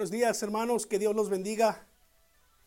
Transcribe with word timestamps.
Buenos 0.00 0.12
días 0.12 0.42
hermanos, 0.42 0.86
que 0.86 0.98
Dios 0.98 1.14
los 1.14 1.28
bendiga. 1.28 1.86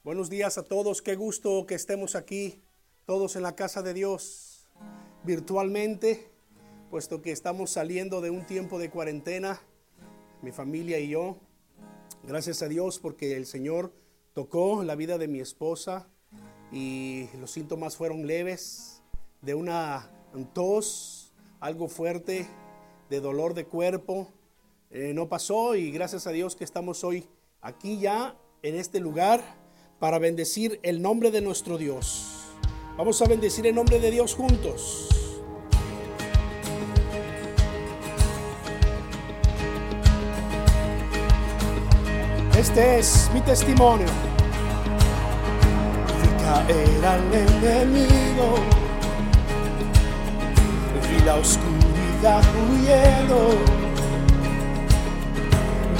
Buenos 0.04 0.30
días 0.30 0.60
a 0.60 0.64
todos, 0.64 1.02
qué 1.02 1.16
gusto 1.16 1.66
que 1.66 1.74
estemos 1.74 2.14
aquí, 2.14 2.62
todos 3.08 3.36
en 3.36 3.42
la 3.42 3.56
casa 3.56 3.82
de 3.82 3.96
Dios, 3.96 4.68
virtualmente, 5.24 6.30
puesto 6.92 7.24
que 7.24 7.32
estamos 7.32 7.72
saliendo 7.72 8.22
de 8.22 8.30
un 8.30 8.46
tiempo 8.46 8.78
de 8.78 8.92
cuarentena, 8.92 9.60
mi 10.44 10.52
familia 10.52 11.00
y 11.00 11.10
yo. 11.10 11.38
Gracias 12.22 12.62
a 12.62 12.68
Dios 12.68 13.00
porque 13.00 13.36
el 13.36 13.48
Señor 13.48 13.92
tocó 14.34 14.84
la 14.84 14.94
vida 14.94 15.18
de 15.18 15.28
mi 15.28 15.40
esposa 15.40 16.08
y 16.72 17.30
los 17.40 17.50
síntomas 17.50 17.98
fueron 17.98 18.28
leves, 18.28 19.02
de 19.42 19.56
una 19.56 20.08
tos, 20.54 21.34
algo 21.60 21.88
fuerte, 21.88 22.46
de 23.10 23.20
dolor 23.22 23.56
de 23.56 23.66
cuerpo 23.66 24.32
eh, 24.94 25.12
no 25.12 25.28
pasó 25.28 25.76
y 25.76 25.92
gracias 25.92 26.28
a 26.28 26.31
Dios 26.31 26.56
que 26.56 26.64
estamos 26.64 27.04
hoy 27.04 27.28
aquí 27.62 27.98
ya 27.98 28.36
en 28.62 28.76
este 28.76 29.00
lugar 29.00 29.42
para 30.00 30.20
bendecir 30.20 30.80
el 30.84 31.02
nombre 31.02 31.31
de 31.31 31.42
nuestro 31.42 31.80
Dios. 31.80 32.44
Vamos 32.96 33.20
a 33.24 33.26
bendecir 33.26 33.66
el 33.66 33.74
nombre 33.74 34.00
de 34.00 34.12
Dios 34.12 34.36
juntos. 34.36 35.09
Este 42.56 43.00
es 43.00 43.31
mi 43.34 43.42
testimonio. 43.42 44.06
Vi 46.22 46.44
caer 46.44 47.06
al 47.06 47.34
enemigo, 47.34 48.56
vi 51.10 51.25
la 51.25 51.36
oscuridad 51.38 52.44
huyendo 52.70 53.83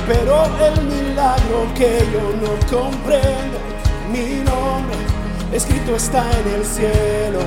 pero 0.08 0.44
el 0.60 0.86
milagro 0.86 1.66
que 1.76 2.00
yo 2.12 2.22
no 2.42 2.54
comprendo, 2.70 3.58
mi 4.12 4.44
nombre 4.44 4.98
escrito 5.54 5.96
está 5.96 6.24
en 6.40 6.56
el 6.56 6.66
cielo. 6.66 7.40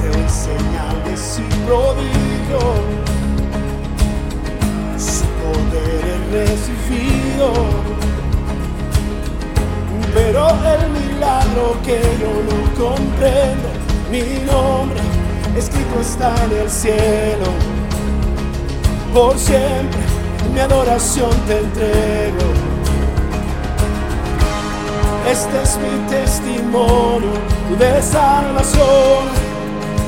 Creo 0.00 0.14
en 0.14 0.28
señales 0.28 1.40
y 1.40 1.66
prodigio, 1.66 2.60
su 4.98 5.24
poder 5.40 6.04
he 6.04 6.46
recibido, 6.46 7.52
pero 10.14 10.48
el 10.48 10.90
milagro 10.90 11.76
que 11.84 12.00
yo 12.20 12.32
no 12.48 12.58
comprendo, 12.84 13.68
mi 14.10 14.44
nombre 14.44 15.00
escrito 15.56 16.00
está 16.00 16.34
en 16.44 16.52
el 16.58 16.70
cielo. 16.70 17.46
Por 19.14 19.38
siempre 19.38 20.07
mi 20.52 20.60
adoración 20.60 21.30
te 21.46 21.58
entrego. 21.58 22.48
Este 25.30 25.62
es 25.62 25.78
mi 25.78 26.08
testimonio 26.08 27.32
de 27.78 28.02
salvación. 28.02 29.28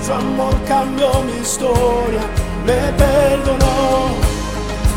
Su 0.04 0.12
amor 0.12 0.54
cambió 0.66 1.10
mi 1.22 1.40
historia, 1.42 2.22
me 2.64 2.80
perdonó. 2.96 4.08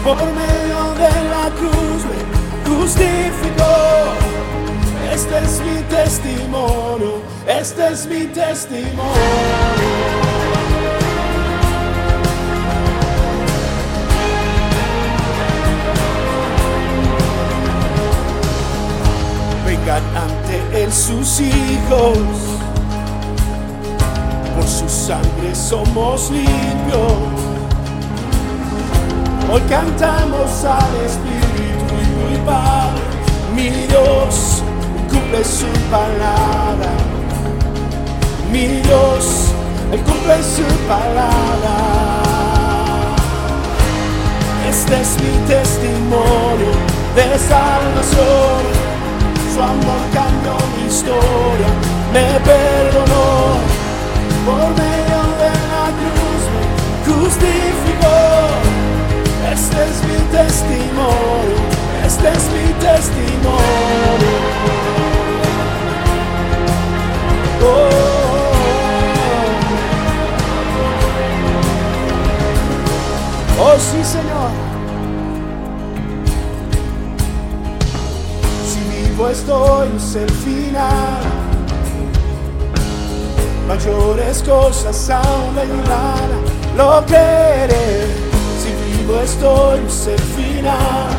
Por 0.03 0.17
medio 0.17 0.93
de 0.95 1.13
la 1.29 1.49
cruz 1.59 2.05
me 2.09 2.19
justificó. 2.69 3.73
Este 5.13 5.37
es 5.39 5.61
mi 5.61 5.81
testimonio, 5.83 7.21
este 7.47 7.87
es 7.89 8.05
mi 8.07 8.25
testimonio. 8.25 10.22
Ante 20.01 20.83
él 20.83 20.91
sus 20.91 21.39
hijos. 21.39 22.17
Por 24.55 24.67
su 24.67 24.89
sangre 24.89 25.53
somos 25.53 26.31
limpios. 26.31 27.13
Hoy 29.51 29.61
cantamos 29.69 30.63
al 30.65 30.95
Espíritu 31.05 31.93
y 32.33 32.37
Padre, 32.45 33.01
mi 33.55 33.69
Dios 33.87 34.63
cumple 35.09 35.43
su 35.43 35.67
palabra. 35.91 36.91
Mi 38.51 38.67
Dios, 38.67 39.47
Él 39.91 39.99
cumple 40.01 40.35
su 40.43 40.63
palabra. 40.87 41.75
Este 44.69 45.01
es 45.01 45.17
mi 45.19 45.47
testimonio 45.47 46.71
de 47.15 47.39
salvación 47.39 48.82
su 49.53 49.61
amor 49.61 50.01
cambió 50.11 50.57
mi 50.75 50.87
historia, 50.87 51.69
me 52.11 52.39
perdonó, 52.39 53.59
por 54.45 54.69
medio 54.81 55.21
de 55.41 55.51
la 55.71 55.85
cruz 55.99 56.43
me 56.53 56.63
justificó. 57.13 58.17
Este 59.53 59.79
es 59.83 59.97
mi 60.07 60.19
testimonio, 60.31 61.59
este 62.05 62.27
es 62.29 62.43
mi 62.55 62.65
testimonio. 62.81 64.37
Oh, 67.65 67.89
oh 73.61 73.75
sí, 73.79 74.03
Señor. 74.03 74.72
Estoy 79.29 79.89
es 79.95 80.15
el 80.15 80.29
final. 80.29 81.21
Mayores 83.67 84.43
cosas 84.43 85.09
aún 85.09 85.55
vendrán, 85.55 86.29
lo 86.77 87.05
creeré. 87.05 88.07
Si 88.61 88.69
vivo 88.83 89.19
estoy 89.21 89.79
es 89.87 90.07
el 90.07 90.19
final. 90.19 91.09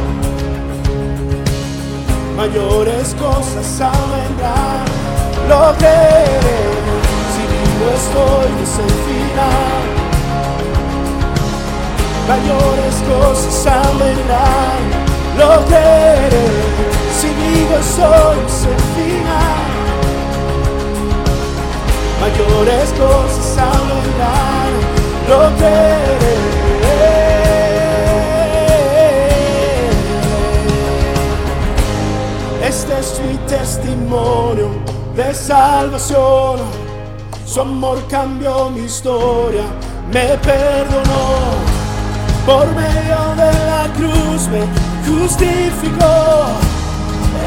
Mayores 2.36 3.14
cosas 3.14 3.80
aún 3.80 4.10
vendrán, 4.16 4.84
lo 5.48 5.74
creeré. 5.78 6.60
Si 7.32 7.42
vivo 7.52 7.86
estoy 8.00 8.50
es 8.62 8.78
el 8.86 8.94
final. 9.08 9.84
Mayores 12.28 12.96
cosas 13.08 13.66
aún 13.66 13.98
vendrán, 13.98 14.80
lo 15.38 15.64
creeré 15.66 16.83
vivo 17.54 17.78
soy 17.96 18.38
el 18.72 18.80
final. 18.96 19.74
Mayores 22.20 22.90
cosas 22.92 23.58
aumentar, 23.58 24.70
lo 25.28 25.38
creeré. 25.56 26.34
Este 32.66 32.98
es 32.98 33.20
mi 33.20 33.36
testimonio 33.46 34.68
de 35.14 35.34
salvación. 35.34 36.58
Su 37.46 37.60
amor 37.60 37.98
cambió 38.08 38.70
mi 38.70 38.84
historia, 38.84 39.64
me 40.12 40.36
perdonó. 40.38 41.74
Por 42.46 42.66
medio 42.74 43.20
de 43.36 43.52
la 43.70 43.84
cruz 43.96 44.48
me 44.48 44.62
justificó 45.06 46.73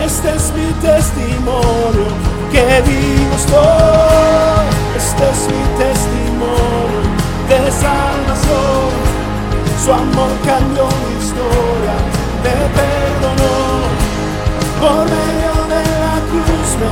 este 0.08 0.30
es 0.36 0.54
mi 0.54 0.72
testimonio, 0.82 2.08
que 2.50 2.82
vivo 2.88 3.36
estoy. 3.36 4.68
Este 4.96 5.24
es 5.34 5.40
mi 5.52 5.64
testimonio 5.84 7.02
de 7.50 7.60
salvación. 7.84 8.90
Su 9.84 9.92
amor 9.92 10.32
cambió 10.46 10.86
mi 11.04 11.14
historia, 11.22 11.96
me 12.44 12.56
perdonó. 12.78 13.56
Por 14.82 15.04
medio 15.16 15.54
de 15.74 15.84
la 16.04 16.16
cruz 16.32 16.70
me 16.80 16.92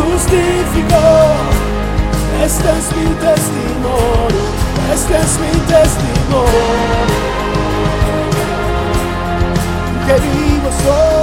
justificó. 0.00 1.06
Este 2.46 2.68
es 2.78 2.86
mi 2.96 3.08
testimonio, 3.26 4.44
este 4.94 5.14
es 5.24 5.32
mi 5.42 5.52
testimonio. 5.72 6.66
Que 10.06 10.14
vivo 10.14 10.68
estoy. 10.68 11.13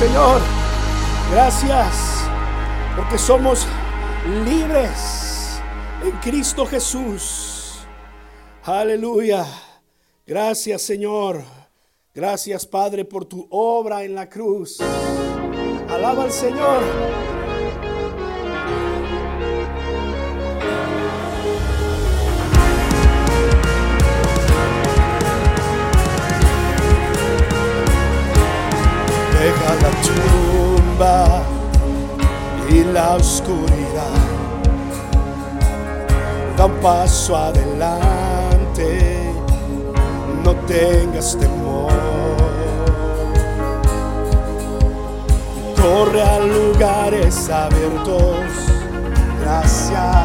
Señor. 0.00 0.40
Gracias 1.30 2.24
porque 2.96 3.18
somos 3.18 3.66
libres 4.46 5.60
en 6.02 6.12
Cristo 6.22 6.64
Jesús. 6.64 7.80
Aleluya. 8.64 9.44
Gracias 10.26 10.80
Señor. 10.80 11.42
Gracias 12.14 12.64
Padre 12.64 13.04
por 13.04 13.26
tu 13.26 13.46
obra 13.50 14.02
en 14.02 14.14
la 14.14 14.26
cruz. 14.26 14.78
Alaba 15.90 16.22
al 16.22 16.32
Señor. 16.32 16.80
Tumba 30.06 31.42
y 32.68 32.84
la 32.84 33.16
oscuridad. 33.16 34.20
Da 36.56 36.66
un 36.66 36.74
paso 36.74 37.36
adelante, 37.36 39.32
no 40.44 40.54
tengas 40.66 41.36
temor. 41.38 41.90
Corre 45.80 46.22
a 46.22 46.38
lugares 46.40 47.48
abiertos, 47.48 48.44
gracia 49.42 50.24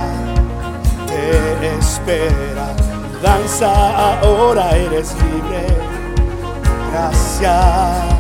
te 1.07 1.77
espera. 1.77 2.75
Danza 3.23 4.19
ahora, 4.19 4.75
eres 4.75 5.15
libre, 5.15 5.65
gracia 6.91 8.14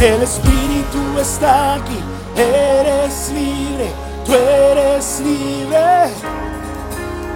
El 0.00 0.22
Espíritu 0.22 1.18
está 1.20 1.74
aquí, 1.74 1.98
eres 2.36 3.30
libre, 3.34 3.90
tú 4.24 4.32
eres 4.34 5.20
libre. 5.20 6.10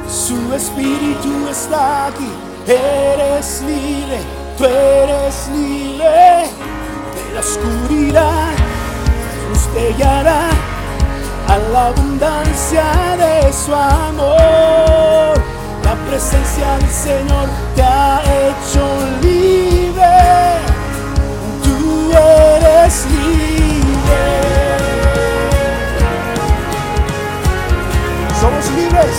Su 0.08 0.55
Espíritu 0.55 1.49
está 1.50 2.06
aquí, 2.06 2.31
eres 2.67 3.62
libre, 3.62 4.19
tú 4.56 4.64
eres 4.64 5.48
libre. 5.53 6.48
De 7.15 7.34
la 7.34 7.41
oscuridad, 7.41 8.53
luz 9.48 9.67
te 9.74 9.93
guiará 9.94 10.48
a 11.48 11.58
la 11.72 11.86
abundancia 11.89 12.84
de 13.19 13.53
su 13.53 13.74
amor. 13.74 15.34
La 15.84 15.94
presencia 16.08 16.79
del 16.79 16.91
Señor 16.91 17.48
te 17.74 17.82
ha 17.82 18.22
hecho 18.22 18.82
libre. 19.22 20.73
Somos 28.41 28.70
libres 28.77 29.17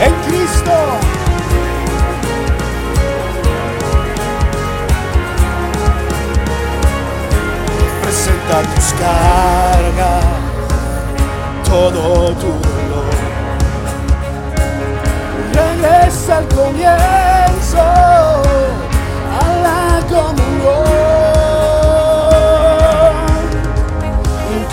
en 0.00 0.14
Cristo. 0.26 0.72
Presenta 8.02 8.62
tus 8.74 8.92
cargas, 8.94 10.24
todo 11.68 12.32
tu 12.32 12.46
dolor. 12.46 13.14
Regresa 15.52 16.38
al 16.38 16.46
comienzo, 16.48 17.82
a 19.38 19.46
la 19.62 20.00
comunión. 20.08 20.93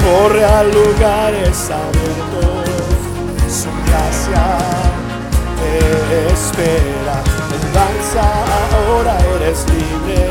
Corre 0.03 0.43
a 0.43 0.63
lugares 0.63 1.69
abiertos, 1.69 2.65
su 3.47 3.69
gracia 3.87 4.45
te 5.57 6.33
espera. 6.33 7.17
Danza, 7.73 8.27
ahora 8.75 9.15
eres 9.35 9.65
libre, 9.69 10.21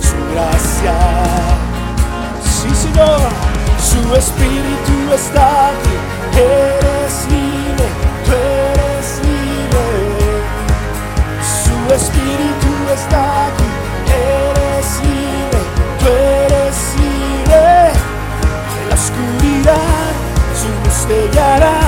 su 0.00 0.18
gracia. 0.32 0.96
Sí, 2.44 2.70
Señor, 2.74 3.20
su 3.80 4.14
espíritu 4.14 4.94
está 5.14 5.68
aquí, 5.68 5.96
eres 6.36 7.14
libre, 7.30 7.86
tú 8.24 8.32
eres 8.32 9.06
libre. 9.24 9.86
Su 11.64 11.94
espíritu 11.94 12.70
está 12.94 13.22
aquí, 13.46 13.68
eres 14.06 14.88
libre, 15.02 15.60
tú 15.98 16.06
eres 16.08 16.31
guiará 21.32 21.78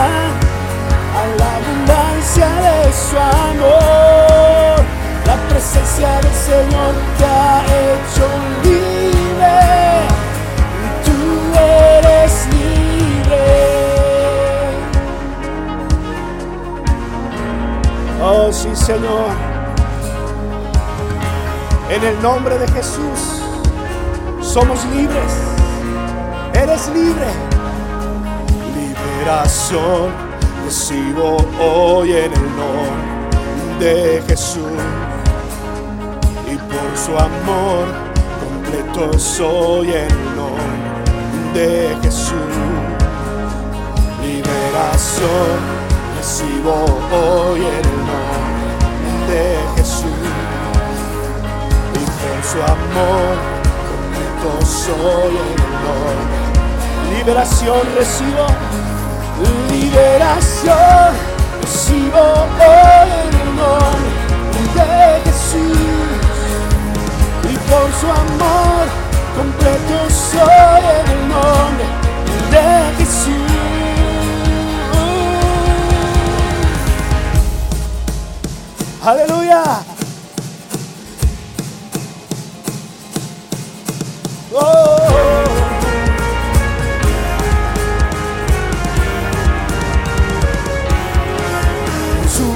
a 1.20 1.22
la 1.38 1.48
abundancia 1.56 2.48
de 2.66 2.92
su 2.92 3.16
amor. 3.16 4.84
La 5.26 5.36
presencia 5.48 6.08
del 6.20 6.34
Señor 6.50 6.92
te 7.18 7.24
ha 7.24 7.64
hecho 7.84 8.26
libre. 8.62 9.56
Tú 11.04 11.18
eres 11.58 12.46
libre. 12.52 13.44
Oh 18.22 18.52
sí, 18.52 18.74
Señor. 18.74 19.30
En 21.90 22.02
el 22.02 22.22
nombre 22.22 22.58
de 22.58 22.66
Jesús 22.68 23.42
somos 24.40 24.84
libres. 24.86 25.32
Eres 26.54 26.88
libre. 26.88 27.53
Liberación 29.24 30.12
recibo 30.66 31.38
hoy 31.58 32.12
en 32.12 32.30
el 32.30 32.56
nombre 32.56 33.80
de 33.80 34.22
Jesús. 34.28 34.60
Y 36.46 36.56
por 36.56 36.94
su 36.94 37.16
amor 37.16 37.86
completo 38.38 39.18
soy 39.18 39.94
en 39.94 40.10
el 40.10 40.36
nombre 40.36 41.54
de 41.54 41.96
Jesús. 42.02 42.34
Liberación 44.20 45.56
recibo 46.18 46.84
hoy 47.10 47.60
en 47.60 47.64
el 47.64 47.96
nombre 48.04 49.32
de 49.32 49.56
Jesús. 49.76 50.20
Y 51.94 52.04
por 52.20 52.44
su 52.44 52.58
amor 52.62 53.38
completo 53.88 54.66
soy 54.66 55.34
en 55.34 55.48
el 55.48 55.72
nombre. 55.80 56.44
Liberación 57.16 57.80
recibo, 57.96 58.46
liberación 59.70 61.12
recibo 61.60 62.20
hoy 62.58 63.10
el 63.30 63.56
nombre 63.56 64.10
de 64.74 65.20
Jesús. 65.24 65.78
Y 67.50 67.56
por 67.68 67.92
su 68.00 68.06
amor 68.06 68.86
completo 69.36 70.10
soy 70.10 70.84
en 71.00 71.10
el 71.10 71.28
nombre 71.28 71.84
de 72.50 72.96
Jesús. 72.98 73.34
Aleluya. 79.04 79.83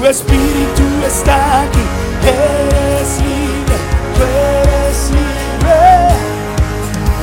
Espíritu 0.09 0.83
está 1.05 1.61
aquí, 1.61 1.85
eres 2.23 3.19
libre, 3.21 3.77
eres 4.17 5.11
libre. 5.11 5.81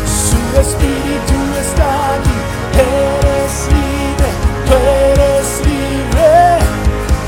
Su 0.06 0.60
espíritu 0.60 1.38
está 1.60 2.14
aquí, 2.14 2.36
eres 2.78 3.54
libre, 3.74 4.28
tú 4.66 4.74
eres 5.10 5.48
libre. 5.66 6.30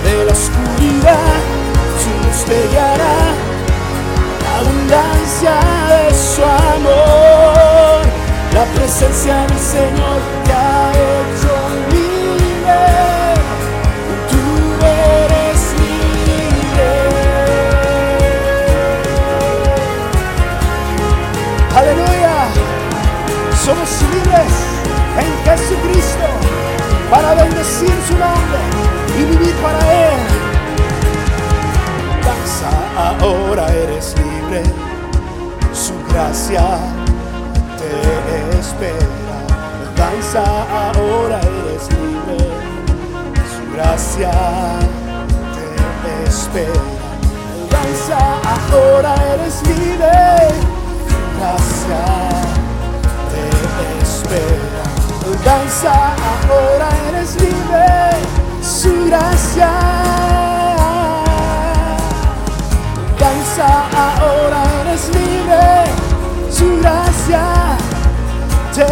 De 0.05 0.25
la 0.27 0.33
oscuridad, 0.33 1.39
su 2.03 2.11
luz 2.25 2.45
te 2.45 2.69
guiará, 2.69 3.19
la 4.43 4.59
abundancia 4.61 5.55
de 5.91 6.15
su 6.15 6.43
amor. 6.43 8.07
La 8.55 8.65
presencia 8.75 9.47
del 9.47 9.59
Señor 9.59 10.21
en 25.21 25.33
Jesucristo 25.45 26.27
para 27.11 27.35
bendecir 27.35 27.95
su 28.07 28.15
nombre 28.15 28.61
y 29.19 29.25
vivir 29.25 29.55
para 29.57 29.79
Él. 29.79 30.19
Danza, 32.25 32.71
ahora 32.97 33.67
eres 33.73 34.15
libre. 34.19 34.63
Su 35.73 35.95
gracia 36.13 36.65
te 37.79 38.59
espera. 38.59 39.39
Danza, 39.97 40.45
ahora 40.95 41.41
eres 41.41 41.89
libre. 41.91 42.39
Su 43.55 43.75
gracia 43.75 44.31
te 46.05 46.29
espera. 46.29 46.99
ahora 48.71 49.15
eres 49.35 49.63
libre. 49.67 50.13
Gracia 51.39 52.03
te 53.31 54.03
espera. 54.03 54.78
Danza, 55.49 55.95
ahora 56.51 56.89
eres 57.09 57.35
libre. 57.41 57.89
Su 58.61 59.07
gracia. 59.07 59.71
Danza, 63.19 63.69
ahora 63.97 64.61
eres 64.83 65.09
libre. 65.09 65.85
Su 66.51 66.79
gracia 66.83 67.45
te 68.75 68.85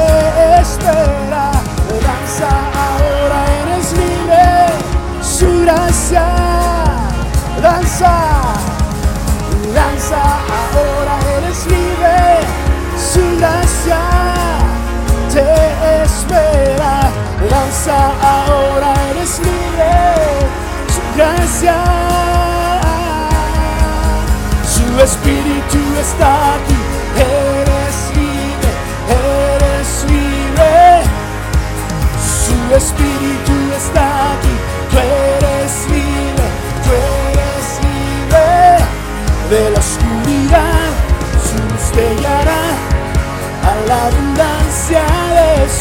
espera. 0.60 1.50
Danza, 2.06 2.50
ahora 2.86 3.38
eres 3.60 3.92
libre. 3.92 4.46
Su 5.20 5.60
gracia. 5.60 6.26
Danza, 7.60 8.14
danza, 9.74 10.22
ahora 10.72 11.16
eres 11.36 11.66
libre. 11.66 12.16
Su 13.12 13.20
gracia 13.38 14.15
te 15.36 16.02
espera. 16.02 17.10
Danza, 17.50 17.98
ahora 18.22 18.94
eres 19.10 19.38
libre. 19.40 19.92
Su 20.94 21.02
gracia. 21.16 21.76
Su 24.74 24.86
espíritu 25.08 25.80
está 26.04 26.30
aquí. 26.56 26.80
Eres 27.16 27.96
libre, 28.18 28.70
eres 29.28 29.90
libre. 30.12 30.74
Su 32.44 32.58
espíritu 32.74 33.56
está 33.80 34.06
aquí. 34.32 34.54
Tú 34.90 34.96
eres 34.98 35.72
libre, 35.94 36.46
tú 36.84 36.90
eres 37.28 37.66
libre 37.86 38.46
de 39.50 39.70
la 39.70 39.82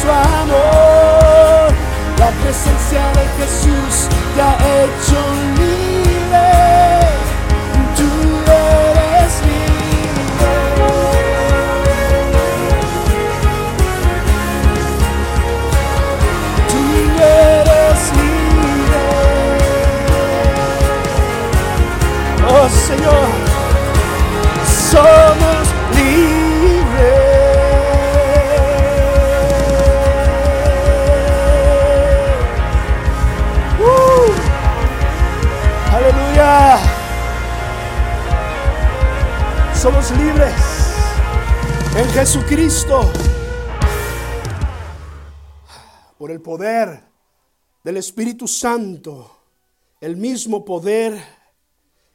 su 0.05 0.11
amor. 0.11 1.73
La 2.19 2.29
presencia 2.41 3.03
de 3.13 3.25
Jesús 3.37 4.07
te 4.35 4.41
ha 4.41 4.55
hecho 4.83 5.19
libre. 5.57 6.49
Tú 7.97 8.09
eres 8.45 9.33
libre. 9.49 10.53
Tú 16.69 16.81
eres 17.21 18.01
libre. 18.19 19.05
Oh 22.47 22.67
Señor, 22.87 23.27
somos 24.91 25.54
Somos 39.85 40.09
libres 40.17 40.55
en 41.95 42.09
Jesucristo 42.09 43.01
por 46.17 46.31
el 46.31 46.41
poder 46.41 47.03
del 47.83 47.97
Espíritu 47.97 48.47
Santo, 48.47 49.29
el 50.01 50.17
mismo 50.17 50.65
poder, 50.65 51.21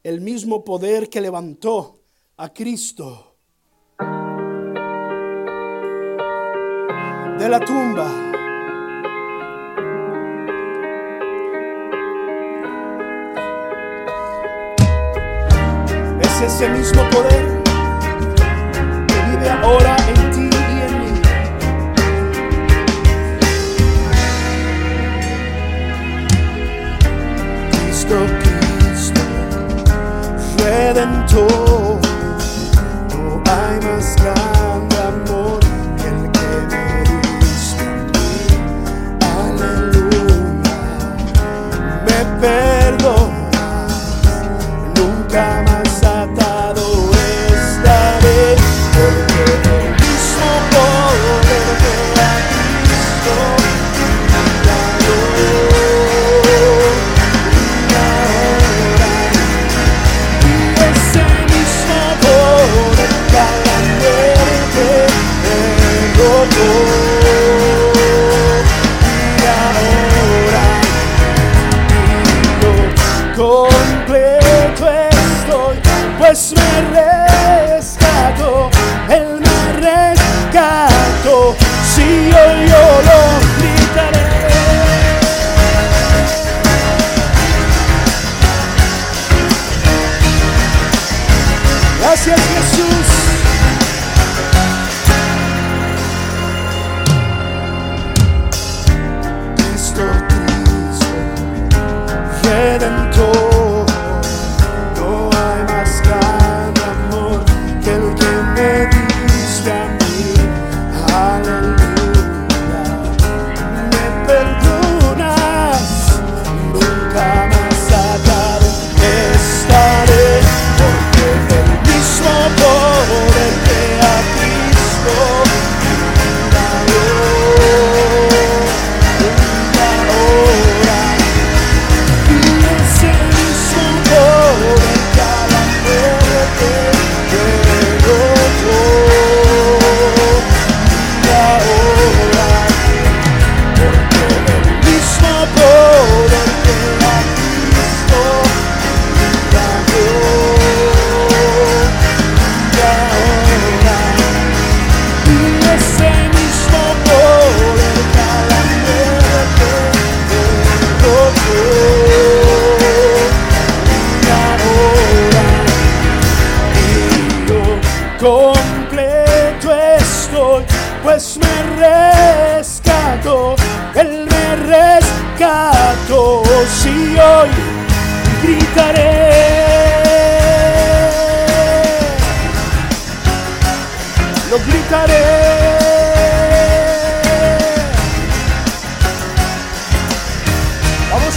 el 0.02 0.20
mismo 0.20 0.64
poder 0.64 1.08
que 1.08 1.20
levantó 1.20 2.00
a 2.38 2.48
Cristo 2.48 3.36
de 7.38 7.48
la 7.48 7.60
tumba. 7.60 8.10
Es 16.20 16.40
ese 16.40 16.68
mismo 16.68 17.08
poder 17.10 17.60
vive 19.40 19.50
ahora 19.50 19.97
en 20.09 20.30
ti 20.32 20.50
y 20.50 20.80
en 20.87 20.92
mí. 21.00 21.20
Cristo, 27.70 28.16
Cristo, 28.42 29.20
Redentor, 30.59 31.69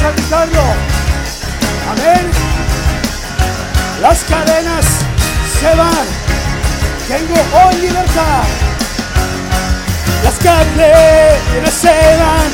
a. 0.05 0.75
Amén. 1.91 2.31
Las 4.01 4.23
cadenas 4.23 4.85
se 5.59 5.75
van. 5.75 6.05
Tengo 7.07 7.35
hoy 7.63 7.75
libertad. 7.75 8.43
Las 10.23 10.35
cadenas 10.39 11.73
se 11.73 12.17
van. 12.19 12.49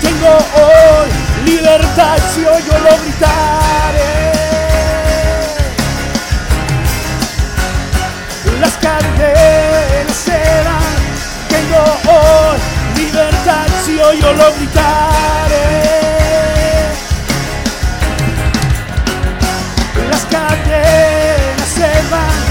Tengo 0.00 0.38
hoy 0.56 1.08
libertad. 1.44 2.18
Si 2.34 2.44
hoy 2.44 2.62
yo 2.66 2.78
lo 2.78 2.98
gritaré. 3.02 4.32
Las 8.60 8.72
cadenas 8.78 10.16
se 10.16 10.40
van. 10.66 10.94
Tengo 11.48 11.80
hoy 12.12 12.58
libertad. 12.96 13.66
Si 13.84 13.98
hoy 13.98 14.20
yo 14.20 14.32
lo 14.32 14.52
gritaré. 14.54 15.47
Cadenas 20.68 21.68
se 21.68 21.90
van. 22.10 22.48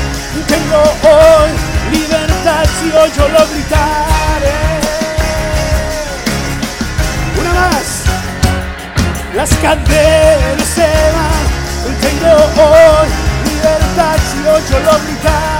Tengo 0.48 0.82
hoy 1.04 1.52
libertad 1.92 2.66
si 2.80 2.92
hoy 2.92 3.12
yo 3.16 3.28
lo 3.30 3.48
gritaré. 3.48 4.58
Una 7.40 7.54
más. 7.54 8.04
Las 9.36 9.50
cadenas 9.56 10.68
se 10.76 10.90
van. 11.16 11.46
Tengo 12.02 12.34
hoy 12.64 13.08
libertad 13.46 14.18
si 14.32 14.48
hoy 14.48 14.62
yo 14.70 14.80
lo 14.80 15.00
gritaré. 15.06 15.58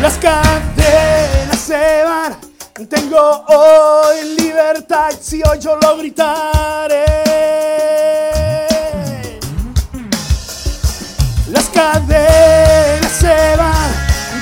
Las 0.00 0.14
cadenas 0.14 1.58
se 1.58 2.04
van. 2.04 2.36
Tengo 2.88 3.44
hoy 3.48 4.36
libertad 4.38 5.10
si 5.20 5.42
hoy 5.42 5.58
yo 5.58 5.76
lo 5.76 5.98
gritaré. 5.98 7.29
Cadenas 11.80 13.12
se 13.20 13.56
van. 13.56 13.90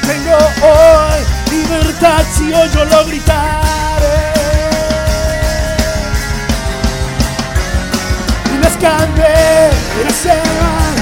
Tengo 0.08 0.38
hoy 0.70 1.18
libertad 1.50 2.22
si 2.34 2.52
hoy 2.52 2.68
yo 2.74 2.84
lo 2.84 3.04
gritaré. 3.06 4.18
Las 8.62 8.76
cadenas 8.84 10.16
se 10.24 10.36
van. 10.60 10.94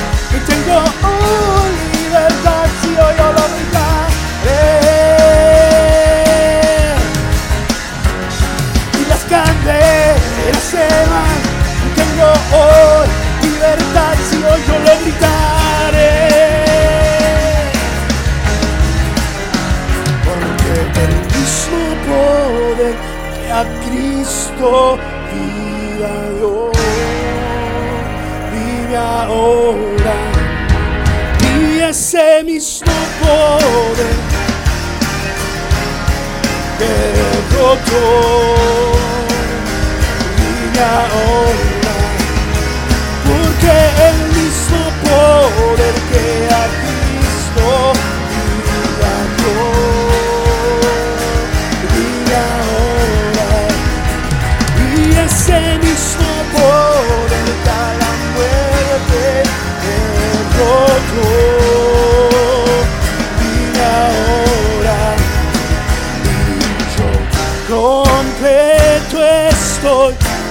Tengo 0.51 0.79
hoy 1.09 1.73
libertad 1.97 2.67
si 2.81 2.89
hoy 3.03 3.15
yo 3.19 3.29
lo 3.37 3.45
gritaré. 3.55 4.63
y 9.01 9.03
las 9.09 9.23
cadenas 9.33 10.65
se 10.71 10.87
van. 11.13 11.39
Tengo 11.99 12.29
hoy 12.61 13.09
libertad 13.43 14.17
si 14.29 14.37
hoy 14.37 14.61
yo 14.69 14.79
lo 14.87 15.01
gritaré. 15.03 15.46
A 23.57 23.65
Cristo 23.87 24.99
viva 25.33 26.15
yo, 26.39 26.71
vive 28.53 28.97
ahora. 28.97 30.15
Y 31.41 31.81
ese 31.81 32.45
mismo 32.45 32.93
poder 33.21 34.17
que 36.79 37.57
roto 37.57 38.03
vive 40.37 40.83
ahora 40.85 41.76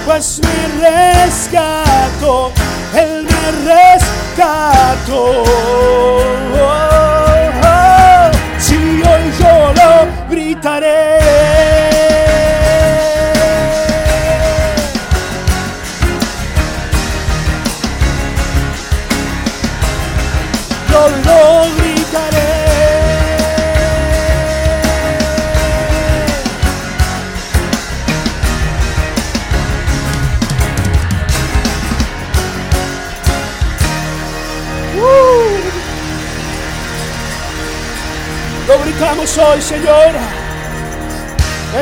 pues 0.06 0.40
me 0.42 0.88
rescató, 0.88 2.52
Él 2.94 3.24
me 3.24 3.72
rescató. 3.74 5.75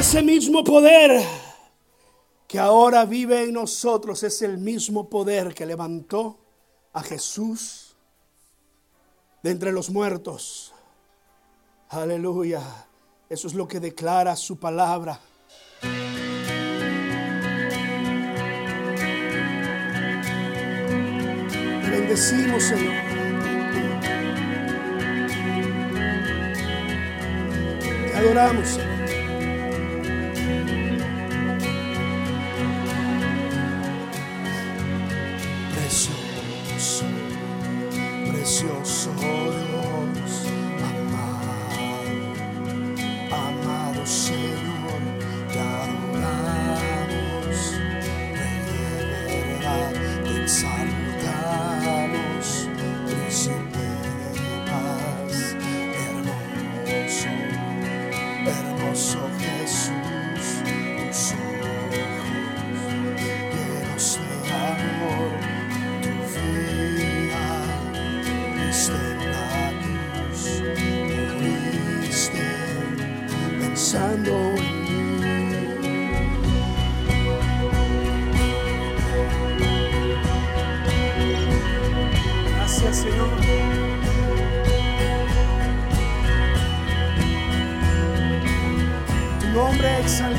Ese 0.07 0.23
mismo 0.23 0.63
poder 0.63 1.27
que 2.47 2.59
ahora 2.59 3.07
vive 3.07 3.45
en 3.45 3.55
nosotros 3.55 4.23
es 4.23 4.43
el 4.43 4.59
mismo 4.59 5.09
poder 5.09 5.55
que 5.55 5.65
levantó 5.65 6.39
a 6.93 7.03
Jesús 7.03 7.97
de 9.43 9.51
entre 9.51 9.73
los 9.73 9.89
muertos. 9.89 10.75
Aleluya. 11.89 12.61
Eso 13.31 13.49
es 13.49 13.55
lo 13.55 13.67
que 13.67 13.81
declara 13.81 14.37
su 14.37 14.59
palabra. 14.59 15.19
Bendecimos, 21.91 22.63
Señor. 22.63 22.95
Te 27.81 28.19
adoramos, 28.19 28.69
Señor. 28.69 28.94
Precioso 38.55 39.04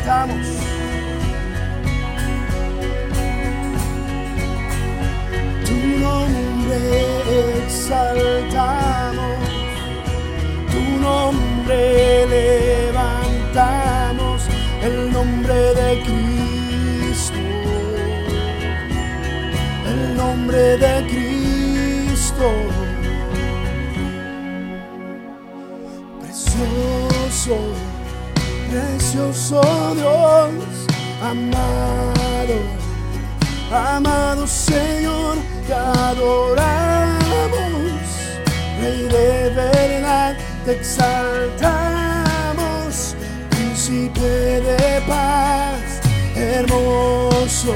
Tu 0.05 0.11
nombre 5.99 6.77
exaltamos, 7.65 9.49
tu 10.71 10.81
nombre 11.01 12.27
levantamos, 12.93 14.39
el 14.83 15.11
nombre 15.11 15.55
de 15.73 15.89
Cristo, 16.03 17.41
el 19.89 20.01
nombre 20.15 20.77
de 20.77 20.93
Cristo. 21.07 22.47
Precioso, 26.21 27.57
precioso 28.75 29.61
Dios, 29.95 30.51
amado, 31.21 32.55
amado 33.71 34.45
Señor, 34.45 35.38
te 35.65 35.73
adoramos, 35.73 37.17
Rey 38.81 39.03
de 39.03 39.49
verdad, 39.55 40.35
te 40.65 40.73
exaltamos, 40.73 41.55
Príncipe 43.49 44.61
de 44.69 45.01
paz, 45.07 46.01
hermoso, 46.35 47.73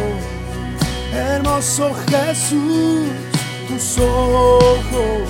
hermoso 1.13 1.93
Jesús, 2.09 3.07
tus 3.69 3.97
ojos 3.99 5.29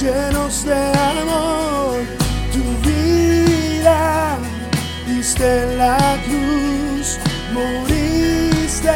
llenos 0.00 0.64
de 0.64 0.92
amor, 0.96 2.19
en 5.40 5.78
la 5.78 6.18
cruz, 6.26 7.18
moriste 7.52 8.92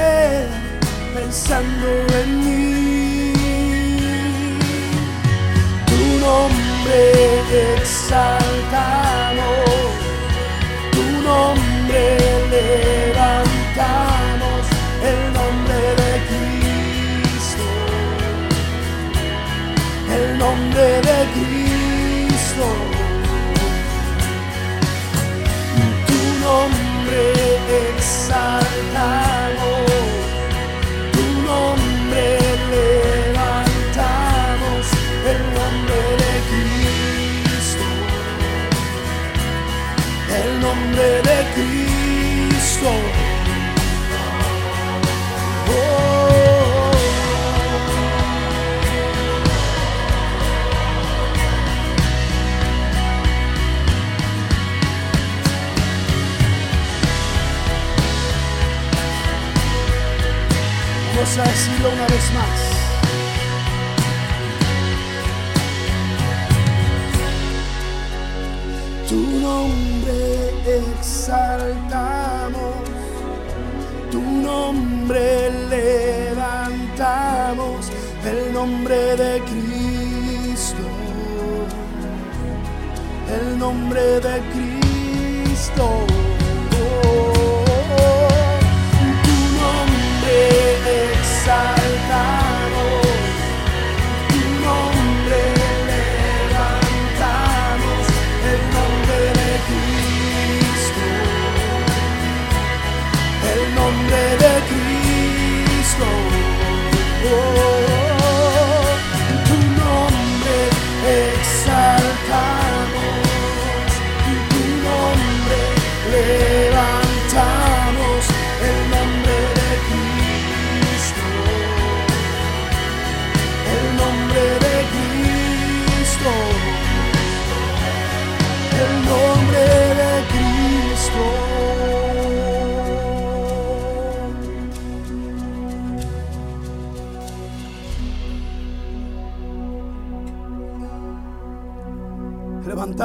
pensando 1.15 1.89
en 2.21 2.29
mí. 2.45 3.33
Tu 5.87 6.01
nombre 6.21 6.99
exaltamos, 7.79 8.61
tu 10.93 11.05
nombre 11.23 12.03
levantamos, 12.51 13.83
el 15.11 15.21
nombre 15.33 15.81
de 16.01 16.13
Cristo, 16.29 17.67
el 20.15 20.27
nombre 20.39 20.87
de 21.09 21.17
Cristo. 21.33 21.44
Vamos 61.37 61.49
a 61.49 61.53
decirlo 61.53 61.91
una 61.91 62.07
vez 62.07 62.31
más. 62.33 62.61
Tu 69.09 69.19
nombre 69.41 70.23
exaltamos, 71.01 72.75
tu 74.13 74.21
nombre 74.23 75.51
levantamos, 76.31 77.01
el 78.25 78.53
nombre 78.53 79.17
de 79.17 79.43
Cristo, 79.43 80.87
el 83.41 83.59
nombre 83.59 84.21
de 84.21 84.41
Cristo. 84.53 86.07
Tu 89.25 89.37
nombre 89.61 91.14
exaltamos, 91.45 92.44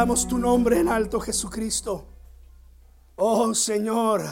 Tu 0.09 0.39
nombre 0.39 0.79
en 0.79 0.89
alto, 0.89 1.19
Jesucristo. 1.19 2.03
Oh 3.17 3.53
Señor, 3.53 4.23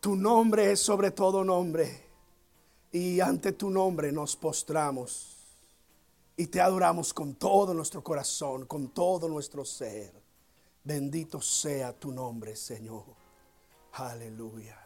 tu 0.00 0.16
nombre 0.16 0.72
es 0.72 0.80
sobre 0.80 1.10
todo 1.10 1.44
nombre. 1.44 2.08
Y 2.90 3.20
ante 3.20 3.52
tu 3.52 3.68
nombre 3.68 4.10
nos 4.10 4.36
postramos 4.36 5.36
y 6.34 6.46
te 6.46 6.62
adoramos 6.62 7.12
con 7.12 7.34
todo 7.34 7.74
nuestro 7.74 8.02
corazón, 8.02 8.64
con 8.64 8.88
todo 8.88 9.28
nuestro 9.28 9.66
ser. 9.66 10.14
Bendito 10.82 11.42
sea 11.42 11.92
tu 11.92 12.10
nombre, 12.10 12.56
Señor. 12.56 13.04
Aleluya. 13.92 14.79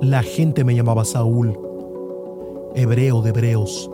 La 0.00 0.22
gente 0.22 0.64
me 0.64 0.74
llamaba 0.74 1.04
Saúl, 1.04 1.58
hebreo 2.74 3.22
de 3.22 3.30
hebreos, 3.30 3.90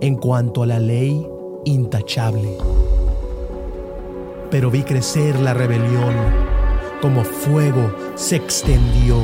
en 0.00 0.16
cuanto 0.16 0.62
a 0.62 0.66
la 0.66 0.80
ley 0.80 1.24
intachable. 1.64 2.56
Pero 4.50 4.70
vi 4.70 4.82
crecer 4.82 5.38
la 5.38 5.54
rebelión, 5.54 6.14
como 7.00 7.22
fuego 7.22 7.92
se 8.14 8.36
extendió. 8.36 9.16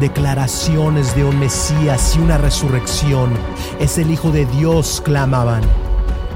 Declaraciones 0.00 1.14
de 1.16 1.24
un 1.24 1.38
Mesías 1.38 2.16
y 2.16 2.20
una 2.20 2.36
resurrección. 2.36 3.30
Es 3.80 3.96
el 3.98 4.10
Hijo 4.10 4.30
de 4.30 4.44
Dios, 4.46 5.00
clamaban, 5.02 5.62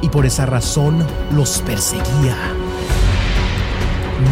y 0.00 0.08
por 0.08 0.24
esa 0.24 0.46
razón 0.46 1.04
los 1.34 1.60
perseguía. 1.62 2.36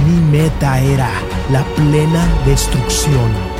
Mi 0.07 0.39
meta 0.39 0.81
era 0.81 1.11
la 1.51 1.63
plena 1.77 2.27
destrucción 2.45 3.57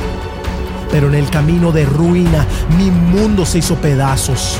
pero 0.91 1.07
en 1.07 1.15
el 1.15 1.29
camino 1.29 1.71
de 1.71 1.85
ruina 1.85 2.45
mi 2.77 2.91
mundo 2.91 3.45
se 3.45 3.59
hizo 3.59 3.75
pedazos. 3.75 4.57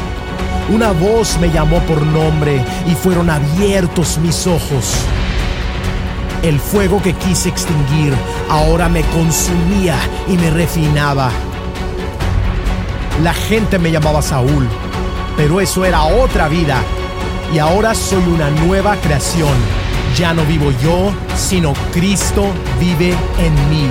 Una 0.70 0.92
voz 0.92 1.38
me 1.40 1.50
llamó 1.50 1.80
por 1.82 2.02
nombre 2.02 2.63
y 2.86 2.94
fueron 2.94 3.30
abiertos 3.30 4.18
mis 4.18 4.46
ojos. 4.48 4.94
El 6.44 6.60
fuego 6.60 7.02
que 7.02 7.13
quise 7.13 7.50
extinguir 7.50 8.13
ahora 8.50 8.90
me 8.90 9.02
consumía 9.04 9.96
y 10.28 10.38
me 10.38 10.50
refinaba. 10.50 11.32
La 13.24 13.34
gente 13.34 13.80
me 13.80 13.92
llamaba 13.92 14.22
Saúl, 14.22 14.68
pero 15.36 15.62
eso 15.62 15.86
era 15.86 16.04
otra 16.04 16.48
vida. 16.48 16.78
Y 17.54 17.60
ahora 17.60 17.96
soy 17.96 18.24
una 18.28 18.50
nueva 18.52 18.98
creación. 18.98 19.87
Ya 20.17 20.34
no 20.34 20.43
vivo 20.45 20.71
yo, 20.82 21.13
sino 21.36 21.73
Cristo 21.93 22.51
vive 22.80 23.13
en 23.38 23.69
mí. 23.69 23.88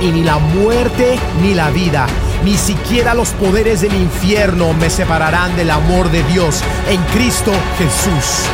Y 0.00 0.12
ni 0.12 0.22
la 0.22 0.38
muerte 0.38 1.18
ni 1.42 1.54
la 1.54 1.70
vida, 1.70 2.06
ni 2.44 2.56
siquiera 2.56 3.14
los 3.14 3.30
poderes 3.30 3.80
del 3.80 3.92
infierno 3.94 4.72
me 4.74 4.88
separarán 4.88 5.56
del 5.56 5.72
amor 5.72 6.08
de 6.12 6.22
Dios 6.22 6.62
en 6.88 7.02
Cristo 7.06 7.50
Jesús. 7.78 8.48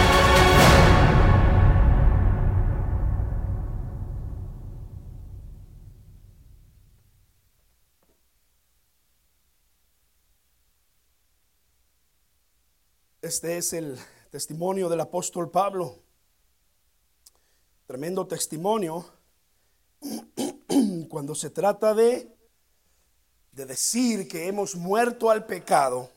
Este 13.21 13.59
es 13.59 13.75
el 13.75 13.99
testimonio 14.31 14.89
del 14.89 15.01
apóstol 15.01 15.51
Pablo 15.51 16.06
Tremendo 17.87 18.27
testimonio 18.27 19.07
cuando 21.09 21.35
se 21.37 21.51
trata 21.51 21.95
de, 21.95 22.37
de 23.53 23.65
decir 23.65 24.27
que 24.27 24.49
hemos 24.49 24.75
muerto 24.75 25.31
al 25.31 25.47
pecado 25.47 26.11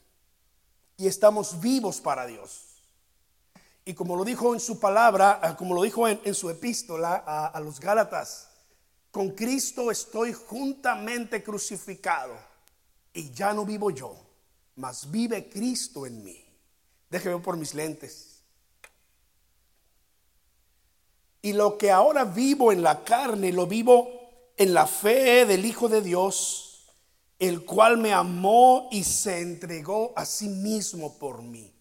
y 0.97 1.05
estamos 1.05 1.59
vivos 1.61 2.01
para 2.01 2.25
Dios. 2.25 2.65
Y 3.85 3.93
como 3.93 4.15
lo 4.15 4.25
dijo 4.25 4.53
en 4.53 4.59
su 4.59 4.79
palabra, 4.79 5.39
ah, 5.43 5.55
como 5.55 5.75
lo 5.75 5.83
dijo 5.83 6.07
en, 6.07 6.33
su 6.33 6.49
epístola 6.49 7.23
a, 7.25 7.47
a 7.47 7.59
los 7.59 7.79
Gálatas, 7.79 8.49
con 9.11 9.29
Cristo 9.31 9.91
estoy 9.91 10.33
juntamente 10.33 11.43
crucificado 11.43 12.35
y 13.13 13.31
ya 13.31 13.53
no 13.53 13.63
vivo 13.63 13.91
yo, 13.91 14.15
mas 14.75 15.09
vive 15.09 15.49
Cristo 15.49 16.07
en 16.07 16.23
mí. 16.23 16.45
Déjeme 17.09 17.39
por 17.39 17.57
mis 17.57 17.73
lentes. 17.73 18.28
Y 21.41 21.53
lo 21.53 21.77
que 21.77 21.91
ahora 21.91 22.25
vivo 22.25 22.71
en 22.71 22.83
la 22.83 23.03
carne, 23.03 23.53
lo 23.53 23.65
vivo 23.65 24.09
en 24.57 24.73
la 24.73 24.87
fe 24.87 25.45
del 25.45 25.65
Hijo 25.65 25.87
de 25.87 26.01
Dios, 26.01 26.69
el 27.39 27.63
cual 27.63 27.97
me 27.97 28.11
amó 28.11 28.89
y 28.91 29.05
se 29.05 29.39
entregó 29.39 30.11
a 30.15 30.25
sí 30.25 30.49
mismo 30.49 31.17
por 31.17 31.41
mí. 31.41 31.73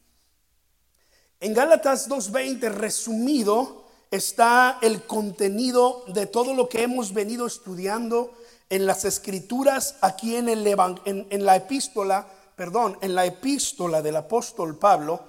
En 1.41 1.55
Gálatas 1.55 2.09
2.20 2.09 2.71
resumido 2.71 3.85
está 4.11 4.79
el 4.81 5.05
contenido 5.05 6.05
de 6.07 6.27
todo 6.27 6.55
lo 6.55 6.69
que 6.69 6.83
hemos 6.83 7.13
venido 7.13 7.47
estudiando 7.47 8.33
en 8.71 8.87
las 8.87 9.05
escrituras 9.05 9.97
aquí 10.01 10.37
en, 10.37 10.49
el, 10.49 10.67
en, 10.67 11.27
en 11.31 11.45
la 11.45 11.57
epístola, 11.57 12.27
perdón, 12.55 12.99
en 13.01 13.15
la 13.15 13.25
epístola 13.25 14.03
del 14.03 14.17
apóstol 14.17 14.79
Pablo 14.79 15.21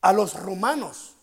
a 0.00 0.12
los 0.12 0.34
romanos. 0.34 1.13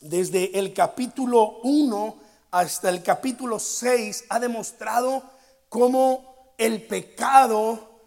Desde 0.00 0.58
el 0.58 0.72
capítulo 0.72 1.58
1 1.62 2.16
hasta 2.52 2.88
el 2.88 3.02
capítulo 3.02 3.58
6 3.58 4.24
ha 4.30 4.40
demostrado 4.40 5.22
cómo 5.68 6.54
el 6.56 6.86
pecado 6.86 8.00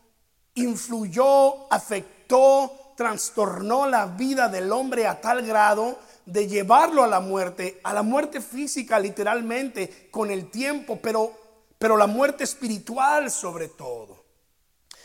influyó, 0.55 1.71
afectó, 1.71 2.93
trastornó 2.97 3.85
la 3.85 4.07
vida 4.07 4.49
del 4.49 4.71
hombre 4.71 5.05
a 5.05 5.21
tal 5.21 5.45
grado 5.45 5.99
de 6.25 6.47
llevarlo 6.47 7.03
a 7.03 7.07
la 7.07 7.19
muerte, 7.19 7.79
a 7.83 7.93
la 7.93 8.01
muerte 8.01 8.41
física 8.41 8.99
literalmente 8.99 10.09
con 10.09 10.31
el 10.31 10.49
tiempo, 10.49 10.97
pero, 10.99 11.31
pero 11.77 11.95
la 11.95 12.07
muerte 12.07 12.43
espiritual 12.43 13.29
sobre 13.29 13.67
todo, 13.67 14.23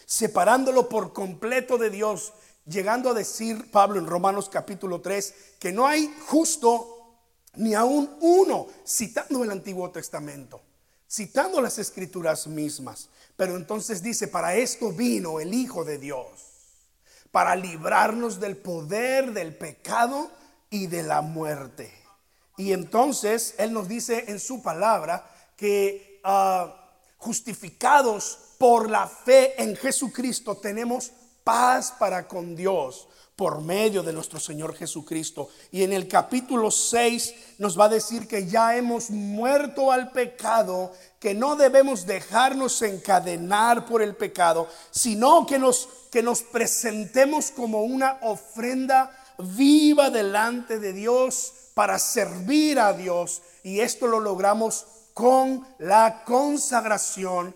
separándolo 0.07 0.88
por 0.88 1.12
completo 1.12 1.77
de 1.77 1.90
Dios, 1.90 2.33
llegando 2.68 3.11
a 3.11 3.14
decir 3.14 3.70
Pablo 3.70 3.98
en 3.98 4.07
Romanos 4.07 4.48
capítulo 4.48 5.00
3 5.00 5.35
que 5.59 5.72
no 5.72 5.87
hay 5.87 6.14
justo 6.26 6.94
ni 7.57 7.74
aún 7.74 8.16
uno, 8.20 8.68
citando 8.87 9.42
el 9.42 9.50
Antiguo 9.50 9.90
Testamento, 9.90 10.61
citando 11.11 11.61
las 11.61 11.78
escrituras 11.78 12.46
mismas. 12.46 13.09
Pero 13.37 13.57
entonces 13.57 14.02
dice, 14.02 14.28
para 14.28 14.54
esto 14.54 14.92
vino 14.92 15.40
el 15.40 15.54
Hijo 15.54 15.85
de 15.85 15.98
Dios, 15.98 16.26
para 17.31 17.57
librarnos 17.57 18.38
del 18.38 18.57
poder 18.57 19.33
del 19.33 19.57
pecado 19.57 20.31
y 20.70 20.87
de 20.87 21.02
la 21.02 21.20
muerte. 21.20 21.92
Y 22.57 22.72
entonces 22.72 23.54
Él 23.59 23.72
nos 23.72 23.88
dice 23.88 24.24
en 24.28 24.38
su 24.38 24.62
palabra 24.62 25.28
que 25.57 26.20
ah, 26.24 26.92
justificados 27.16 28.38
por 28.59 28.90
la 28.90 29.07
fe 29.07 29.61
en 29.61 29.76
Jesucristo 29.76 30.57
tenemos 30.57 31.12
paz 31.48 31.94
para 31.98 32.28
con 32.28 32.54
Dios 32.54 33.08
por 33.34 33.62
medio 33.62 34.02
de 34.02 34.12
nuestro 34.12 34.38
Señor 34.38 34.74
Jesucristo. 34.74 35.48
Y 35.70 35.82
en 35.82 35.94
el 35.94 36.06
capítulo 36.06 36.70
6 36.70 37.56
nos 37.56 37.80
va 37.80 37.87
a 37.87 37.88
decir 37.88 38.28
que 38.28 38.46
ya 38.46 38.76
hemos 38.76 39.08
muerto 39.08 39.90
al 39.90 40.12
pecado, 40.12 40.92
que 41.18 41.32
no 41.32 41.56
debemos 41.56 42.04
dejarnos 42.04 42.82
encadenar 42.82 43.87
por 43.87 44.02
el 44.02 44.14
pecado, 44.14 44.68
sino 44.90 45.46
que 45.46 45.58
nos, 45.58 45.88
que 46.12 46.22
nos 46.22 46.42
presentemos 46.42 47.50
como 47.50 47.82
una 47.82 48.18
ofrenda 48.20 49.11
viva 49.38 50.11
delante 50.11 50.78
de 50.78 50.92
Dios 50.92 51.54
para 51.72 51.98
servir 51.98 52.78
a 52.78 52.92
Dios. 52.92 53.40
Y 53.62 53.80
esto 53.80 54.06
lo 54.06 54.20
logramos 54.20 54.84
con 55.14 55.66
la 55.78 56.24
consagración. 56.26 57.54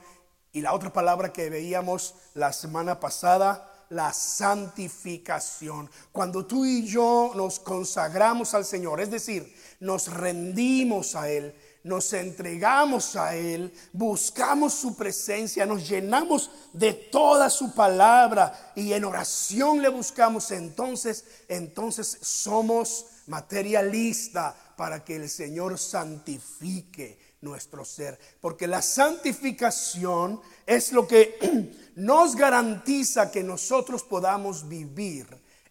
Y 0.51 0.63
la 0.63 0.73
otra 0.73 0.95
palabra 0.95 1.31
que 1.31 1.51
veíamos 1.51 2.15
la 2.33 2.55
semana 2.55 2.99
pasada, 2.99 3.69
la 3.93 4.13
santificación. 4.13 5.91
Cuando 6.11 6.47
tú 6.47 6.65
y 6.65 6.87
yo 6.87 7.33
nos 7.37 7.61
consagramos 7.61 8.55
al 8.55 8.65
Señor, 8.65 9.01
es 9.01 9.11
decir, 9.11 9.55
nos 9.81 10.09
rendimos 10.09 11.15
a 11.15 11.29
Él, 11.29 11.55
nos 11.85 12.13
entregamos 12.13 13.17
a 13.17 13.37
Él, 13.37 13.73
buscamos 13.93 14.73
su 14.73 14.97
presencia, 14.97 15.67
nos 15.67 15.89
llenamos 15.89 16.51
de 16.73 16.93
toda 16.93 17.51
su 17.51 17.75
palabra 17.75 18.73
y 18.75 18.93
en 18.93 19.05
oración 19.05 19.83
le 19.83 19.89
buscamos, 19.89 20.51
entonces, 20.53 21.25
entonces 21.49 22.19
somos 22.23 23.07
materialista 23.27 24.57
para 24.77 25.05
que 25.05 25.17
el 25.17 25.29
Señor 25.29 25.79
santifique 25.79 27.32
nuestro 27.43 27.85
ser. 27.85 28.19
Porque 28.41 28.67
la 28.67 28.81
santificación 28.81 30.41
es 30.67 30.93
lo 30.93 31.07
que 31.07 31.71
nos 31.97 32.35
garantiza 32.35 33.31
que 33.31 33.43
nosotros 33.43 34.03
podamos 34.03 34.69
vivir 34.69 35.27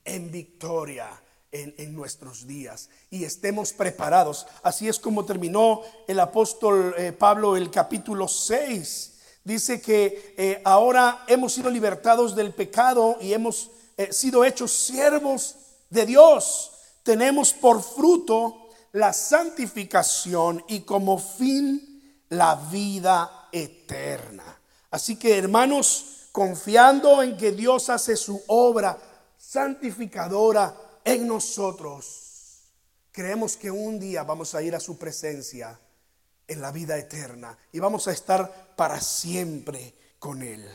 en 0.05 0.29
victoria 0.31 1.09
en, 1.51 1.93
nuestros 1.93 2.47
días 2.47 2.89
y 3.09 3.25
estemos 3.25 3.73
preparados. 3.73 4.47
Así 4.63 4.87
es 4.87 4.99
como 4.99 5.25
terminó 5.25 5.81
el 6.07 6.19
apóstol 6.19 6.95
eh, 6.97 7.11
Pablo 7.11 7.57
el 7.57 7.69
capítulo 7.69 8.27
6. 8.27 9.13
Dice 9.43 9.81
que 9.81 10.35
eh, 10.37 10.61
ahora 10.63 11.25
hemos 11.27 11.53
sido 11.53 11.69
libertados 11.69 12.35
del 12.35 12.53
pecado 12.53 13.17
y 13.19 13.33
hemos 13.33 13.71
eh, 13.97 14.13
sido 14.13 14.45
hechos 14.45 14.71
siervos 14.71 15.55
de 15.89 16.05
Dios. 16.05 16.71
Tenemos 17.03 17.51
por 17.51 17.81
fruto 17.81 18.60
la 18.93 19.13
santificación 19.13 20.63
y 20.67 20.81
como 20.81 21.17
fin 21.17 22.23
la 22.29 22.55
vida 22.55 23.49
eterna. 23.51 24.59
Así 24.89 25.17
que 25.17 25.37
hermanos, 25.37 26.27
confiando 26.31 27.21
en 27.23 27.37
que 27.37 27.51
Dios 27.51 27.89
hace 27.89 28.15
su 28.15 28.41
obra 28.47 28.97
santificadora 29.37 30.75
en 31.03 31.27
nosotros, 31.27 32.63
creemos 33.11 33.57
que 33.57 33.71
un 33.71 33.99
día 33.99 34.23
vamos 34.23 34.55
a 34.55 34.61
ir 34.61 34.75
a 34.75 34.79
su 34.79 34.97
presencia 34.97 35.79
en 36.47 36.61
la 36.61 36.71
vida 36.71 36.97
eterna 36.97 37.57
y 37.71 37.79
vamos 37.79 38.07
a 38.07 38.11
estar 38.11 38.75
para 38.75 38.99
siempre 38.99 39.93
con 40.19 40.41
Él. 40.41 40.67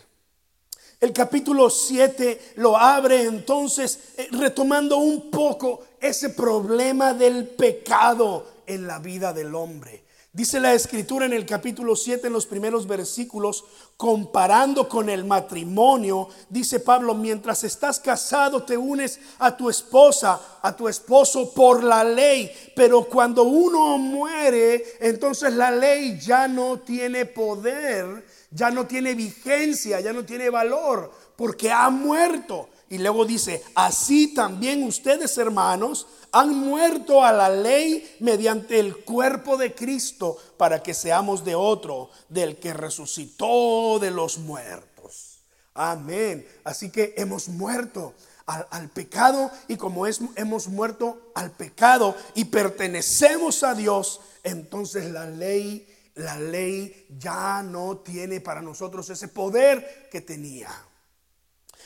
El 1.06 1.12
capítulo 1.12 1.70
7 1.70 2.54
lo 2.56 2.76
abre 2.76 3.22
entonces 3.22 3.96
eh, 4.16 4.26
retomando 4.32 4.96
un 4.96 5.30
poco 5.30 5.84
ese 6.00 6.30
problema 6.30 7.14
del 7.14 7.46
pecado 7.46 8.44
en 8.66 8.88
la 8.88 8.98
vida 8.98 9.32
del 9.32 9.54
hombre. 9.54 10.02
Dice 10.32 10.58
la 10.58 10.74
escritura 10.74 11.24
en 11.24 11.32
el 11.32 11.46
capítulo 11.46 11.94
7, 11.94 12.26
en 12.26 12.32
los 12.32 12.44
primeros 12.44 12.88
versículos, 12.88 13.64
comparando 13.96 14.88
con 14.88 15.08
el 15.08 15.24
matrimonio, 15.24 16.28
dice 16.50 16.80
Pablo, 16.80 17.14
mientras 17.14 17.62
estás 17.62 18.00
casado 18.00 18.64
te 18.64 18.76
unes 18.76 19.20
a 19.38 19.56
tu 19.56 19.70
esposa, 19.70 20.58
a 20.60 20.76
tu 20.76 20.88
esposo 20.88 21.54
por 21.54 21.84
la 21.84 22.02
ley, 22.02 22.50
pero 22.74 23.04
cuando 23.04 23.44
uno 23.44 23.96
muere, 23.96 24.84
entonces 24.98 25.54
la 25.54 25.70
ley 25.70 26.18
ya 26.20 26.48
no 26.48 26.80
tiene 26.80 27.26
poder, 27.26 28.26
ya 28.50 28.70
no 28.70 28.86
tiene 28.86 29.14
vigencia, 29.14 30.00
ya 30.00 30.12
no 30.12 30.24
tiene 30.24 30.50
valor, 30.50 31.12
porque 31.36 31.70
ha 31.70 31.90
muerto. 31.90 32.68
Y 32.88 32.98
luego 32.98 33.24
dice, 33.24 33.62
así 33.74 34.32
también 34.32 34.84
ustedes 34.84 35.36
hermanos 35.38 36.06
han 36.30 36.54
muerto 36.54 37.24
a 37.24 37.32
la 37.32 37.48
ley 37.48 38.16
mediante 38.20 38.78
el 38.78 38.98
cuerpo 39.04 39.56
de 39.56 39.74
Cristo 39.74 40.36
para 40.56 40.82
que 40.82 40.94
seamos 40.94 41.44
de 41.44 41.54
otro, 41.54 42.10
del 42.28 42.58
que 42.58 42.72
resucitó 42.72 43.98
de 43.98 44.10
los 44.10 44.38
muertos. 44.38 45.40
Amén. 45.74 46.46
Así 46.64 46.90
que 46.90 47.14
hemos 47.16 47.48
muerto 47.48 48.14
al, 48.46 48.88
pecado 48.90 49.50
y 49.68 49.76
como 49.76 50.06
es, 50.06 50.20
hemos 50.36 50.68
muerto 50.68 51.32
al 51.34 51.50
pecado 51.50 52.14
y 52.34 52.46
pertenecemos 52.46 53.62
a 53.62 53.74
Dios, 53.74 54.20
entonces 54.44 55.10
la 55.10 55.26
ley, 55.26 55.86
la 56.16 56.38
ley 56.38 57.06
ya 57.18 57.62
no 57.62 57.98
tiene 57.98 58.40
para 58.40 58.62
nosotros 58.62 59.08
ese 59.10 59.28
poder 59.28 60.08
que 60.10 60.22
tenía. 60.22 60.70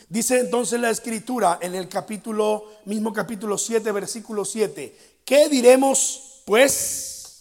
Dice 0.08 0.38
entonces 0.38 0.80
la 0.80 0.90
escritura 0.90 1.58
en 1.60 1.74
el 1.74 1.88
capítulo, 1.88 2.64
mismo 2.84 3.12
capítulo 3.12 3.58
7, 3.58 3.90
versículo 3.92 4.44
7, 4.44 5.20
¿qué 5.24 5.48
diremos 5.48 6.42
pues? 6.46 7.40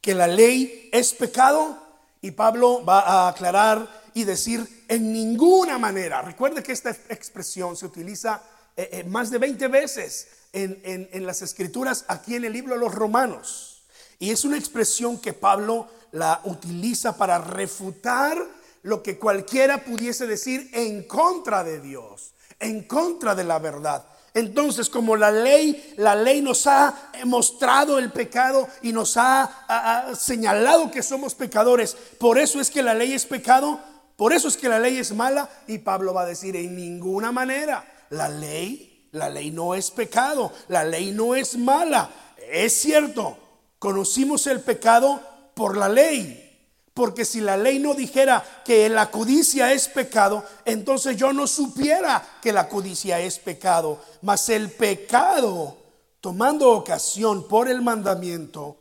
¿Que 0.00 0.14
la 0.14 0.26
ley 0.26 0.88
es 0.92 1.12
pecado? 1.12 1.78
Y 2.22 2.30
Pablo 2.30 2.82
va 2.84 3.00
a 3.00 3.28
aclarar 3.28 3.88
y 4.14 4.24
decir 4.24 4.84
en 4.88 5.12
ninguna 5.12 5.78
manera. 5.78 6.22
Recuerde 6.22 6.62
que 6.62 6.72
esta 6.72 6.90
expresión 6.90 7.76
se 7.76 7.86
utiliza 7.86 8.42
eh, 8.74 8.88
eh, 8.92 9.04
más 9.04 9.30
de 9.30 9.38
20 9.38 9.68
veces 9.68 10.28
en, 10.52 10.80
en 10.84 11.26
las 11.26 11.42
escrituras 11.42 12.06
aquí 12.08 12.36
en 12.36 12.46
el 12.46 12.54
libro 12.54 12.74
de 12.74 12.80
los 12.80 12.94
Romanos. 12.94 13.75
Y 14.18 14.30
es 14.30 14.44
una 14.44 14.56
expresión 14.56 15.18
que 15.18 15.32
Pablo 15.32 15.88
la 16.12 16.40
utiliza 16.44 17.16
para 17.16 17.38
refutar 17.38 18.38
lo 18.82 19.02
que 19.02 19.18
cualquiera 19.18 19.84
pudiese 19.84 20.26
decir 20.26 20.70
en 20.72 21.02
contra 21.04 21.64
de 21.64 21.80
Dios, 21.80 22.34
en 22.60 22.84
contra 22.84 23.34
de 23.34 23.44
la 23.44 23.58
verdad. 23.58 24.06
Entonces, 24.32 24.90
como 24.90 25.16
la 25.16 25.30
ley, 25.30 25.94
la 25.96 26.14
ley 26.14 26.42
nos 26.42 26.66
ha 26.66 27.10
mostrado 27.24 27.98
el 27.98 28.12
pecado 28.12 28.68
y 28.82 28.92
nos 28.92 29.16
ha, 29.16 30.12
señalado 30.14 30.90
que 30.90 31.02
somos 31.02 31.34
pecadores, 31.34 31.96
por 32.18 32.38
eso 32.38 32.60
es 32.60 32.70
que 32.70 32.82
la 32.82 32.92
ley 32.92 33.14
es 33.14 33.24
pecado, 33.24 33.80
por 34.14 34.32
eso 34.32 34.48
es 34.48 34.56
que 34.56 34.68
la 34.68 34.78
ley 34.78 34.98
es 34.98 35.12
mala 35.12 35.48
y 35.66 35.78
Pablo 35.78 36.12
va 36.12 36.22
a 36.22 36.26
decir 36.26 36.54
en 36.54 36.76
ninguna 36.76 37.32
manera, 37.32 37.84
la 38.10 38.28
ley, 38.28 39.08
la 39.12 39.28
ley 39.30 39.50
no 39.50 39.74
es 39.74 39.90
pecado, 39.90 40.52
la 40.68 40.84
ley 40.84 41.12
no 41.12 41.34
es 41.34 41.56
mala. 41.56 42.10
Es 42.52 42.74
cierto, 42.74 43.38
conocimos 43.86 44.48
el 44.48 44.62
pecado 44.62 45.20
por 45.54 45.76
la 45.76 45.88
ley, 45.88 46.58
porque 46.92 47.24
si 47.24 47.40
la 47.40 47.56
ley 47.56 47.78
no 47.78 47.94
dijera 47.94 48.42
que 48.64 48.88
la 48.88 49.12
codicia 49.12 49.72
es 49.72 49.86
pecado, 49.86 50.44
entonces 50.64 51.16
yo 51.16 51.32
no 51.32 51.46
supiera 51.46 52.20
que 52.42 52.52
la 52.52 52.68
codicia 52.68 53.20
es 53.20 53.38
pecado. 53.38 54.00
Mas 54.22 54.48
el 54.48 54.72
pecado, 54.72 55.76
tomando 56.20 56.72
ocasión 56.72 57.46
por 57.46 57.68
el 57.68 57.80
mandamiento, 57.80 58.76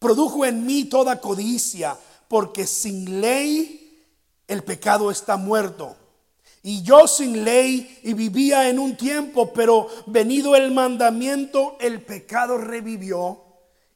produjo 0.00 0.44
en 0.44 0.66
mí 0.66 0.86
toda 0.86 1.20
codicia, 1.20 1.96
porque 2.26 2.66
sin 2.66 3.20
ley 3.20 4.04
el 4.48 4.64
pecado 4.64 5.12
está 5.12 5.36
muerto. 5.36 5.94
Y 6.64 6.82
yo 6.82 7.06
sin 7.06 7.44
ley 7.44 8.00
y 8.02 8.12
vivía 8.14 8.68
en 8.68 8.80
un 8.80 8.96
tiempo, 8.96 9.52
pero 9.52 9.86
venido 10.06 10.56
el 10.56 10.72
mandamiento, 10.72 11.76
el 11.78 12.02
pecado 12.02 12.58
revivió 12.58 13.51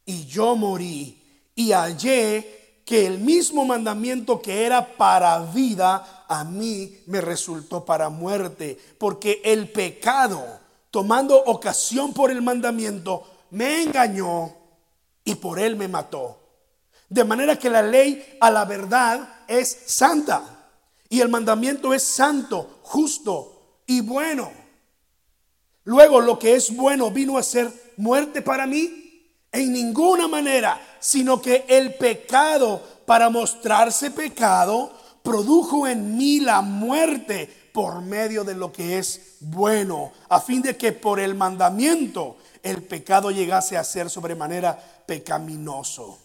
y 0.07 0.25
yo 0.25 0.57
morí 0.57 1.21
y 1.55 1.73
hallé 1.73 2.81
que 2.87 3.05
el 3.05 3.19
mismo 3.19 3.65
mandamiento 3.65 4.41
que 4.41 4.65
era 4.65 4.97
para 4.97 5.41
vida, 5.41 6.25
a 6.29 6.45
mí 6.45 7.03
me 7.07 7.21
resultó 7.21 7.85
para 7.85 8.09
muerte, 8.09 8.79
porque 8.97 9.43
el 9.45 9.69
pecado, 9.71 10.61
tomando 10.93 11.37
ocasión 11.37 12.13
por 12.13 12.31
el 12.31 12.43
mandamiento, 12.43 13.29
me 13.51 13.83
engañó 13.83 14.55
y 15.25 15.35
por 15.35 15.59
él 15.59 15.75
me 15.75 15.89
mató. 15.89 16.39
De 17.09 17.25
manera 17.25 17.59
que 17.59 17.71
la 17.71 17.83
ley 17.83 18.39
a 18.41 18.53
la 18.53 18.65
verdad 18.65 19.43
es 19.49 19.77
santa 19.87 20.71
y 21.09 21.21
el 21.21 21.29
mandamiento 21.29 21.93
es 21.93 22.05
santo, 22.05 22.79
justo 22.83 23.81
y 23.87 24.01
bueno. 24.01 24.53
Luego 25.83 26.21
lo 26.21 26.39
que 26.39 26.55
es 26.55 26.75
bueno 26.75 27.11
vino 27.11 27.37
a 27.37 27.43
ser 27.43 27.73
muerte 27.97 28.43
para 28.43 28.67
mí 28.67 29.06
en 29.57 29.73
ninguna 29.73 30.29
manera, 30.29 30.81
sino 31.01 31.41
que 31.41 31.65
el 31.69 31.95
pecado, 31.95 32.83
para 33.07 33.31
mostrarse 33.31 34.11
pecado, 34.11 34.93
produjo 35.23 35.87
en 35.87 36.17
mí 36.17 36.41
la 36.41 36.61
muerte 36.61 37.71
por 37.73 38.01
medio 38.01 38.45
de 38.45 38.55
lo 38.55 38.73
que 38.73 38.99
es 38.99 39.37
bueno, 39.41 40.13
a 40.29 40.41
fin 40.41 40.63
de 40.63 40.77
que 40.77 40.93
por 40.93 41.21
el 41.21 41.35
mandamiento 41.35 42.37
el 42.63 42.83
pecado 42.83 43.31
llegase 43.31 43.77
a 43.77 43.85
ser 43.85 44.11
sobremanera 44.11 44.79
pecaminoso. 45.07 46.19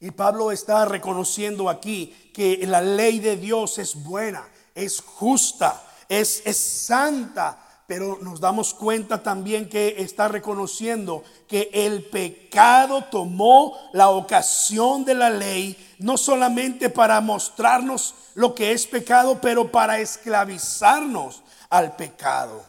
Y 0.00 0.10
Pablo 0.12 0.52
está 0.52 0.84
reconociendo 0.84 1.68
aquí 1.68 2.30
que 2.32 2.64
la 2.66 2.80
ley 2.80 3.18
de 3.18 3.36
Dios 3.36 3.78
es 3.78 3.94
buena, 3.94 4.46
es 4.74 5.00
justa, 5.00 5.82
es, 6.08 6.42
es 6.44 6.56
santa, 6.56 7.67
pero 7.88 8.18
nos 8.20 8.38
damos 8.38 8.74
cuenta 8.74 9.22
también 9.22 9.66
que 9.66 9.94
está 9.96 10.28
reconociendo 10.28 11.24
que 11.48 11.70
el 11.72 12.04
pecado 12.04 13.04
tomó 13.10 13.74
la 13.94 14.10
ocasión 14.10 15.06
de 15.06 15.14
la 15.14 15.30
ley, 15.30 15.74
no 15.98 16.18
solamente 16.18 16.90
para 16.90 17.18
mostrarnos 17.22 18.14
lo 18.34 18.54
que 18.54 18.72
es 18.72 18.86
pecado, 18.86 19.40
pero 19.40 19.72
para 19.72 20.00
esclavizarnos 20.00 21.40
al 21.70 21.96
pecado. 21.96 22.62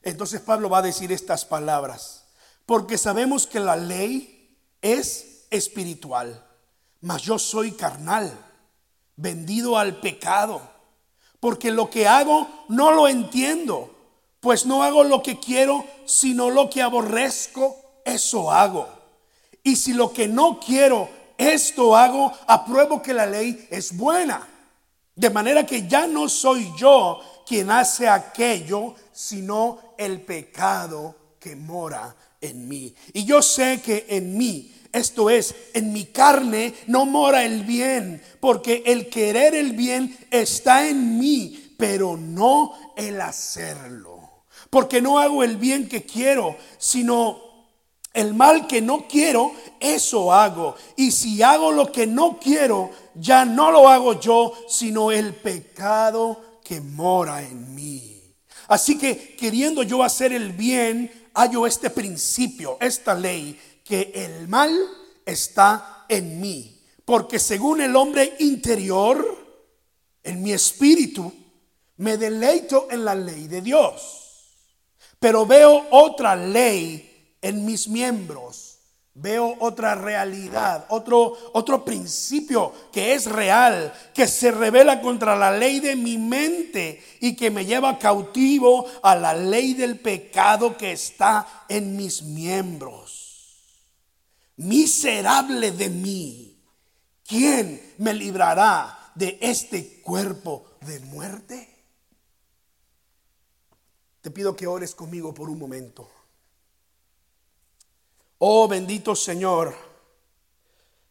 Entonces 0.00 0.40
Pablo 0.40 0.70
va 0.70 0.78
a 0.78 0.82
decir 0.82 1.10
estas 1.10 1.44
palabras, 1.44 2.22
porque 2.64 2.98
sabemos 2.98 3.48
que 3.48 3.58
la 3.58 3.74
ley 3.74 4.56
es 4.80 5.44
espiritual, 5.50 6.40
mas 7.00 7.22
yo 7.22 7.36
soy 7.36 7.72
carnal, 7.72 8.32
vendido 9.16 9.76
al 9.76 9.96
pecado, 9.96 10.62
porque 11.40 11.72
lo 11.72 11.90
que 11.90 12.06
hago 12.06 12.46
no 12.68 12.92
lo 12.92 13.08
entiendo 13.08 14.01
pues 14.42 14.66
no 14.66 14.82
hago 14.82 15.04
lo 15.04 15.22
que 15.22 15.38
quiero, 15.38 15.84
sino 16.04 16.50
lo 16.50 16.68
que 16.68 16.82
aborrezco, 16.82 17.76
eso 18.04 18.50
hago. 18.50 18.88
Y 19.62 19.76
si 19.76 19.92
lo 19.92 20.12
que 20.12 20.26
no 20.26 20.58
quiero, 20.58 21.08
esto 21.38 21.96
hago, 21.96 22.32
apruebo 22.48 23.00
que 23.00 23.14
la 23.14 23.24
ley 23.24 23.68
es 23.70 23.96
buena. 23.96 24.48
De 25.14 25.30
manera 25.30 25.64
que 25.64 25.86
ya 25.86 26.08
no 26.08 26.28
soy 26.28 26.72
yo 26.76 27.20
quien 27.46 27.70
hace 27.70 28.08
aquello, 28.08 28.96
sino 29.12 29.78
el 29.96 30.20
pecado 30.22 31.14
que 31.38 31.54
mora 31.54 32.12
en 32.40 32.66
mí. 32.66 32.92
Y 33.12 33.24
yo 33.24 33.42
sé 33.42 33.80
que 33.80 34.06
en 34.08 34.36
mí, 34.36 34.74
esto 34.90 35.30
es, 35.30 35.54
en 35.72 35.92
mi 35.92 36.06
carne 36.06 36.74
no 36.88 37.06
mora 37.06 37.44
el 37.44 37.62
bien, 37.62 38.20
porque 38.40 38.82
el 38.86 39.08
querer 39.08 39.54
el 39.54 39.74
bien 39.74 40.18
está 40.32 40.88
en 40.88 41.16
mí, 41.20 41.76
pero 41.78 42.16
no 42.16 42.72
el 42.96 43.20
hacerlo 43.20 44.21
porque 44.72 45.02
no 45.02 45.18
hago 45.18 45.44
el 45.44 45.58
bien 45.58 45.86
que 45.86 46.02
quiero, 46.04 46.56
sino 46.78 47.42
el 48.14 48.32
mal 48.32 48.66
que 48.66 48.80
no 48.80 49.06
quiero, 49.06 49.52
eso 49.78 50.32
hago. 50.32 50.76
Y 50.96 51.10
si 51.10 51.42
hago 51.42 51.70
lo 51.72 51.92
que 51.92 52.06
no 52.06 52.38
quiero, 52.40 52.90
ya 53.14 53.44
no 53.44 53.70
lo 53.70 53.86
hago 53.86 54.18
yo, 54.18 54.54
sino 54.68 55.12
el 55.12 55.34
pecado 55.34 56.60
que 56.64 56.80
mora 56.80 57.42
en 57.42 57.74
mí. 57.74 58.34
Así 58.66 58.96
que 58.96 59.36
queriendo 59.36 59.82
yo 59.82 60.02
hacer 60.02 60.32
el 60.32 60.52
bien, 60.52 61.28
hallo 61.34 61.66
este 61.66 61.90
principio, 61.90 62.78
esta 62.80 63.12
ley, 63.12 63.60
que 63.84 64.10
el 64.14 64.48
mal 64.48 64.74
está 65.26 66.06
en 66.08 66.40
mí. 66.40 66.80
Porque 67.04 67.38
según 67.38 67.82
el 67.82 67.94
hombre 67.94 68.36
interior, 68.38 69.36
en 70.22 70.42
mi 70.42 70.52
espíritu, 70.52 71.30
me 71.98 72.16
deleito 72.16 72.88
en 72.90 73.04
la 73.04 73.14
ley 73.14 73.48
de 73.48 73.60
Dios. 73.60 74.21
Pero 75.22 75.46
veo 75.46 75.86
otra 75.92 76.34
ley 76.34 77.36
en 77.40 77.64
mis 77.64 77.86
miembros. 77.86 78.70
Veo 79.14 79.56
otra 79.60 79.94
realidad, 79.94 80.86
otro, 80.88 81.36
otro 81.52 81.84
principio 81.84 82.72
que 82.90 83.14
es 83.14 83.26
real, 83.26 83.92
que 84.14 84.26
se 84.26 84.50
revela 84.50 85.00
contra 85.00 85.36
la 85.36 85.52
ley 85.52 85.78
de 85.78 85.94
mi 85.94 86.18
mente 86.18 87.00
y 87.20 87.36
que 87.36 87.50
me 87.52 87.64
lleva 87.64 88.00
cautivo 88.00 88.84
a 89.02 89.14
la 89.14 89.32
ley 89.32 89.74
del 89.74 90.00
pecado 90.00 90.76
que 90.76 90.90
está 90.90 91.66
en 91.68 91.94
mis 91.94 92.22
miembros. 92.22 93.58
Miserable 94.56 95.70
de 95.70 95.88
mí, 95.88 96.58
¿quién 97.24 97.94
me 97.98 98.12
librará 98.12 99.12
de 99.14 99.38
este 99.40 100.00
cuerpo 100.00 100.78
de 100.80 100.98
muerte? 101.00 101.71
Te 104.22 104.30
pido 104.30 104.56
que 104.56 104.68
ores 104.68 104.94
conmigo 104.94 105.34
por 105.34 105.50
un 105.50 105.58
momento. 105.58 106.08
Oh 108.38 108.66
bendito 108.68 109.14
Señor, 109.14 109.74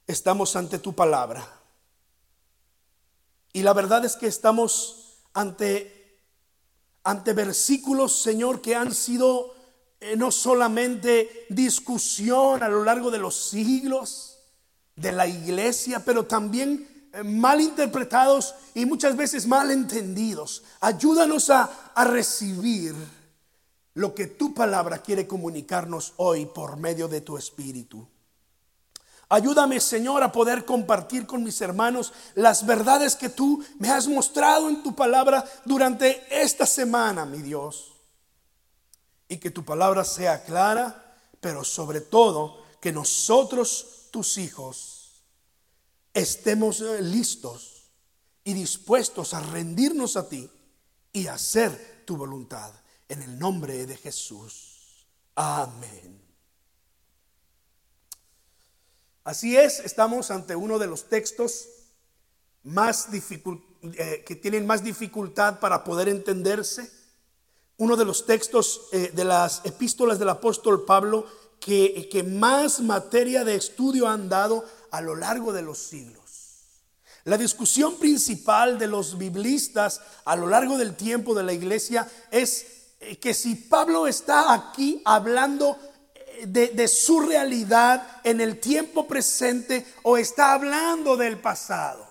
estamos 0.08 0.56
ante 0.56 0.80
tu 0.80 0.94
palabra. 0.94 1.46
Y 3.54 3.64
la 3.64 3.74
verdad 3.74 4.06
es 4.06 4.16
que 4.16 4.28
estamos 4.28 5.18
ante, 5.34 6.20
ante 7.04 7.34
versículos, 7.34 8.16
Señor, 8.22 8.62
que 8.62 8.76
han 8.76 8.94
sido 8.94 9.56
eh, 10.00 10.16
no 10.16 10.32
solamente 10.32 11.46
discusión 11.50 12.64
a 12.64 12.70
lo 12.70 12.84
largo 12.86 13.12
de 13.12 13.20
los 13.20 13.36
siglos 13.36 14.40
de 14.96 15.12
la 15.12 15.28
iglesia, 15.28 16.04
pero 16.06 16.26
también 16.26 16.91
eh, 17.14 17.24
mal 17.24 17.62
interpretados 17.62 18.56
y 18.74 18.86
muchas 18.86 19.16
veces 19.16 19.48
mal 19.48 19.72
entendidos. 19.72 20.64
Ayúdanos 20.80 21.50
a, 21.50 21.92
a 21.94 22.04
recibir 22.06 22.96
lo 23.94 24.16
que 24.16 24.28
tu 24.28 24.54
palabra 24.54 25.00
quiere 25.00 25.28
comunicarnos 25.28 26.14
hoy 26.18 26.46
por 26.46 26.78
medio 26.78 27.08
de 27.08 27.22
tu 27.22 27.38
espíritu. 27.38 28.08
Ayúdame, 29.30 29.80
Señor, 29.80 30.24
a 30.24 30.32
poder 30.32 30.66
compartir 30.66 31.26
con 31.26 31.42
mis 31.42 31.62
hermanos 31.62 32.12
las 32.36 32.66
verdades 32.66 33.16
que 33.16 33.30
tú 33.30 33.64
me 33.80 33.90
has 33.90 34.08
mostrado 34.08 34.68
en 34.68 34.84
tu 34.84 34.94
palabra 34.94 35.46
durante 35.64 36.22
esta 36.30 36.66
semana, 36.66 37.26
mi 37.26 37.42
Dios. 37.42 37.94
Y 39.30 39.38
que 39.38 39.50
tu 39.50 39.64
palabra 39.64 40.04
sea 40.04 40.44
clara, 40.44 41.16
pero 41.40 41.64
sobre 41.64 42.02
todo 42.02 42.62
que 42.82 42.92
nosotros, 42.92 44.08
tus 44.12 44.38
hijos, 44.38 45.01
estemos 46.14 46.82
eh, 46.82 47.02
listos 47.02 47.92
y 48.44 48.54
dispuestos 48.54 49.34
a 49.34 49.40
rendirnos 49.40 50.18
a 50.18 50.28
ti 50.28 50.50
y 51.14 51.28
hacer 51.28 52.04
tu 52.06 52.18
voluntad. 52.18 52.74
en 53.10 53.22
el 53.22 53.38
nombre 53.38 53.86
de 53.86 53.98
Jesús. 53.98 55.06
Amén. 55.36 56.22
Así 59.26 59.58
es, 59.58 59.82
estamos 59.82 60.32
ante 60.32 60.56
uno 60.56 60.80
de 60.80 60.88
los 60.88 61.10
textos 61.10 61.68
más 62.64 63.10
eh, 63.12 64.24
que 64.26 64.36
tienen 64.36 64.66
más 64.66 64.82
dificultad 64.84 65.60
para 65.60 65.84
poder 65.84 66.08
entenderse. 66.08 66.90
Uno 67.76 67.98
de 67.98 68.06
los 68.06 68.26
textos 68.26 68.88
eh, 68.94 69.12
de 69.14 69.26
las 69.26 69.62
epístolas 69.66 70.18
del 70.18 70.30
apóstol 70.30 70.86
Pablo 70.86 71.26
que, 71.60 72.08
que 72.10 72.24
más 72.24 72.80
materia 72.80 73.44
de 73.44 73.56
estudio 73.56 74.08
han 74.08 74.30
dado 74.30 74.66
a 74.92 75.02
lo 75.02 75.16
largo 75.16 75.52
de 75.52 75.62
los 75.62 75.80
siglos. 75.80 76.22
La 77.24 77.38
discusión 77.38 77.98
principal 77.98 78.80
de 78.80 78.88
los 78.88 79.18
biblistas 79.18 80.02
a 80.26 80.36
lo 80.36 80.48
largo 80.48 80.78
del 80.78 80.96
tiempo 80.96 81.36
de 81.36 81.44
la 81.44 81.54
iglesia 81.54 82.08
es 82.32 82.66
eh, 83.00 83.18
que 83.18 83.34
si 83.34 83.56
Pablo 83.56 84.08
está 84.08 84.54
aquí 84.54 85.02
hablando 85.06 85.78
de, 86.46 86.88
su 86.88 87.20
realidad 87.20 88.22
en 88.24 88.42
el 88.42 88.60
tiempo 88.60 89.08
presente 89.08 89.86
o 90.04 90.18
está 90.18 90.54
hablando 90.54 91.18
del 91.18 91.40
pasado. 91.40 92.08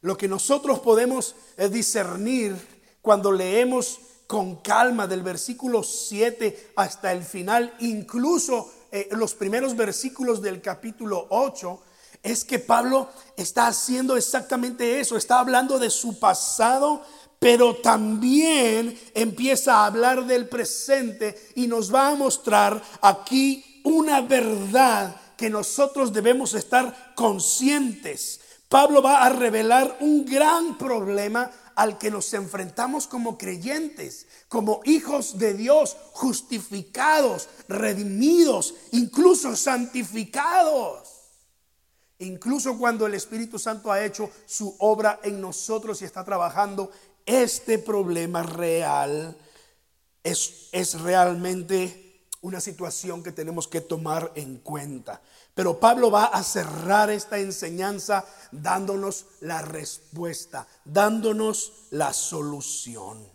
Lo 0.00 0.16
que 0.16 0.28
nosotros 0.28 0.80
podemos 0.80 1.34
eh, 1.56 1.68
discernir 1.68 2.56
cuando 3.00 3.32
leemos 3.32 3.98
con 4.26 4.56
calma 4.56 5.06
del 5.06 5.22
versículo 5.22 5.82
7 5.82 6.72
hasta 6.76 7.12
el 7.12 7.22
final, 7.22 7.74
incluso 7.80 8.72
eh, 8.92 9.08
los 9.12 9.34
primeros 9.34 9.74
versículos 9.74 10.40
del 10.40 10.62
capítulo 10.62 11.26
8, 11.30 11.82
es 12.22 12.44
que 12.44 12.60
Pablo 12.60 13.08
está 13.36 13.66
haciendo 13.66 14.16
exactamente 14.16 15.00
eso, 15.00 15.16
está 15.16 15.40
hablando 15.40 15.80
de 15.80 15.90
su 15.90 16.20
pasado 16.20 17.02
pero 17.42 17.74
también 17.74 18.96
empieza 19.14 19.78
a 19.78 19.86
hablar 19.86 20.26
del 20.26 20.48
presente 20.48 21.36
y 21.56 21.66
nos 21.66 21.92
va 21.92 22.10
a 22.10 22.14
mostrar 22.14 22.80
aquí 23.00 23.80
una 23.82 24.20
verdad 24.20 25.16
que 25.36 25.50
nosotros 25.50 26.12
debemos 26.12 26.54
estar 26.54 27.14
conscientes. 27.16 28.38
Pablo 28.68 29.02
va 29.02 29.24
a 29.24 29.28
revelar 29.28 29.96
un 29.98 30.24
gran 30.24 30.78
problema 30.78 31.50
al 31.74 31.98
que 31.98 32.12
nos 32.12 32.32
enfrentamos 32.32 33.08
como 33.08 33.36
creyentes, 33.36 34.28
como 34.52 34.82
hijos 34.84 35.38
de 35.38 35.54
Dios, 35.54 35.96
justificados, 36.12 37.48
redimidos, 37.68 38.74
incluso 38.90 39.56
santificados. 39.56 41.08
Incluso 42.18 42.76
cuando 42.76 43.06
el 43.06 43.14
Espíritu 43.14 43.58
Santo 43.58 43.90
ha 43.90 44.04
hecho 44.04 44.28
su 44.44 44.76
obra 44.80 45.20
en 45.22 45.40
nosotros 45.40 46.02
y 46.02 46.04
está 46.04 46.22
trabajando 46.22 46.90
este 47.24 47.78
problema 47.78 48.42
real 48.42 49.34
es, 50.22 50.68
es 50.70 51.00
realmente 51.00 52.26
una 52.42 52.60
situación 52.60 53.22
que 53.22 53.32
tenemos 53.32 53.66
que 53.66 53.80
tomar 53.80 54.32
en 54.34 54.58
cuenta. 54.58 55.22
Pero 55.54 55.80
Pablo 55.80 56.10
va 56.10 56.26
a 56.26 56.42
cerrar 56.42 57.08
esta 57.08 57.38
enseñanza 57.38 58.26
dándonos 58.50 59.24
la 59.40 59.62
respuesta, 59.62 60.68
dándonos 60.84 61.86
la 61.88 62.12
solución. 62.12 63.31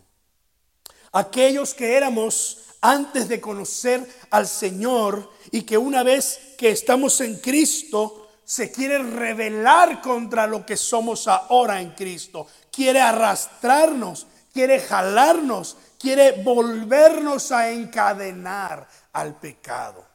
Aquellos 1.12 1.74
que 1.74 1.96
éramos 1.96 2.58
antes 2.80 3.28
de 3.28 3.40
conocer 3.40 4.06
al 4.30 4.46
Señor 4.46 5.30
y 5.50 5.62
que 5.62 5.78
una 5.78 6.02
vez 6.02 6.54
que 6.56 6.70
estamos 6.70 7.20
en 7.20 7.38
Cristo, 7.38 8.28
se 8.44 8.70
quiere 8.72 8.98
rebelar 8.98 10.00
contra 10.00 10.46
lo 10.46 10.64
que 10.64 10.76
somos 10.76 11.28
ahora 11.28 11.82
en 11.82 11.90
Cristo 11.90 12.46
quiere 12.78 13.00
arrastrarnos, 13.00 14.28
quiere 14.52 14.78
jalarnos, 14.78 15.76
quiere 15.98 16.44
volvernos 16.44 17.50
a 17.50 17.70
encadenar 17.70 18.88
al 19.12 19.34
pecado. 19.40 20.06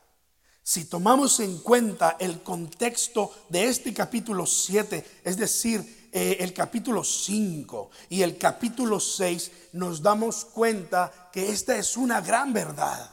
Si 0.64 0.86
tomamos 0.86 1.42
en 1.42 1.58
cuenta 1.58 2.16
el 2.18 2.42
contexto 2.42 3.34
de 3.50 3.68
este 3.68 3.94
capítulo 3.94 4.46
7, 4.46 5.22
es 5.26 5.36
decir, 5.36 6.03
eh, 6.14 6.38
el 6.40 6.54
capítulo 6.54 7.04
5 7.04 7.90
y 8.10 8.22
el 8.22 8.38
capítulo 8.38 9.00
6, 9.00 9.52
nos 9.74 10.02
damos 10.02 10.46
cuenta 10.46 11.30
que 11.32 11.50
esta 11.50 11.76
es 11.76 11.98
una 11.98 12.22
gran 12.22 12.54
verdad. 12.54 13.10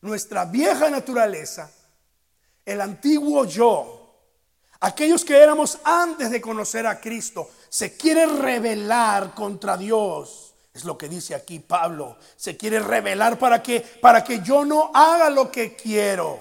Nuestra 0.00 0.44
vieja 0.44 0.88
naturaleza, 0.88 1.70
el 2.64 2.80
antiguo 2.80 3.44
yo, 3.44 4.06
Aquellos 4.80 5.24
que 5.24 5.36
éramos 5.36 5.78
antes 5.84 6.30
de 6.30 6.40
conocer 6.40 6.86
a 6.86 7.00
Cristo 7.00 7.50
se 7.68 7.96
quiere 7.96 8.26
rebelar 8.26 9.34
contra 9.34 9.76
Dios. 9.76 10.54
Es 10.72 10.84
lo 10.84 10.98
que 10.98 11.08
dice 11.08 11.34
aquí 11.34 11.60
Pablo. 11.60 12.18
Se 12.36 12.56
quiere 12.56 12.80
rebelar 12.80 13.38
para 13.38 13.62
que 13.62 13.80
para 13.80 14.22
que 14.22 14.40
yo 14.40 14.64
no 14.64 14.90
haga 14.92 15.30
lo 15.30 15.50
que 15.50 15.74
quiero. 15.74 16.38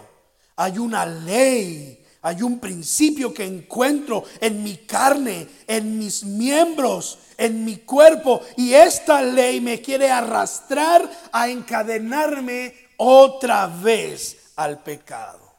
Hay 0.57 0.77
una 0.77 1.05
ley, 1.05 2.04
hay 2.25 2.41
un 2.41 2.59
principio 2.59 3.31
que 3.31 3.45
encuentro 3.45 4.23
en 4.41 4.63
mi 4.63 4.77
carne, 4.77 5.47
en 5.67 5.99
mis 5.99 6.23
miembros, 6.23 7.19
en 7.37 7.63
mi 7.63 7.77
cuerpo 7.77 8.41
y 8.57 8.73
esta 8.73 9.21
ley 9.21 9.61
me 9.61 9.79
quiere 9.79 10.09
arrastrar 10.09 11.07
a 11.31 11.47
encadenarme 11.49 12.73
otra 12.97 13.67
vez 13.67 14.53
al 14.55 14.81
pecado. 14.81 15.53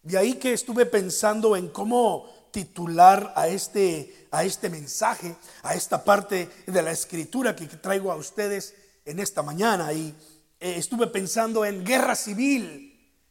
De 0.00 0.16
ahí 0.16 0.34
que 0.34 0.52
estuve 0.52 0.86
pensando 0.86 1.56
en 1.56 1.70
cómo 1.70 2.32
titular 2.52 3.32
a 3.34 3.48
este, 3.48 4.28
a 4.30 4.44
este 4.44 4.70
mensaje, 4.70 5.34
a 5.64 5.74
esta 5.74 6.04
parte 6.04 6.48
de 6.68 6.82
la 6.82 6.92
escritura 6.92 7.56
que 7.56 7.66
traigo 7.66 8.12
a 8.12 8.16
ustedes 8.16 8.76
en 9.04 9.18
esta 9.18 9.42
mañana. 9.42 9.92
Y 9.92 10.14
eh, 10.60 10.74
estuve 10.76 11.08
pensando 11.08 11.64
en 11.64 11.84
guerra 11.84 12.14
civil. 12.14 12.90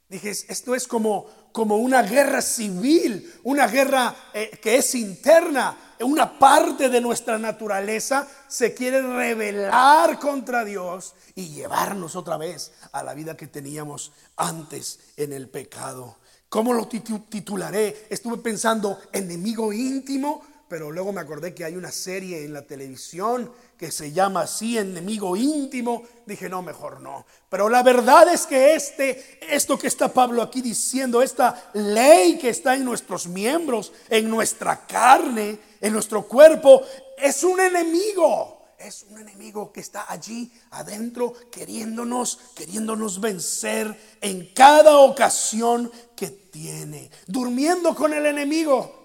Dije, 0.09 0.29
esto 0.29 0.75
es 0.75 0.89
como, 0.89 1.27
como 1.51 1.77
una 1.77 2.01
guerra 2.03 2.41
civil, 2.41 3.39
una 3.43 3.67
guerra 3.67 4.15
eh, 4.33 4.59
que 4.61 4.77
es 4.77 4.95
interna. 4.95 5.77
Una 5.99 6.39
parte 6.39 6.89
de 6.89 6.99
nuestra 6.99 7.37
naturaleza 7.37 8.27
se 8.47 8.73
quiere 8.73 9.01
rebelar 9.03 10.17
contra 10.17 10.65
Dios 10.65 11.13
y 11.35 11.49
llevarnos 11.49 12.15
otra 12.15 12.37
vez 12.37 12.71
a 12.91 13.03
la 13.03 13.13
vida 13.13 13.37
que 13.37 13.45
teníamos 13.45 14.11
antes 14.35 14.99
en 15.15 15.31
el 15.31 15.47
pecado. 15.47 16.17
¿Cómo 16.49 16.73
lo 16.73 16.87
titularé? 16.87 18.07
Estuve 18.09 18.37
pensando 18.37 18.99
enemigo 19.13 19.71
íntimo, 19.71 20.43
pero 20.71 20.89
luego 20.89 21.11
me 21.11 21.19
acordé 21.19 21.53
que 21.53 21.65
hay 21.65 21.75
una 21.75 21.91
serie 21.91 22.45
en 22.45 22.53
la 22.53 22.61
televisión 22.61 23.51
que 23.77 23.91
se 23.91 24.13
llama 24.13 24.43
así, 24.43 24.77
enemigo 24.77 25.35
íntimo. 25.35 26.03
Dije, 26.25 26.47
no, 26.47 26.61
mejor 26.61 27.01
no. 27.01 27.25
Pero 27.49 27.67
la 27.67 27.83
verdad 27.83 28.33
es 28.33 28.45
que 28.45 28.73
este, 28.73 29.37
esto 29.53 29.77
que 29.77 29.87
está 29.87 30.13
Pablo 30.13 30.41
aquí 30.41 30.61
diciendo, 30.61 31.21
esta 31.21 31.71
ley 31.73 32.37
que 32.37 32.47
está 32.47 32.73
en 32.73 32.85
nuestros 32.85 33.27
miembros, 33.27 33.91
en 34.09 34.29
nuestra 34.29 34.87
carne, 34.87 35.59
en 35.81 35.91
nuestro 35.91 36.25
cuerpo, 36.25 36.83
es 37.17 37.43
un 37.43 37.59
enemigo 37.59 38.59
es 38.79 39.05
un 39.11 39.19
enemigo 39.19 39.71
que 39.71 39.81
está 39.81 40.11
allí 40.11 40.51
adentro 40.71 41.33
queriéndonos, 41.51 42.39
queriéndonos 42.55 43.21
vencer 43.21 43.95
en 44.21 44.51
cada 44.55 44.97
ocasión 44.97 45.91
que 46.15 46.29
tiene. 46.29 47.11
Durmiendo 47.27 47.93
con 47.93 48.11
el 48.11 48.25
enemigo. 48.25 49.00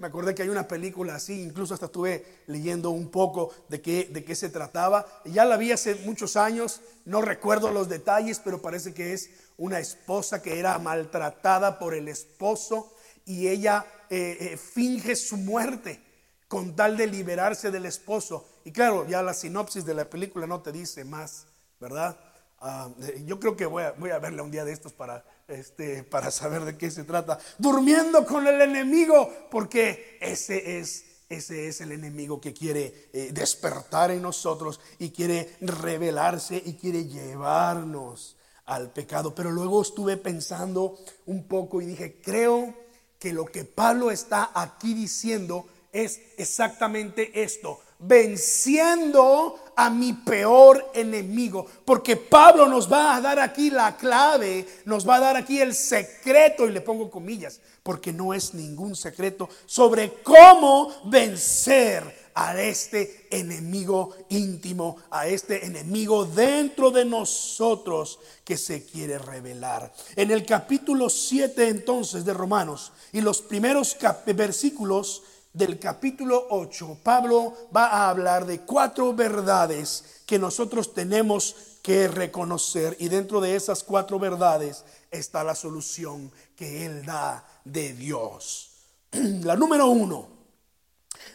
Me 0.00 0.08
acordé 0.08 0.34
que 0.34 0.42
hay 0.42 0.48
una 0.48 0.66
película 0.66 1.14
así, 1.14 1.42
incluso 1.42 1.74
hasta 1.74 1.86
estuve 1.86 2.42
leyendo 2.46 2.90
un 2.90 3.10
poco 3.10 3.52
de 3.68 3.80
qué, 3.80 4.08
de 4.12 4.24
qué 4.24 4.34
se 4.34 4.48
trataba. 4.48 5.06
Ya 5.24 5.44
la 5.44 5.56
vi 5.56 5.72
hace 5.72 5.94
muchos 6.06 6.36
años, 6.36 6.80
no 7.04 7.22
recuerdo 7.22 7.70
los 7.70 7.88
detalles, 7.88 8.40
pero 8.40 8.60
parece 8.60 8.92
que 8.92 9.12
es 9.12 9.30
una 9.56 9.78
esposa 9.78 10.42
que 10.42 10.58
era 10.58 10.78
maltratada 10.78 11.78
por 11.78 11.94
el 11.94 12.08
esposo 12.08 12.92
y 13.24 13.48
ella 13.48 13.86
eh, 14.10 14.36
eh, 14.40 14.56
finge 14.56 15.16
su 15.16 15.36
muerte 15.36 16.00
con 16.48 16.76
tal 16.76 16.96
de 16.96 17.06
liberarse 17.06 17.70
del 17.70 17.86
esposo. 17.86 18.46
Y 18.64 18.72
claro, 18.72 19.06
ya 19.06 19.22
la 19.22 19.34
sinopsis 19.34 19.84
de 19.84 19.94
la 19.94 20.08
película 20.10 20.46
no 20.46 20.60
te 20.60 20.72
dice 20.72 21.04
más, 21.04 21.46
¿verdad? 21.80 22.18
Ah, 22.60 22.88
eh, 23.02 23.22
yo 23.26 23.38
creo 23.40 23.56
que 23.56 23.66
voy 23.66 23.84
a, 23.84 23.92
voy 23.92 24.10
a 24.10 24.18
verla 24.18 24.42
un 24.42 24.50
día 24.50 24.64
de 24.64 24.72
estos 24.72 24.92
para, 24.92 25.24
este, 25.48 26.04
para 26.04 26.30
saber 26.30 26.64
de 26.64 26.76
qué 26.76 26.90
se 26.90 27.04
trata. 27.04 27.38
Durmiendo 27.58 28.24
con 28.24 28.46
el 28.46 28.60
enemigo, 28.60 29.30
porque 29.50 30.18
ese 30.20 30.78
es, 30.78 31.04
ese 31.28 31.68
es 31.68 31.80
el 31.80 31.92
enemigo 31.92 32.40
que 32.40 32.54
quiere 32.54 33.08
eh, 33.12 33.30
despertar 33.32 34.10
en 34.10 34.22
nosotros 34.22 34.80
y 34.98 35.10
quiere 35.10 35.56
revelarse 35.60 36.62
y 36.64 36.74
quiere 36.74 37.06
llevarnos 37.06 38.36
al 38.66 38.92
pecado. 38.92 39.34
Pero 39.34 39.50
luego 39.50 39.82
estuve 39.82 40.16
pensando 40.16 40.98
un 41.26 41.46
poco 41.46 41.80
y 41.80 41.86
dije, 41.86 42.20
creo 42.22 42.74
que 43.18 43.32
lo 43.32 43.46
que 43.46 43.64
Pablo 43.64 44.10
está 44.10 44.50
aquí 44.54 44.94
diciendo 44.94 45.66
es 45.92 46.20
exactamente 46.36 47.42
esto, 47.42 47.80
venciendo 47.98 49.58
a 49.76 49.90
mi 49.90 50.12
peor 50.12 50.90
enemigo. 50.94 51.66
Porque 51.84 52.16
Pablo 52.16 52.68
nos 52.68 52.90
va 52.90 53.16
a 53.16 53.20
dar 53.20 53.38
aquí 53.38 53.70
la 53.70 53.96
clave, 53.96 54.66
nos 54.84 55.08
va 55.08 55.16
a 55.16 55.20
dar 55.20 55.36
aquí 55.36 55.60
el 55.60 55.74
secreto, 55.74 56.66
y 56.66 56.72
le 56.72 56.80
pongo 56.80 57.10
comillas, 57.10 57.60
porque 57.82 58.12
no 58.12 58.34
es 58.34 58.54
ningún 58.54 58.96
secreto, 58.96 59.48
sobre 59.66 60.22
cómo 60.22 60.92
vencer 61.06 62.24
a 62.34 62.60
este 62.60 63.28
enemigo 63.30 64.10
íntimo, 64.28 64.96
a 65.10 65.28
este 65.28 65.64
enemigo 65.64 66.24
dentro 66.24 66.90
de 66.90 67.04
nosotros 67.04 68.18
que 68.44 68.56
se 68.56 68.84
quiere 68.84 69.18
revelar. 69.18 69.92
En 70.16 70.32
el 70.32 70.44
capítulo 70.44 71.08
7 71.08 71.68
entonces 71.68 72.24
de 72.24 72.34
Romanos 72.34 72.92
y 73.12 73.20
los 73.20 73.40
primeros 73.40 73.96
versículos 74.34 75.22
del 75.54 75.78
capítulo 75.78 76.48
8, 76.50 76.98
Pablo 77.02 77.54
va 77.74 77.86
a 77.86 78.10
hablar 78.10 78.44
de 78.44 78.60
cuatro 78.60 79.14
verdades 79.14 80.22
que 80.26 80.38
nosotros 80.38 80.92
tenemos 80.92 81.78
que 81.80 82.08
reconocer 82.08 82.96
y 82.98 83.08
dentro 83.08 83.40
de 83.40 83.54
esas 83.54 83.84
cuatro 83.84 84.18
verdades 84.18 84.84
está 85.12 85.44
la 85.44 85.54
solución 85.54 86.32
que 86.56 86.84
él 86.84 87.06
da 87.06 87.46
de 87.64 87.94
Dios. 87.94 88.72
La 89.12 89.54
número 89.54 89.86
uno, 89.86 90.28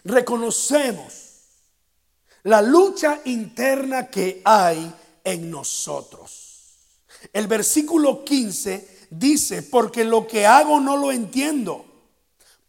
reconocemos 0.03 1.29
la 2.43 2.61
lucha 2.61 3.21
interna 3.25 4.07
que 4.07 4.41
hay 4.43 4.93
en 5.23 5.51
nosotros. 5.51 6.75
El 7.33 7.47
versículo 7.47 8.23
15 8.23 9.07
dice, 9.09 9.63
porque 9.63 10.03
lo 10.03 10.25
que 10.25 10.45
hago 10.45 10.79
no 10.79 10.97
lo 10.97 11.11
entiendo, 11.11 11.85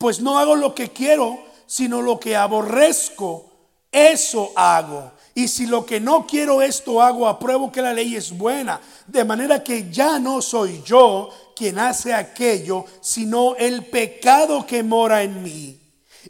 pues 0.01 0.23
no 0.23 0.39
hago 0.39 0.57
lo 0.57 0.75
que 0.75 0.89
quiero, 0.89 1.39
sino 1.67 2.01
lo 2.01 2.19
que 2.19 2.35
aborrezco, 2.35 3.51
eso 3.93 4.51
hago. 4.57 5.13
Y 5.35 5.47
si 5.47 5.67
lo 5.67 5.85
que 5.85 6.01
no 6.01 6.27
quiero 6.27 6.63
esto 6.63 7.03
hago, 7.03 7.29
apruebo 7.29 7.71
que 7.71 7.83
la 7.83 7.93
ley 7.93 8.17
es 8.17 8.33
buena. 8.33 8.81
De 9.07 9.25
manera 9.25 9.63
que 9.63 9.91
ya 9.91 10.19
no 10.19 10.41
soy 10.41 10.83
yo 10.87 11.29
quien 11.55 11.79
hace 11.79 12.15
aquello, 12.15 12.87
sino 13.03 13.55
el 13.57 13.85
pecado 13.85 14.67
que 14.67 14.83
mora 14.83 15.23
en 15.23 15.43
mí. 15.43 15.79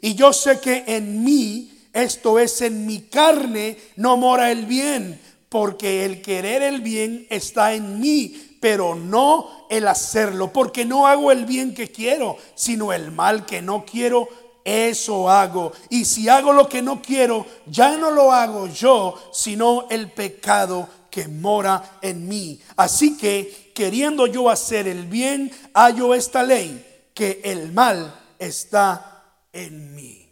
Y 0.01 0.15
yo 0.15 0.33
sé 0.33 0.59
que 0.59 0.83
en 0.87 1.23
mí, 1.23 1.71
esto 1.93 2.39
es 2.39 2.59
en 2.59 2.85
mi 2.85 3.03
carne, 3.03 3.77
no 3.95 4.17
mora 4.17 4.51
el 4.51 4.65
bien, 4.65 5.17
porque 5.47 6.03
el 6.03 6.21
querer 6.21 6.61
el 6.61 6.81
bien 6.81 7.25
está 7.29 7.73
en 7.73 8.01
mí, 8.01 8.50
pero 8.61 8.95
no 8.95 9.65
el 9.69 9.87
hacerlo, 9.87 10.53
porque 10.53 10.85
no 10.85 11.07
hago 11.07 11.31
el 11.31 11.45
bien 11.45 11.73
que 11.73 11.91
quiero, 11.91 12.37
sino 12.55 12.93
el 12.93 13.11
mal 13.11 13.45
que 13.45 13.61
no 13.61 13.83
quiero 13.83 14.29
eso 14.63 15.29
hago. 15.29 15.73
Y 15.89 16.05
si 16.05 16.29
hago 16.29 16.53
lo 16.53 16.69
que 16.69 16.83
no 16.83 17.01
quiero, 17.01 17.45
ya 17.65 17.97
no 17.97 18.11
lo 18.11 18.31
hago 18.31 18.67
yo, 18.67 19.19
sino 19.33 19.87
el 19.89 20.11
pecado 20.11 20.87
que 21.09 21.27
mora 21.27 21.97
en 22.01 22.27
mí. 22.27 22.61
Así 22.75 23.17
que, 23.17 23.71
queriendo 23.73 24.27
yo 24.27 24.49
hacer 24.49 24.87
el 24.87 25.07
bien, 25.07 25.51
hallo 25.73 26.13
esta 26.13 26.43
ley, 26.43 27.09
que 27.15 27.41
el 27.43 27.71
mal 27.71 28.15
está 28.37 29.23
en 29.51 29.95
mí. 29.95 30.31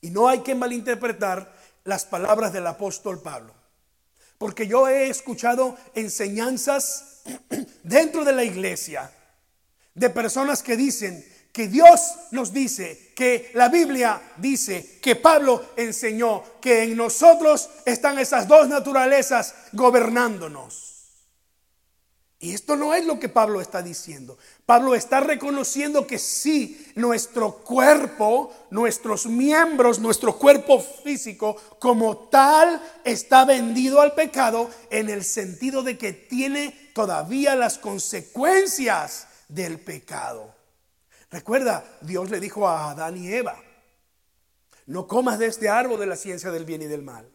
Y 0.00 0.10
no 0.10 0.26
hay 0.26 0.40
que 0.40 0.54
malinterpretar 0.54 1.54
las 1.84 2.06
palabras 2.06 2.52
del 2.54 2.66
apóstol 2.66 3.20
Pablo. 3.20 3.52
Porque 4.38 4.66
yo 4.66 4.88
he 4.88 5.08
escuchado 5.08 5.76
enseñanzas 5.94 7.11
dentro 7.82 8.24
de 8.24 8.32
la 8.32 8.44
iglesia 8.44 9.10
de 9.94 10.10
personas 10.10 10.62
que 10.62 10.76
dicen, 10.76 11.24
que 11.52 11.68
Dios 11.68 12.00
nos 12.30 12.52
dice, 12.52 13.12
que 13.14 13.50
la 13.54 13.68
Biblia 13.68 14.20
dice, 14.38 14.98
que 15.02 15.16
Pablo 15.16 15.62
enseñó, 15.76 16.42
que 16.62 16.84
en 16.84 16.96
nosotros 16.96 17.68
están 17.84 18.18
esas 18.18 18.48
dos 18.48 18.68
naturalezas 18.68 19.54
gobernándonos. 19.72 20.92
Y 22.42 22.54
esto 22.54 22.74
no 22.74 22.92
es 22.92 23.06
lo 23.06 23.20
que 23.20 23.28
Pablo 23.28 23.60
está 23.60 23.82
diciendo. 23.82 24.36
Pablo 24.66 24.96
está 24.96 25.20
reconociendo 25.20 26.08
que 26.08 26.18
sí, 26.18 26.90
nuestro 26.96 27.58
cuerpo, 27.58 28.52
nuestros 28.70 29.26
miembros, 29.26 30.00
nuestro 30.00 30.36
cuerpo 30.36 30.80
físico 30.80 31.54
como 31.78 32.16
tal 32.30 32.82
está 33.04 33.44
vendido 33.44 34.00
al 34.00 34.14
pecado 34.14 34.68
en 34.90 35.08
el 35.08 35.22
sentido 35.22 35.84
de 35.84 35.96
que 35.96 36.12
tiene 36.12 36.81
todavía 36.92 37.54
las 37.56 37.78
consecuencias 37.78 39.26
del 39.48 39.80
pecado. 39.80 40.54
Recuerda, 41.30 41.84
Dios 42.00 42.30
le 42.30 42.40
dijo 42.40 42.68
a 42.68 42.90
Adán 42.90 43.16
y 43.16 43.32
Eva, 43.32 43.56
no 44.86 45.06
comas 45.06 45.38
de 45.38 45.46
este 45.46 45.68
árbol 45.68 46.00
de 46.00 46.06
la 46.06 46.16
ciencia 46.16 46.50
del 46.50 46.64
bien 46.64 46.82
y 46.82 46.86
del 46.86 47.02
mal, 47.02 47.30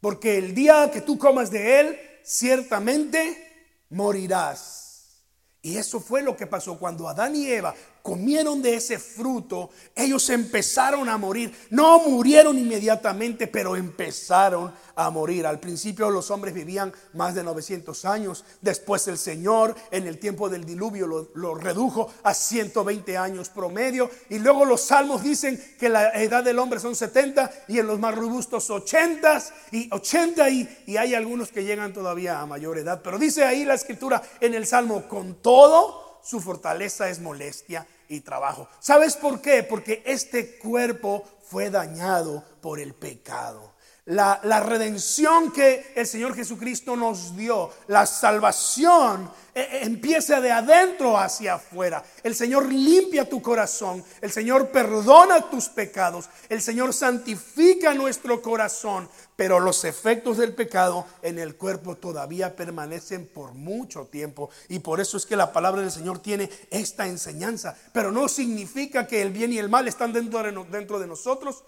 porque 0.00 0.38
el 0.38 0.54
día 0.54 0.90
que 0.92 1.00
tú 1.00 1.18
comas 1.18 1.50
de 1.50 1.80
él, 1.80 2.00
ciertamente 2.24 3.76
morirás. 3.90 5.22
Y 5.62 5.76
eso 5.76 6.00
fue 6.00 6.22
lo 6.22 6.36
que 6.36 6.46
pasó 6.46 6.78
cuando 6.78 7.08
Adán 7.08 7.36
y 7.36 7.46
Eva 7.46 7.74
comieron 8.02 8.60
de 8.60 8.74
ese 8.74 8.98
fruto, 8.98 9.70
ellos 9.94 10.28
empezaron 10.30 11.08
a 11.08 11.16
morir. 11.16 11.54
No 11.70 12.00
murieron 12.00 12.58
inmediatamente, 12.58 13.46
pero 13.46 13.76
empezaron 13.76 14.72
a 14.96 15.10
morir. 15.10 15.46
Al 15.46 15.60
principio 15.60 16.10
los 16.10 16.30
hombres 16.30 16.52
vivían 16.52 16.92
más 17.14 17.34
de 17.34 17.44
900 17.44 18.04
años. 18.04 18.44
Después 18.60 19.06
el 19.08 19.18
Señor 19.18 19.74
en 19.90 20.06
el 20.06 20.18
tiempo 20.18 20.48
del 20.48 20.64
diluvio 20.64 21.06
lo, 21.34 21.54
redujo 21.54 22.12
a 22.22 22.34
120 22.34 23.16
años 23.16 23.48
promedio. 23.48 24.10
Y 24.28 24.38
luego 24.38 24.64
los 24.64 24.82
salmos 24.82 25.22
dicen 25.22 25.62
que 25.78 25.88
la 25.88 26.10
edad 26.10 26.42
del 26.42 26.58
hombre 26.58 26.80
son 26.80 26.96
70 26.96 27.50
y 27.68 27.78
en 27.78 27.86
los 27.86 28.00
más 28.00 28.14
robustos 28.14 28.68
80 28.68 29.42
y 29.70 29.88
80 29.92 30.50
y, 30.50 30.84
y 30.86 30.96
hay 30.96 31.14
algunos 31.14 31.50
que 31.50 31.64
llegan 31.64 31.92
todavía 31.92 32.40
a 32.40 32.46
mayor 32.46 32.78
edad. 32.78 33.00
Pero 33.02 33.18
dice 33.18 33.44
ahí 33.44 33.64
la 33.64 33.74
escritura 33.74 34.22
en 34.40 34.54
el 34.54 34.66
salmo, 34.66 35.08
con 35.08 35.36
todo 35.36 36.11
su 36.22 36.40
fortaleza 36.40 37.08
es 37.08 37.20
molestia 37.20 37.86
y 38.08 38.20
trabajo. 38.20 38.68
¿Sabes 38.80 39.16
por 39.16 39.40
qué? 39.40 39.62
Porque 39.62 40.02
este 40.06 40.58
cuerpo 40.58 41.24
fue 41.42 41.70
dañado 41.70 42.44
por 42.60 42.78
el 42.80 42.94
pecado. 42.94 43.71
La, 44.06 44.40
redención 44.58 45.52
que 45.52 45.92
el 45.94 46.08
Señor 46.08 46.34
Jesucristo 46.34 46.96
nos 46.96 47.36
dio, 47.36 47.70
la 47.86 48.04
salvación, 48.04 49.30
eh, 49.54 49.60
eh, 49.60 49.78
empieza 49.82 50.40
de 50.40 50.50
adentro 50.50 51.16
hacia 51.16 51.54
afuera. 51.54 52.02
El 52.24 52.34
Señor 52.34 52.72
limpia 52.72 53.28
tu 53.28 53.40
corazón, 53.40 54.02
el 54.20 54.32
Señor 54.32 54.70
perdona 54.70 55.48
tus 55.48 55.68
pecados, 55.68 56.28
el 56.48 56.60
Señor 56.60 56.92
santifica 56.92 57.94
nuestro 57.94 58.42
corazón, 58.42 59.08
pero 59.36 59.60
los 59.60 59.84
efectos 59.84 60.36
del 60.36 60.52
pecado 60.52 61.06
en 61.22 61.38
el 61.38 61.54
cuerpo 61.54 61.96
todavía 61.96 62.56
permanecen 62.56 63.28
por 63.28 63.52
mucho 63.52 64.06
tiempo. 64.06 64.50
Y 64.68 64.80
por 64.80 65.00
eso 65.00 65.16
es 65.16 65.26
que 65.26 65.36
la 65.36 65.52
palabra 65.52 65.80
del 65.80 65.92
Señor 65.92 66.18
tiene 66.18 66.50
esta 66.72 67.06
enseñanza, 67.06 67.76
pero 67.92 68.10
no 68.10 68.28
significa 68.28 69.06
que 69.06 69.22
el 69.22 69.30
bien 69.30 69.52
y 69.52 69.58
el 69.58 69.68
mal 69.68 69.86
están 69.86 70.12
dentro 70.12 70.42
de, 70.42 70.50
dentro 70.76 70.98
de 70.98 71.06
nosotros 71.06 71.62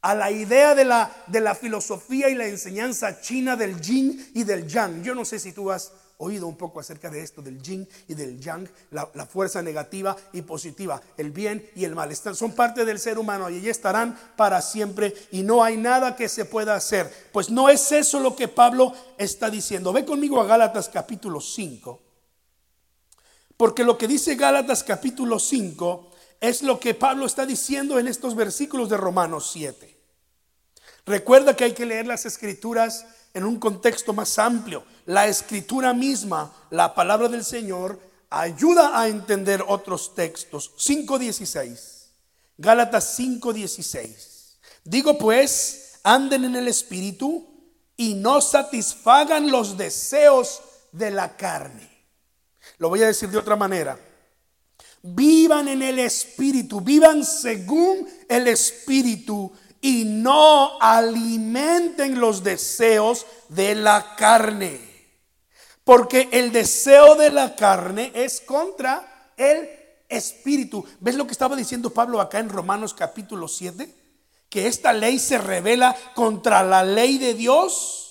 a 0.00 0.14
la 0.14 0.30
idea 0.30 0.74
de 0.74 0.84
la, 0.84 1.10
de 1.26 1.40
la 1.40 1.54
filosofía 1.54 2.28
y 2.28 2.34
la 2.34 2.46
enseñanza 2.46 3.20
china 3.20 3.56
del 3.56 3.80
yin 3.80 4.30
y 4.34 4.44
del 4.44 4.66
yang. 4.66 5.02
Yo 5.02 5.14
no 5.14 5.24
sé 5.24 5.38
si 5.38 5.52
tú 5.52 5.70
has 5.70 5.92
oído 6.18 6.46
un 6.46 6.56
poco 6.56 6.80
acerca 6.80 7.10
de 7.10 7.22
esto, 7.22 7.42
del 7.42 7.62
yin 7.62 7.88
y 8.08 8.14
del 8.14 8.40
yang, 8.40 8.68
la, 8.90 9.06
fuerza 9.26 9.62
negativa 9.62 10.16
y 10.32 10.42
positiva, 10.42 11.00
el 11.16 11.30
bien 11.30 11.68
y 11.74 11.84
el 11.84 11.94
mal. 11.94 12.14
son 12.14 12.52
parte 12.52 12.84
del 12.84 12.98
ser 12.98 13.18
humano 13.18 13.48
y 13.48 13.56
allí 13.56 13.68
estarán 13.68 14.18
para 14.36 14.60
siempre 14.60 15.14
y 15.30 15.42
no 15.42 15.62
hay 15.62 15.76
nada 15.76 16.16
que 16.16 16.28
se 16.28 16.44
pueda 16.44 16.74
hacer. 16.74 17.28
Pues 17.32 17.50
no 17.50 17.68
es 17.68 17.92
eso 17.92 18.20
lo 18.20 18.34
que 18.34 18.48
Pablo 18.48 18.92
está 19.16 19.48
diciendo. 19.48 19.92
Ve 19.92 20.04
conmigo 20.04 20.40
a 20.40 20.46
Gálatas 20.46 20.88
capítulo 20.88 21.40
5. 21.40 22.02
Porque 23.56 23.84
lo 23.84 23.96
que 23.96 24.08
dice 24.08 24.34
Gálatas 24.34 24.84
capítulo 24.84 25.38
5 25.38 26.10
es 26.40 26.62
lo 26.62 26.78
que 26.78 26.94
Pablo 26.94 27.26
está 27.26 27.46
diciendo 27.46 27.98
en 27.98 28.08
estos 28.08 28.34
versículos 28.34 28.88
de 28.88 28.96
Romanos 28.96 29.50
7. 29.52 29.96
Recuerda 31.06 31.56
que 31.56 31.64
hay 31.64 31.72
que 31.72 31.86
leer 31.86 32.06
las 32.06 32.26
escrituras 32.26 33.06
en 33.34 33.44
un 33.44 33.58
contexto 33.58 34.12
más 34.12 34.38
amplio. 34.38 34.84
La 35.06 35.26
escritura 35.26 35.94
misma, 35.94 36.52
la 36.70 36.94
palabra 36.94 37.28
del 37.28 37.44
Señor, 37.44 37.98
ayuda 38.30 39.00
a 39.00 39.08
entender 39.08 39.64
otros 39.66 40.14
textos. 40.14 40.72
5.16. 40.76 42.08
Gálatas 42.58 43.18
5.16. 43.18 44.58
Digo 44.84 45.18
pues, 45.18 45.98
anden 46.02 46.44
en 46.44 46.56
el 46.56 46.68
Espíritu 46.68 47.46
y 47.96 48.14
no 48.14 48.40
satisfagan 48.40 49.50
los 49.50 49.76
deseos 49.76 50.60
de 50.92 51.10
la 51.10 51.36
carne. 51.36 51.88
Lo 52.78 52.88
voy 52.88 53.02
a 53.02 53.06
decir 53.06 53.28
de 53.28 53.38
otra 53.38 53.56
manera. 53.56 53.98
Vivan 55.02 55.68
en 55.68 55.82
el 55.82 55.98
Espíritu, 55.98 56.80
vivan 56.80 57.24
según 57.24 58.08
el 58.28 58.48
Espíritu 58.48 59.52
y 59.80 60.04
no 60.04 60.80
alimenten 60.80 62.20
los 62.20 62.42
deseos 62.42 63.26
de 63.48 63.74
la 63.74 64.16
carne. 64.16 64.80
Porque 65.84 66.28
el 66.32 66.52
deseo 66.52 67.14
de 67.14 67.30
la 67.30 67.54
carne 67.54 68.12
es 68.14 68.40
contra 68.40 69.32
el 69.36 69.68
Espíritu. 70.08 70.84
¿Ves 71.00 71.14
lo 71.14 71.26
que 71.26 71.32
estaba 71.32 71.56
diciendo 71.56 71.90
Pablo 71.90 72.20
acá 72.20 72.40
en 72.40 72.48
Romanos 72.48 72.92
capítulo 72.92 73.48
7? 73.48 73.94
Que 74.48 74.66
esta 74.66 74.92
ley 74.92 75.18
se 75.18 75.38
revela 75.38 75.96
contra 76.14 76.62
la 76.62 76.82
ley 76.82 77.18
de 77.18 77.34
Dios. 77.34 78.07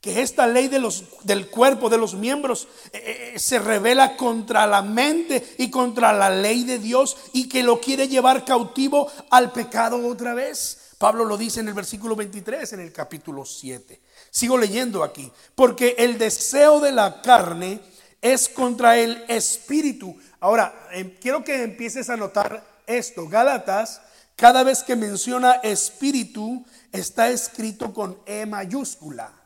Que 0.00 0.22
esta 0.22 0.46
ley 0.46 0.68
del 0.68 1.50
cuerpo, 1.50 1.90
de 1.90 1.98
los 1.98 2.14
miembros, 2.14 2.68
eh, 2.92 3.32
eh, 3.34 3.38
se 3.38 3.58
revela 3.58 4.16
contra 4.16 4.66
la 4.66 4.80
mente 4.80 5.54
y 5.58 5.70
contra 5.70 6.12
la 6.12 6.30
ley 6.30 6.64
de 6.64 6.78
Dios 6.78 7.16
y 7.34 7.48
que 7.48 7.62
lo 7.62 7.80
quiere 7.80 8.08
llevar 8.08 8.46
cautivo 8.46 9.10
al 9.28 9.52
pecado 9.52 10.06
otra 10.06 10.32
vez. 10.32 10.94
Pablo 10.96 11.24
lo 11.24 11.36
dice 11.36 11.60
en 11.60 11.68
el 11.68 11.74
versículo 11.74 12.16
23, 12.16 12.72
en 12.74 12.80
el 12.80 12.92
capítulo 12.92 13.44
7. 13.44 14.00
Sigo 14.30 14.56
leyendo 14.56 15.02
aquí, 15.04 15.30
porque 15.54 15.96
el 15.98 16.16
deseo 16.16 16.80
de 16.80 16.92
la 16.92 17.20
carne 17.20 17.80
es 18.22 18.48
contra 18.48 18.96
el 18.96 19.24
espíritu. 19.28 20.16
Ahora, 20.40 20.88
em, 20.92 21.10
quiero 21.20 21.44
que 21.44 21.62
empieces 21.62 22.08
a 22.08 22.16
notar 22.16 22.64
esto. 22.86 23.28
Gálatas, 23.28 24.00
cada 24.36 24.62
vez 24.62 24.82
que 24.82 24.96
menciona 24.96 25.52
espíritu, 25.62 26.64
está 26.92 27.28
escrito 27.28 27.92
con 27.92 28.18
E 28.26 28.46
mayúscula. 28.46 29.39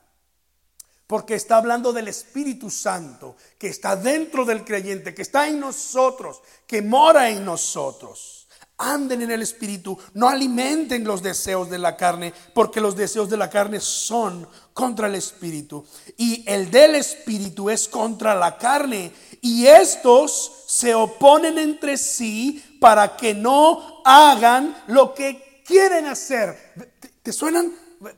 Porque 1.07 1.35
está 1.35 1.59
hablando 1.59 1.93
del 1.93 2.09
Espíritu 2.09 2.71
Santo 2.71 3.37
que 3.59 3.69
está 3.69 3.95
dentro 3.97 4.45
del 4.45 4.65
creyente, 4.65 5.15
que 5.15 5.23
está 5.23 5.49
en 5.49 5.61
nosotros, 5.61 6.41
que 6.67 6.83
mora 6.83 7.29
en 7.29 7.45
nosotros. 7.45 8.45
Anden 8.77 9.23
en 9.23 9.31
el 9.31 9.43
Espíritu, 9.43 9.97
no 10.15 10.29
alimenten 10.29 11.05
los 11.05 11.23
deseos 11.23 11.71
de 11.71 11.79
la 11.79 11.97
carne, 11.97 12.35
porque 12.55 12.81
los 12.81 12.97
deseos 12.97 13.31
de 13.31 13.37
la 13.37 13.49
carne 13.49 13.79
son 13.79 14.49
contra 14.73 15.07
el 15.07 15.15
Espíritu. 15.15 15.87
Y 16.17 16.43
el 16.51 16.71
del 16.73 16.97
Espíritu 16.97 17.71
es 17.71 17.87
contra 17.87 18.35
la 18.35 18.59
carne. 18.59 19.13
Y 19.41 19.67
estos 19.67 20.65
se 20.67 20.93
oponen 20.95 21.59
entre 21.59 21.97
sí 21.97 22.79
para 22.81 23.17
que 23.17 23.33
no 23.33 24.03
hagan 24.05 24.77
lo 24.89 25.15
que 25.15 25.63
quieren 25.65 26.07
hacer. 26.07 26.75
¿Te, 27.23 27.33
suenan 27.33 27.73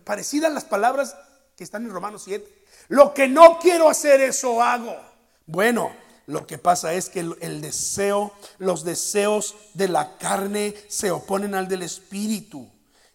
parecidas 0.05 0.53
las 0.53 0.65
palabras 0.65 1.15
que 1.55 1.65
están 1.65 1.85
en 1.85 1.91
Romanos 1.91 2.23
7? 2.25 2.56
Lo 2.89 3.13
que 3.13 3.29
no 3.29 3.59
quiero 3.59 3.89
hacer, 3.89 4.21
eso 4.21 4.63
hago. 4.63 4.97
Bueno, 5.47 5.93
lo 6.27 6.47
que 6.47 6.59
pasa 6.59 6.93
es 6.95 7.09
que 7.09 7.21
el, 7.21 7.61
deseo, 7.61 8.33
los 8.59 8.85
deseos 8.85 9.55
de 9.75 9.89
la 9.89 10.17
carne 10.19 10.75
se 10.89 11.11
oponen 11.11 11.55
al 11.55 11.69
del 11.69 11.83
espíritu. 11.83 12.69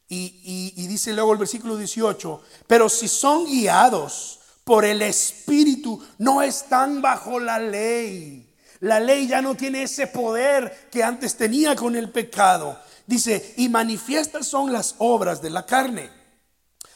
Y, 0.07 0.87
dice 0.87 1.13
luego 1.13 1.31
el 1.31 1.39
versículo 1.39 1.77
18, 1.77 2.41
pero 2.67 2.89
si 2.89 3.07
son 3.07 3.45
guiados 3.45 4.39
por 4.65 4.83
el 4.83 5.01
espíritu, 5.01 6.05
no 6.17 6.41
están 6.41 7.01
bajo 7.01 7.39
la 7.39 7.59
ley. 7.59 8.53
La 8.81 8.99
ley 8.99 9.27
ya 9.27 9.41
no 9.41 9.55
tiene 9.55 9.83
ese 9.83 10.07
poder 10.07 10.89
que 10.91 11.03
antes 11.03 11.35
tenía 11.35 11.75
con 11.75 11.95
el 11.95 12.09
pecado. 12.09 12.77
Dice, 13.05 13.53
y 13.57 13.69
manifiestas 13.69 14.47
son 14.47 14.73
las 14.73 14.95
obras 14.97 15.41
de 15.41 15.49
la 15.49 15.65
carne. 15.65 16.09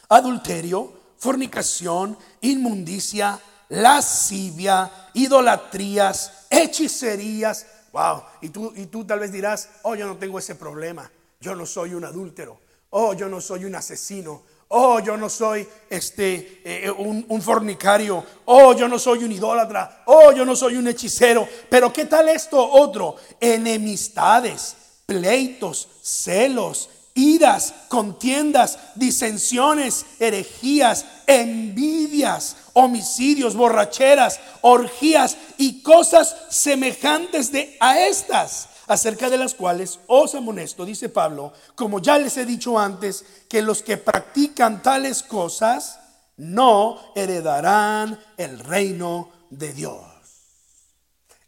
Adulterio, 0.08 0.92
fornicación, 1.26 2.16
inmundicia, 2.42 3.40
lascivia, 3.70 5.10
idolatrías, 5.14 6.46
hechicerías. 6.48 7.66
Wow, 7.92 8.22
y 8.42 8.50
tú, 8.50 8.72
y 8.76 8.86
tú 8.86 9.04
tal 9.04 9.18
vez 9.18 9.32
dirás, 9.32 9.70
oh, 9.82 9.96
yo 9.96 10.06
no 10.06 10.16
tengo 10.18 10.38
ese 10.38 10.54
problema. 10.54 11.10
Yo 11.40 11.56
no 11.56 11.66
soy 11.66 11.94
un 11.94 12.04
adúltero. 12.04 12.60
Oh, 12.90 13.12
yo 13.12 13.28
no 13.28 13.40
soy 13.40 13.64
un 13.64 13.74
asesino. 13.74 14.44
Oh, 14.68 15.00
yo 15.00 15.16
no 15.16 15.28
soy 15.28 15.66
este 15.90 16.62
eh, 16.64 16.90
un, 16.92 17.26
un, 17.28 17.42
fornicario. 17.42 18.24
Oh, 18.44 18.72
yo 18.74 18.86
no 18.86 18.96
soy 18.96 19.24
un 19.24 19.32
idólatra. 19.32 20.04
Oh, 20.06 20.30
yo 20.30 20.44
no 20.44 20.54
soy 20.54 20.76
un 20.76 20.86
hechicero. 20.86 21.48
Pero 21.68 21.92
¿qué 21.92 22.04
tal 22.04 22.28
esto 22.28 22.64
otro? 22.64 23.16
Enemistades, 23.40 24.76
pleitos, 25.06 25.88
celos, 26.02 26.88
iras, 27.16 27.74
contiendas, 27.88 28.78
disensiones, 28.94 30.06
herejías, 30.20 31.04
envidias, 31.26 32.56
homicidios, 32.74 33.56
borracheras, 33.56 34.38
orgías 34.60 35.36
y 35.58 35.82
cosas 35.82 36.36
semejantes 36.50 37.50
de 37.50 37.76
a 37.80 37.98
estas, 38.00 38.68
acerca 38.86 39.28
de 39.28 39.38
las 39.38 39.54
cuales 39.54 39.98
os 40.06 40.34
amonesto, 40.34 40.84
dice 40.84 41.08
Pablo, 41.08 41.52
como 41.74 42.00
ya 42.00 42.18
les 42.18 42.36
he 42.36 42.46
dicho 42.46 42.78
antes, 42.78 43.24
que 43.48 43.62
los 43.62 43.82
que 43.82 43.96
practican 43.96 44.82
tales 44.82 45.22
cosas 45.24 45.98
no 46.36 47.00
heredarán 47.16 48.20
el 48.36 48.58
reino 48.60 49.30
de 49.50 49.72
Dios. 49.72 50.02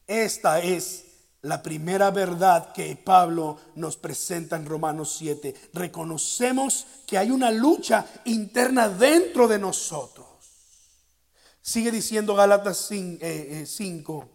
Esta 0.06 0.60
es 0.60 1.04
la 1.42 1.62
primera 1.62 2.10
verdad 2.10 2.72
que 2.72 2.96
Pablo 2.96 3.58
nos 3.76 3.96
presenta 3.96 4.56
en 4.56 4.66
Romanos 4.66 5.14
7. 5.18 5.70
Reconocemos 5.72 6.86
que 7.06 7.16
hay 7.16 7.30
una 7.30 7.50
lucha 7.50 8.04
interna 8.24 8.88
dentro 8.88 9.46
de 9.46 9.58
nosotros. 9.58 10.26
Sigue 11.62 11.90
diciendo 11.90 12.34
Gálatas 12.34 12.86
5, 12.88 13.18
eh, 13.20 13.64
eh, 13.64 14.28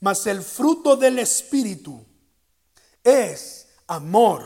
mas 0.00 0.26
el 0.26 0.42
fruto 0.42 0.96
del 0.96 1.18
Espíritu 1.20 2.04
es 3.04 3.68
amor, 3.86 4.44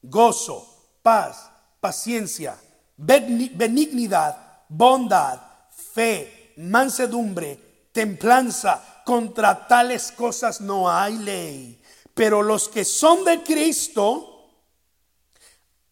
gozo, 0.00 0.66
paz, 1.02 1.50
paciencia, 1.80 2.56
benignidad, 2.96 4.64
bondad, 4.68 5.40
fe, 5.70 6.54
mansedumbre, 6.56 7.90
templanza 7.92 8.95
contra 9.06 9.68
tales 9.68 10.10
cosas 10.10 10.60
no 10.60 10.90
hay 10.90 11.16
ley. 11.18 11.80
Pero 12.12 12.42
los 12.42 12.68
que 12.68 12.84
son 12.84 13.24
de 13.24 13.40
Cristo 13.44 14.50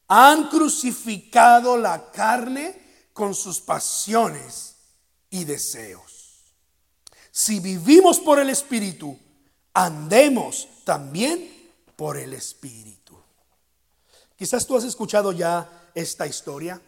han 0.09 0.49
crucificado 0.49 1.77
la 1.77 2.11
carne 2.11 3.07
con 3.13 3.37
sus 3.37 3.61
pasiones 3.61 4.75
y 5.31 5.45
deseos. 5.45 6.43
Si 7.31 7.61
vivimos 7.61 8.19
por 8.19 8.41
el 8.41 8.51
Espíritu, 8.51 9.17
andemos 9.75 10.67
también 10.83 11.71
por 11.95 12.17
el 12.17 12.33
Espíritu. 12.33 13.17
Quizás 14.35 14.67
tú 14.67 14.77
has 14.77 14.83
escuchado 14.85 15.31
ya 15.31 15.93
esta 15.95 16.27
historia. 16.27 16.83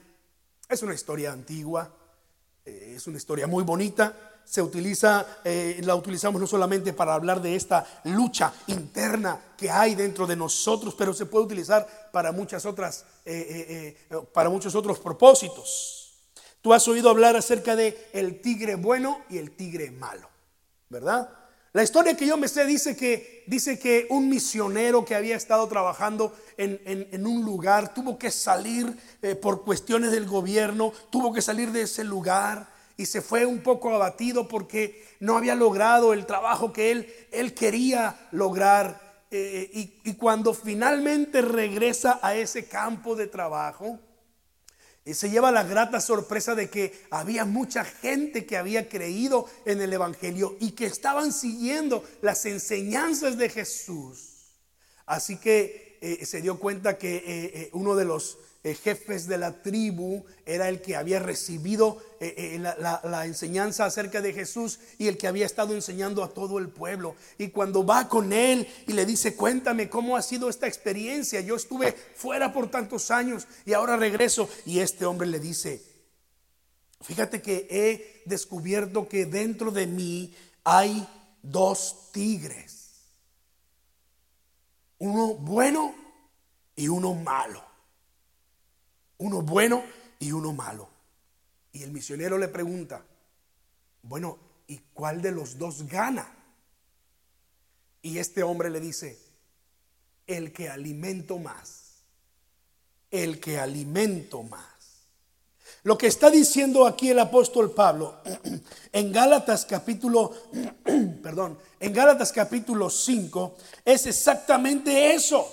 Es 0.68 0.82
una 0.82 0.94
historia 0.94 1.30
antigua, 1.30 1.88
eh, 2.64 2.94
es 2.96 3.06
una 3.06 3.16
historia 3.16 3.46
muy 3.46 3.62
bonita 3.62 4.32
se 4.46 4.62
utiliza, 4.62 5.26
eh, 5.44 5.80
la 5.82 5.96
utilizamos 5.96 6.40
no 6.40 6.46
solamente 6.46 6.92
para 6.92 7.14
hablar 7.14 7.42
de 7.42 7.56
esta 7.56 7.84
lucha 8.04 8.52
interna 8.68 9.38
que 9.56 9.68
hay 9.68 9.96
dentro 9.96 10.24
de 10.26 10.36
nosotros, 10.36 10.94
pero 10.96 11.12
se 11.12 11.26
puede 11.26 11.46
utilizar 11.46 12.10
para 12.12 12.30
muchas 12.30 12.64
otras, 12.64 13.04
eh, 13.24 13.96
eh, 14.08 14.16
para 14.32 14.48
muchos 14.48 14.74
otros 14.76 15.00
propósitos. 15.00 16.14
Tú 16.62 16.72
has 16.72 16.86
oído 16.86 17.10
hablar 17.10 17.34
acerca 17.34 17.74
de 17.74 18.08
el 18.12 18.40
tigre 18.40 18.76
bueno 18.76 19.20
y 19.28 19.38
el 19.38 19.50
tigre 19.50 19.90
malo, 19.90 20.28
¿verdad? 20.88 21.28
La 21.72 21.82
historia 21.82 22.16
que 22.16 22.26
yo 22.26 22.36
me 22.36 22.48
sé 22.48 22.64
dice 22.66 22.96
que, 22.96 23.44
dice 23.48 23.78
que 23.80 24.06
un 24.10 24.28
misionero 24.28 25.04
que 25.04 25.16
había 25.16 25.36
estado 25.36 25.66
trabajando 25.66 26.34
en, 26.56 26.80
en 26.86 27.26
un 27.26 27.44
lugar 27.44 27.92
tuvo 27.92 28.16
que 28.16 28.30
salir 28.30 28.96
por 29.42 29.62
cuestiones 29.62 30.12
del 30.12 30.26
gobierno, 30.26 30.92
tuvo 31.10 31.34
que 31.34 31.42
salir 31.42 31.72
de 31.72 31.82
ese 31.82 32.02
lugar 32.02 32.75
y 32.96 33.06
se 33.06 33.20
fue 33.20 33.44
un 33.44 33.62
poco 33.62 33.94
abatido 33.94 34.48
porque 34.48 35.04
no 35.20 35.36
había 35.36 35.54
logrado 35.54 36.12
el 36.12 36.26
trabajo 36.26 36.72
que 36.72 36.90
él, 36.90 37.14
él 37.30 37.54
quería 37.54 38.28
lograr. 38.32 39.04
Eh, 39.30 39.98
y, 40.04 40.14
cuando 40.14 40.54
finalmente 40.54 41.42
regresa 41.42 42.20
a 42.22 42.36
ese 42.36 42.68
campo 42.68 43.16
de 43.16 43.26
trabajo, 43.26 43.98
y 45.04 45.10
eh, 45.10 45.14
se 45.14 45.30
lleva 45.30 45.50
la 45.50 45.64
grata 45.64 46.00
sorpresa 46.00 46.54
de 46.54 46.70
que 46.70 47.06
había 47.10 47.44
mucha 47.44 47.84
gente 47.84 48.46
que 48.46 48.56
había 48.56 48.88
creído 48.88 49.46
en 49.64 49.82
el 49.82 49.92
Evangelio 49.92 50.56
y 50.60 50.70
que 50.70 50.86
estaban 50.86 51.32
siguiendo 51.32 52.04
las 52.22 52.46
enseñanzas 52.46 53.36
de 53.36 53.48
Jesús. 53.48 54.54
Así 55.06 55.36
que 55.36 55.98
eh, 56.00 56.24
se 56.24 56.40
dio 56.40 56.58
cuenta 56.58 56.96
que 56.96 57.68
uno 57.72 57.96
de 57.96 58.04
los 58.04 58.38
jefes 58.74 59.28
de 59.28 59.38
la 59.38 59.62
tribu, 59.62 60.24
era 60.44 60.68
el 60.68 60.80
que 60.80 60.96
había 60.96 61.20
recibido 61.20 62.02
eh, 62.20 62.56
eh, 62.56 62.58
la, 62.58 63.26
enseñanza 63.26 63.84
acerca 63.84 64.20
de 64.20 64.32
Jesús 64.32 64.80
y 64.98 65.06
el 65.06 65.18
que 65.18 65.28
había 65.28 65.46
estado 65.46 65.74
enseñando 65.74 66.24
a 66.24 66.30
todo 66.30 66.58
el 66.58 66.68
pueblo. 66.68 67.14
Y 67.38 67.48
cuando 67.48 67.84
va 67.84 68.08
con 68.08 68.32
él 68.32 68.66
y 68.88 68.92
le 68.92 69.06
dice, 69.06 69.36
cuéntame 69.36 69.88
cómo 69.88 70.16
ha 70.16 70.22
sido 70.22 70.48
esta 70.48 70.66
experiencia, 70.66 71.40
yo 71.40 71.56
estuve 71.56 71.92
fuera 71.92 72.52
por 72.52 72.70
tantos 72.70 73.10
años 73.10 73.46
y 73.64 73.72
ahora 73.72 73.96
regreso. 73.96 74.48
Y 74.64 74.80
este 74.80 75.04
hombre 75.04 75.28
le 75.28 75.38
dice, 75.38 75.82
fíjate 77.02 77.42
que 77.42 77.68
he 77.70 78.22
descubierto 78.24 79.08
que 79.08 79.26
dentro 79.26 79.70
de 79.70 79.86
mí 79.86 80.34
hay 80.64 81.06
dos 81.42 82.10
tigres, 82.12 82.94
uno 84.98 85.34
bueno 85.34 85.94
y 86.74 86.88
uno 86.88 87.14
malo 87.14 87.65
uno 89.18 89.42
bueno 89.42 89.84
y 90.18 90.32
uno 90.32 90.52
malo. 90.52 90.88
Y 91.72 91.82
el 91.82 91.92
misionero 91.92 92.38
le 92.38 92.48
pregunta, 92.48 93.04
bueno, 94.02 94.38
¿y 94.66 94.78
cuál 94.94 95.20
de 95.20 95.32
los 95.32 95.58
dos 95.58 95.86
gana? 95.86 96.26
Y 98.02 98.18
este 98.18 98.42
hombre 98.42 98.70
le 98.70 98.80
dice, 98.80 99.18
el 100.26 100.52
que 100.52 100.68
alimento 100.68 101.38
más, 101.38 102.02
el 103.10 103.40
que 103.40 103.58
alimento 103.58 104.42
más. 104.42 104.76
Lo 105.82 105.96
que 105.96 106.06
está 106.08 106.30
diciendo 106.30 106.86
aquí 106.86 107.10
el 107.10 107.18
apóstol 107.18 107.72
Pablo 107.72 108.20
en 108.92 109.12
Gálatas 109.12 109.64
capítulo, 109.66 110.32
perdón, 111.22 111.58
en 111.78 111.92
Gálatas 111.92 112.32
capítulo 112.32 112.90
5 112.90 113.56
es 113.84 114.06
exactamente 114.06 115.14
eso. 115.14 115.48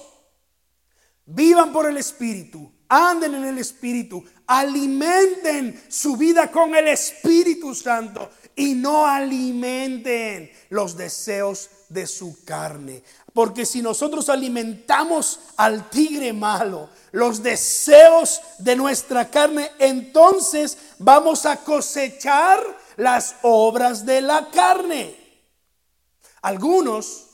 Vivan 1.25 1.71
por 1.71 1.89
el 1.89 1.97
Espíritu, 1.97 2.71
anden 2.93 3.35
en 3.35 3.45
el 3.45 3.57
Espíritu, 3.57 4.23
alimenten 4.47 5.83
su 5.87 6.15
vida 6.17 6.51
con 6.51 6.75
el 6.75 6.87
Espíritu 6.87 7.73
Santo 7.73 8.29
y 8.55 8.75
no 8.75 9.05
alimenten 9.05 10.51
los 10.69 10.95
deseos 10.95 11.69
de 11.89 12.07
su 12.07 12.43
carne. 12.43 13.03
Porque 13.33 13.65
si 13.65 13.81
nosotros 13.81 14.29
alimentamos 14.29 15.39
al 15.57 15.89
tigre 15.89 16.33
malo, 16.33 16.89
los 17.11 17.41
deseos 17.41 18.41
de 18.59 18.75
nuestra 18.75 19.29
carne, 19.29 19.71
entonces 19.79 20.77
vamos 20.99 21.45
a 21.45 21.57
cosechar 21.57 22.59
las 22.97 23.35
obras 23.41 24.05
de 24.05 24.21
la 24.21 24.49
carne. 24.51 25.15
Algunos, 26.43 27.25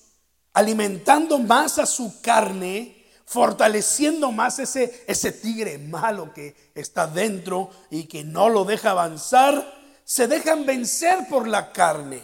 alimentando 0.53 1.39
más 1.39 1.79
a 1.79 1.85
su 1.85 2.21
carne, 2.21 2.98
fortaleciendo 3.29 4.31
más 4.31 4.59
ese, 4.59 5.03
ese 5.07 5.31
tigre 5.31 5.77
malo 5.77 6.33
que 6.33 6.71
está 6.75 7.07
dentro 7.07 7.69
y 7.89 8.05
que 8.05 8.23
no 8.23 8.49
lo 8.49 8.65
deja 8.65 8.91
avanzar, 8.91 9.79
se 10.03 10.27
dejan 10.27 10.65
vencer 10.65 11.27
por 11.29 11.47
la 11.47 11.71
carne, 11.71 12.21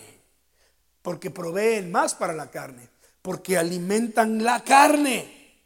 porque 1.01 1.30
proveen 1.30 1.91
más 1.91 2.16
para 2.16 2.34
la 2.34 2.49
carne 2.49 2.95
porque 3.26 3.58
alimentan 3.58 4.43
la 4.43 4.64
carne. 4.64 5.58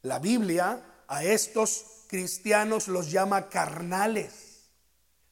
La 0.00 0.18
Biblia 0.18 0.82
a 1.06 1.22
estos 1.22 1.84
cristianos 2.08 2.88
los 2.88 3.10
llama 3.10 3.50
carnales. 3.50 4.70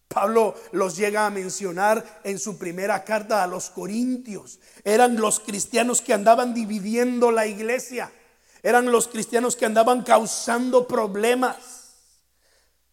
Pablo 0.07 0.55
los 0.73 0.99
llega 0.99 1.25
a 1.25 1.31
mencionar 1.31 2.21
en 2.25 2.39
su 2.39 2.59
primera 2.59 3.05
carta 3.05 3.43
a 3.43 3.47
los 3.47 3.71
Corintios. 3.71 4.61
Eran 4.85 5.17
los 5.17 5.41
cristianos 5.41 6.03
que 6.03 6.13
andaban 6.13 6.53
dividiendo 6.53 7.33
la 7.33 7.47
iglesia. 7.47 8.13
Eran 8.63 8.91
los 8.93 9.09
cristianos 9.09 9.57
que 9.57 9.67
andaban 9.67 10.03
causando 10.03 10.87
problemas. 10.87 11.95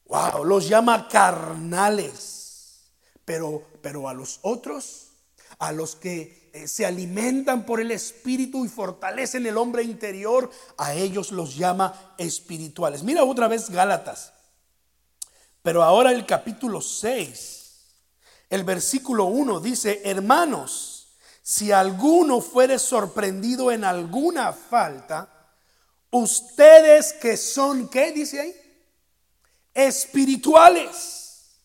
Wow, 0.05 0.45
los 0.45 0.68
llama 0.68 1.07
carnales. 1.07 2.91
Pero, 3.26 3.63
pero 3.82 4.07
a 4.07 4.13
los 4.13 4.39
otros, 4.41 5.07
a 5.59 5.72
los 5.72 5.95
que 5.95 6.49
eh, 6.53 6.68
se 6.68 6.86
alimentan 6.86 7.65
por 7.65 7.82
el 7.82 7.91
Espíritu 7.91 8.65
y 8.65 8.70
fortalecen 8.70 9.45
el 9.45 9.57
hombre 9.57 9.84
interior, 9.84 10.49
a 10.78 10.93
ellos 10.93 11.32
los 11.32 11.55
llama 11.55 12.15
espirituales. 12.18 13.03
Mira 13.03 13.24
otra 13.24 13.47
vez 13.47 13.70
Gálatas. 13.70 14.34
Pero 15.61 15.84
ahora 15.84 16.11
el 16.13 16.26
capítulo 16.26 16.80
6, 16.80 17.86
el 18.49 18.63
versículo 18.63 19.26
1 19.26 19.59
dice, 19.59 20.01
hermanos, 20.05 21.18
si 21.43 21.74
alguno 21.74 22.39
fuere 22.39 22.80
sorprendido 22.80 23.72
en 23.72 23.84
alguna 23.84 24.53
falta, 24.53 25.36
ustedes 26.11 27.13
que 27.13 27.37
son, 27.37 27.89
¿qué 27.89 28.11
dice 28.11 28.41
ahí? 28.41 28.55
Espirituales. 29.73 31.59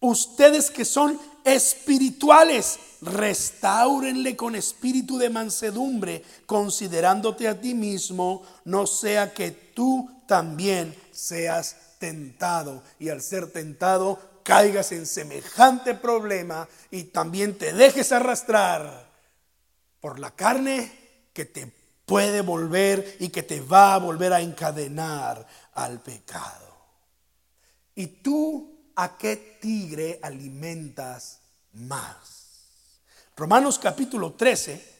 Ustedes 0.00 0.70
que 0.70 0.84
son 0.84 1.20
espirituales 1.44 2.78
restáurenle 3.02 4.36
con 4.36 4.54
espíritu 4.54 5.18
de 5.18 5.28
mansedumbre, 5.28 6.24
considerándote 6.46 7.48
a 7.48 7.60
ti 7.60 7.74
mismo, 7.74 8.42
no 8.64 8.86
sea 8.86 9.34
que 9.34 9.50
tú 9.50 10.22
también 10.26 10.96
seas 11.10 11.76
tentado 11.98 12.82
y 12.98 13.08
al 13.08 13.20
ser 13.20 13.50
tentado 13.50 14.18
caigas 14.44 14.92
en 14.92 15.06
semejante 15.06 15.94
problema 15.94 16.68
y 16.90 17.04
también 17.04 17.58
te 17.58 17.72
dejes 17.72 18.12
arrastrar 18.12 19.10
por 20.00 20.18
la 20.18 20.32
carne 20.32 20.90
que 21.32 21.44
te 21.44 21.81
puede 22.06 22.40
volver 22.40 23.16
y 23.20 23.28
que 23.28 23.42
te 23.42 23.60
va 23.60 23.94
a 23.94 23.98
volver 23.98 24.32
a 24.32 24.40
encadenar 24.40 25.46
al 25.74 26.00
pecado. 26.00 26.72
¿Y 27.94 28.06
tú 28.06 28.92
a 28.96 29.16
qué 29.16 29.58
tigre 29.60 30.18
alimentas 30.22 31.40
más? 31.72 32.42
Romanos 33.36 33.78
capítulo 33.78 34.32
13, 34.34 34.92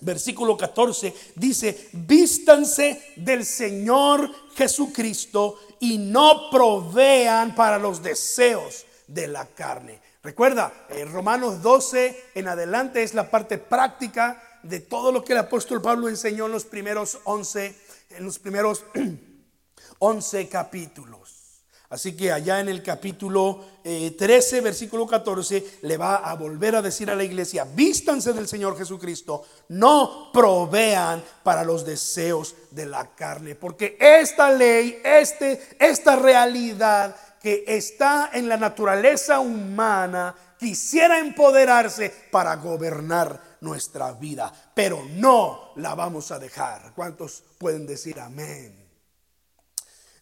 versículo 0.00 0.56
14, 0.56 1.14
dice, 1.34 1.88
vístanse 1.92 3.14
del 3.16 3.44
Señor 3.44 4.30
Jesucristo 4.54 5.58
y 5.80 5.98
no 5.98 6.50
provean 6.50 7.54
para 7.54 7.78
los 7.78 8.02
deseos 8.02 8.86
de 9.06 9.26
la 9.28 9.46
carne. 9.46 10.00
Recuerda, 10.22 10.86
en 10.88 11.12
Romanos 11.12 11.60
12 11.62 12.30
en 12.34 12.48
adelante 12.48 13.02
es 13.02 13.12
la 13.12 13.30
parte 13.30 13.58
práctica 13.58 14.42
de 14.64 14.80
todo 14.80 15.12
lo 15.12 15.24
que 15.24 15.32
el 15.32 15.38
apóstol 15.40 15.80
Pablo 15.80 16.08
enseñó 16.08 16.46
en 16.46 16.52
los 16.52 16.64
primeros 16.64 17.18
11, 17.24 17.74
en 18.10 18.24
los 18.24 18.38
primeros 18.38 18.84
11 19.98 20.48
capítulos. 20.48 21.44
Así 21.90 22.16
que 22.16 22.32
allá 22.32 22.58
en 22.58 22.68
el 22.68 22.82
capítulo 22.82 23.64
13, 23.84 24.58
eh, 24.58 24.60
versículo 24.62 25.06
14, 25.06 25.78
le 25.82 25.96
va 25.96 26.16
a 26.16 26.34
volver 26.34 26.74
a 26.74 26.82
decir 26.82 27.08
a 27.08 27.14
la 27.14 27.22
iglesia, 27.22 27.64
vístanse 27.72 28.32
del 28.32 28.48
Señor 28.48 28.76
Jesucristo, 28.76 29.44
no 29.68 30.30
provean 30.32 31.22
para 31.44 31.62
los 31.62 31.84
deseos 31.84 32.56
de 32.72 32.86
la 32.86 33.14
carne, 33.14 33.54
porque 33.54 33.96
esta 34.00 34.50
ley, 34.50 34.98
este, 35.04 35.76
esta 35.78 36.16
realidad 36.16 37.14
que 37.40 37.62
está 37.66 38.30
en 38.32 38.48
la 38.48 38.56
naturaleza 38.56 39.38
humana, 39.38 40.34
quisiera 40.58 41.18
empoderarse 41.18 42.12
para 42.30 42.56
gobernar 42.56 43.53
nuestra 43.64 44.12
vida, 44.12 44.52
pero 44.74 45.02
no 45.14 45.72
la 45.76 45.94
vamos 45.94 46.30
a 46.30 46.38
dejar. 46.38 46.92
¿Cuántos 46.94 47.42
pueden 47.58 47.86
decir 47.86 48.20
amén? 48.20 48.84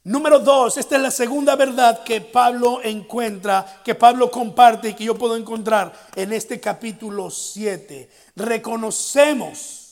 Número 0.05 0.41
dos, 0.41 0.79
esta 0.79 0.97
es 0.97 1.03
la 1.03 1.11
segunda 1.13 1.55
verdad 1.55 2.03
que 2.03 2.21
Pablo 2.21 2.81
encuentra, 2.83 3.83
que 3.85 3.95
Pablo 3.95 4.31
comparte 4.31 4.89
y 4.89 4.95
que 4.95 5.05
yo 5.05 5.17
puedo 5.17 5.37
encontrar 5.37 5.93
en 6.17 6.33
este 6.33 6.59
capítulo 6.59 7.31
7. 7.31 8.11
Reconocemos 8.35 9.83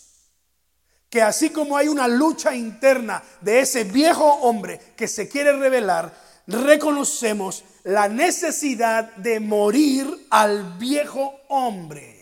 que 1.09 1.23
así 1.23 1.51
como 1.51 1.77
hay 1.77 1.87
una 1.87 2.09
lucha 2.09 2.57
interna 2.57 3.23
de 3.41 3.61
ese 3.61 3.85
viejo 3.85 4.25
hombre 4.25 4.81
que 4.97 5.07
se 5.07 5.29
quiere 5.29 5.53
revelar, 5.53 6.13
reconocemos 6.49 7.63
la 7.85 8.09
necesidad 8.09 9.15
de 9.17 9.39
morir 9.39 10.27
al 10.31 10.77
viejo 10.79 11.35
hombre. 11.49 12.20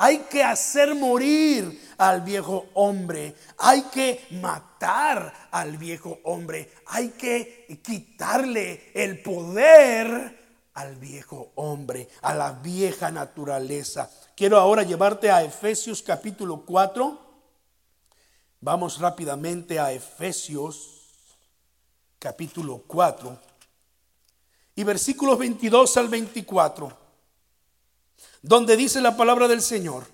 Hay 0.00 0.18
que 0.30 0.44
hacer 0.44 0.94
morir 0.94 1.94
al 1.98 2.22
viejo 2.22 2.66
hombre. 2.74 3.34
Hay 3.58 3.82
que 3.82 4.26
matar 4.40 5.48
al 5.50 5.76
viejo 5.76 6.20
hombre. 6.22 6.72
Hay 6.86 7.10
que 7.10 7.80
quitarle 7.84 8.92
el 8.94 9.20
poder 9.22 10.38
al 10.74 10.94
viejo 10.94 11.50
hombre, 11.56 12.08
a 12.22 12.32
la 12.32 12.52
vieja 12.52 13.10
naturaleza. 13.10 14.08
Quiero 14.36 14.56
ahora 14.58 14.84
llevarte 14.84 15.32
a 15.32 15.42
Efesios 15.42 16.00
capítulo 16.00 16.64
4. 16.64 17.18
Vamos 18.60 19.00
rápidamente 19.00 19.80
a 19.80 19.90
Efesios 19.90 21.08
capítulo 22.20 22.84
4 22.86 23.36
y 24.76 24.84
versículos 24.84 25.38
22 25.38 25.96
al 25.96 26.08
24 26.08 27.07
donde 28.42 28.76
dice 28.76 29.00
la 29.00 29.16
palabra 29.16 29.48
del 29.48 29.62
Señor, 29.62 30.06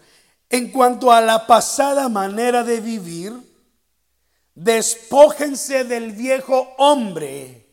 en 0.51 0.71
cuanto 0.71 1.13
a 1.13 1.21
la 1.21 1.47
pasada 1.47 2.09
manera 2.09 2.63
de 2.65 2.81
vivir, 2.81 3.33
despójense 4.55 5.85
del 5.85 6.13
viejo 6.13 6.75
hombre 6.79 7.67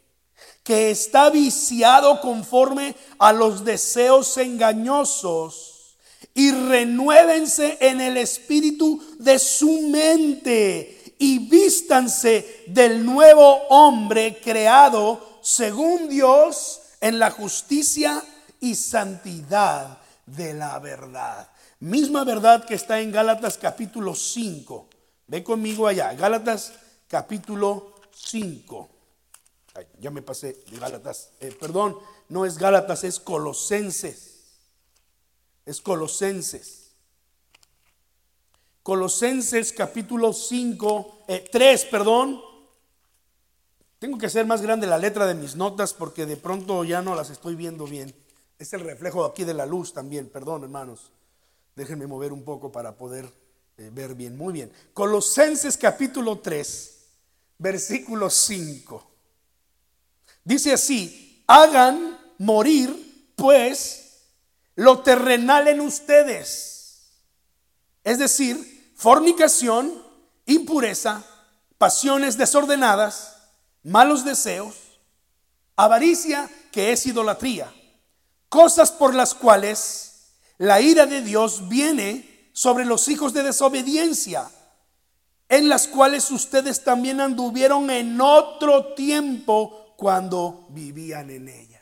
que 0.63 0.91
está 0.91 1.29
viciado 1.29 2.21
conforme 2.21 2.95
a 3.19 3.33
los 3.33 3.65
deseos 3.65 4.37
engañosos 4.37 5.97
y 6.33 6.51
renuévense 6.51 7.77
en 7.81 7.99
el 7.99 8.17
espíritu 8.17 9.01
de 9.19 9.37
su 9.37 9.81
mente 9.89 11.15
y 11.19 11.39
vístanse 11.39 12.63
del 12.67 13.05
nuevo 13.05 13.67
hombre 13.69 14.39
creado 14.43 15.39
según 15.41 16.07
Dios 16.09 16.81
en 17.01 17.19
la 17.19 17.31
justicia 17.31 18.23
y 18.59 18.75
santidad 18.75 20.00
de 20.35 20.53
la 20.53 20.79
verdad. 20.79 21.49
Misma 21.79 22.23
verdad 22.23 22.65
que 22.65 22.75
está 22.75 22.99
en 22.99 23.11
Gálatas 23.11 23.57
capítulo 23.57 24.15
5. 24.15 24.87
Ve 25.27 25.43
conmigo 25.43 25.87
allá, 25.87 26.13
Gálatas 26.13 26.73
capítulo 27.07 27.95
5. 28.13 28.89
ya 29.99 30.11
me 30.11 30.21
pasé 30.21 30.63
de 30.69 30.77
Gálatas. 30.77 31.31
Eh, 31.39 31.55
perdón, 31.59 31.97
no 32.29 32.45
es 32.45 32.57
Gálatas, 32.57 33.03
es 33.03 33.19
Colosenses. 33.19 34.59
Es 35.65 35.81
Colosenses. 35.81 36.91
Colosenses 38.83 39.73
capítulo 39.73 40.33
5, 40.33 41.25
3, 41.51 41.83
eh, 41.83 41.87
perdón. 41.91 42.41
Tengo 43.99 44.17
que 44.17 44.25
hacer 44.25 44.47
más 44.47 44.61
grande 44.63 44.87
la 44.87 44.97
letra 44.97 45.27
de 45.27 45.35
mis 45.35 45.55
notas 45.55 45.93
porque 45.93 46.25
de 46.25 46.35
pronto 46.35 46.83
ya 46.83 47.01
no 47.03 47.13
las 47.13 47.29
estoy 47.29 47.55
viendo 47.55 47.85
bien. 47.85 48.15
Es 48.61 48.73
el 48.73 48.81
reflejo 48.81 49.25
aquí 49.25 49.43
de 49.43 49.55
la 49.55 49.65
luz 49.65 49.91
también, 49.91 50.29
perdón 50.29 50.61
hermanos. 50.61 51.09
Déjenme 51.75 52.05
mover 52.05 52.31
un 52.31 52.43
poco 52.43 52.71
para 52.71 52.95
poder 52.95 53.25
eh, 53.75 53.89
ver 53.91 54.13
bien. 54.13 54.37
Muy 54.37 54.53
bien. 54.53 54.71
Colosenses 54.93 55.75
capítulo 55.75 56.37
3, 56.37 56.99
versículo 57.57 58.29
5. 58.29 59.11
Dice 60.43 60.73
así, 60.73 61.43
hagan 61.47 62.19
morir 62.37 63.33
pues 63.35 64.27
lo 64.75 64.99
terrenal 64.99 65.67
en 65.67 65.79
ustedes. 65.79 67.07
Es 68.03 68.19
decir, 68.19 68.93
fornicación, 68.95 69.91
impureza, 70.45 71.25
pasiones 71.79 72.37
desordenadas 72.37 73.37
malos 73.81 74.23
deseos, 74.23 74.75
avaricia, 75.75 76.47
que 76.71 76.91
es 76.91 77.07
idolatría, 77.07 77.73
cosas 78.51 78.91
por 78.91 79.15
las 79.15 79.33
cuales 79.33 80.33
la 80.57 80.81
ira 80.81 81.05
de 81.05 81.21
Dios 81.21 81.69
viene 81.69 82.49
sobre 82.51 82.83
los 82.83 83.07
hijos 83.07 83.31
de 83.31 83.43
desobediencia, 83.43 84.51
en 85.47 85.69
las 85.69 85.87
cuales 85.87 86.29
ustedes 86.31 86.83
también 86.83 87.21
anduvieron 87.21 87.89
en 87.89 88.19
otro 88.19 88.93
tiempo 88.93 89.95
cuando 89.95 90.67
vivían 90.69 91.29
en 91.29 91.47
ellas. 91.47 91.81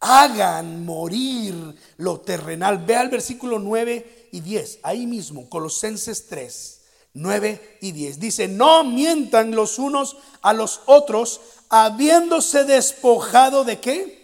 Hagan 0.00 0.84
morir 0.84 1.76
lo 1.96 2.20
terrenal. 2.20 2.84
Ve 2.84 2.96
al 2.96 3.08
versículo 3.08 3.58
9 3.58 4.28
y 4.32 4.40
10, 4.40 4.80
ahí 4.82 5.06
mismo, 5.06 5.48
Colosenses 5.48 6.26
3. 6.28 6.80
9 7.14 7.78
y 7.80 7.92
10. 7.92 8.20
Dice, 8.20 8.48
no 8.48 8.84
mientan 8.84 9.52
los 9.52 9.78
unos 9.78 10.18
a 10.42 10.52
los 10.52 10.82
otros, 10.84 11.40
habiéndose 11.70 12.64
despojado 12.64 13.64
de 13.64 13.80
qué? 13.80 14.21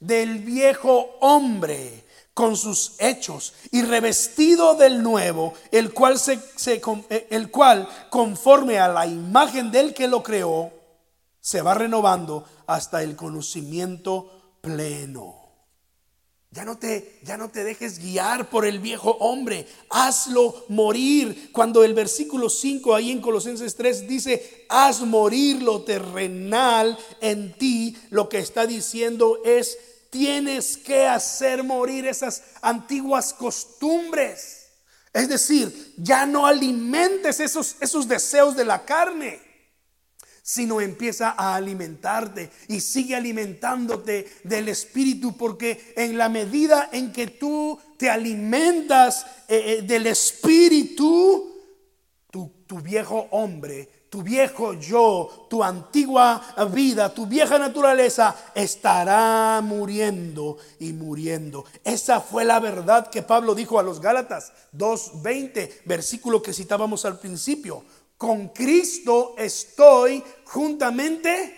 Del 0.00 0.38
viejo 0.40 1.16
hombre 1.20 2.04
con 2.34 2.56
sus 2.56 2.94
hechos 3.00 3.54
y 3.72 3.82
revestido 3.82 4.74
del 4.74 5.02
nuevo, 5.02 5.54
el 5.72 5.92
cual, 5.92 6.18
se, 6.18 6.40
eh, 7.10 7.26
el 7.30 7.50
cual 7.50 7.88
conforme 8.10 8.78
a 8.78 8.86
la 8.86 9.06
imagen 9.06 9.72
del 9.72 9.92
que 9.92 10.06
lo 10.06 10.22
creó, 10.22 10.70
se 11.40 11.62
va 11.62 11.74
renovando 11.74 12.44
hasta 12.66 13.02
el 13.02 13.16
conocimiento 13.16 14.58
pleno. 14.60 15.47
Ya 16.50 16.64
no, 16.64 16.78
te, 16.78 17.20
ya 17.24 17.36
no 17.36 17.50
te 17.50 17.62
dejes 17.62 17.98
guiar 17.98 18.48
por 18.48 18.64
el 18.64 18.78
viejo 18.78 19.10
hombre, 19.20 19.66
hazlo 19.90 20.64
morir. 20.68 21.50
Cuando 21.52 21.84
el 21.84 21.92
versículo 21.92 22.48
5 22.48 22.94
ahí 22.94 23.10
en 23.10 23.20
Colosenses 23.20 23.76
3 23.76 24.08
dice, 24.08 24.66
haz 24.70 25.02
morir 25.02 25.62
lo 25.62 25.82
terrenal 25.82 26.98
en 27.20 27.52
ti, 27.58 27.98
lo 28.08 28.30
que 28.30 28.38
está 28.38 28.66
diciendo 28.66 29.42
es, 29.44 29.76
tienes 30.08 30.78
que 30.78 31.04
hacer 31.04 31.62
morir 31.64 32.06
esas 32.06 32.42
antiguas 32.62 33.34
costumbres. 33.34 34.70
Es 35.12 35.28
decir, 35.28 35.94
ya 35.98 36.24
no 36.24 36.46
alimentes 36.46 37.40
esos, 37.40 37.76
esos 37.80 38.08
deseos 38.08 38.56
de 38.56 38.64
la 38.64 38.86
carne 38.86 39.47
sino 40.48 40.80
empieza 40.80 41.34
a 41.36 41.56
alimentarte 41.56 42.50
y 42.68 42.80
sigue 42.80 43.14
alimentándote 43.14 44.26
del 44.44 44.70
Espíritu, 44.70 45.36
porque 45.36 45.92
en 45.94 46.16
la 46.16 46.30
medida 46.30 46.88
en 46.90 47.12
que 47.12 47.26
tú 47.26 47.78
te 47.98 48.08
alimentas 48.08 49.26
eh, 49.46 49.80
eh, 49.80 49.82
del 49.82 50.06
Espíritu, 50.06 51.54
tu, 52.30 52.50
tu 52.66 52.78
viejo 52.78 53.28
hombre, 53.32 53.90
tu 54.08 54.22
viejo 54.22 54.72
yo, 54.72 55.46
tu 55.50 55.62
antigua 55.62 56.40
vida, 56.72 57.12
tu 57.12 57.26
vieja 57.26 57.58
naturaleza 57.58 58.34
estará 58.54 59.60
muriendo 59.62 60.56
y 60.80 60.94
muriendo. 60.94 61.66
Esa 61.84 62.22
fue 62.22 62.46
la 62.46 62.58
verdad 62.58 63.10
que 63.10 63.22
Pablo 63.22 63.54
dijo 63.54 63.78
a 63.78 63.82
los 63.82 64.00
Gálatas 64.00 64.54
2.20, 64.74 65.82
versículo 65.84 66.40
que 66.40 66.54
citábamos 66.54 67.04
al 67.04 67.18
principio 67.18 67.84
con 68.18 68.48
Cristo 68.48 69.36
estoy 69.38 70.22
juntamente 70.44 71.54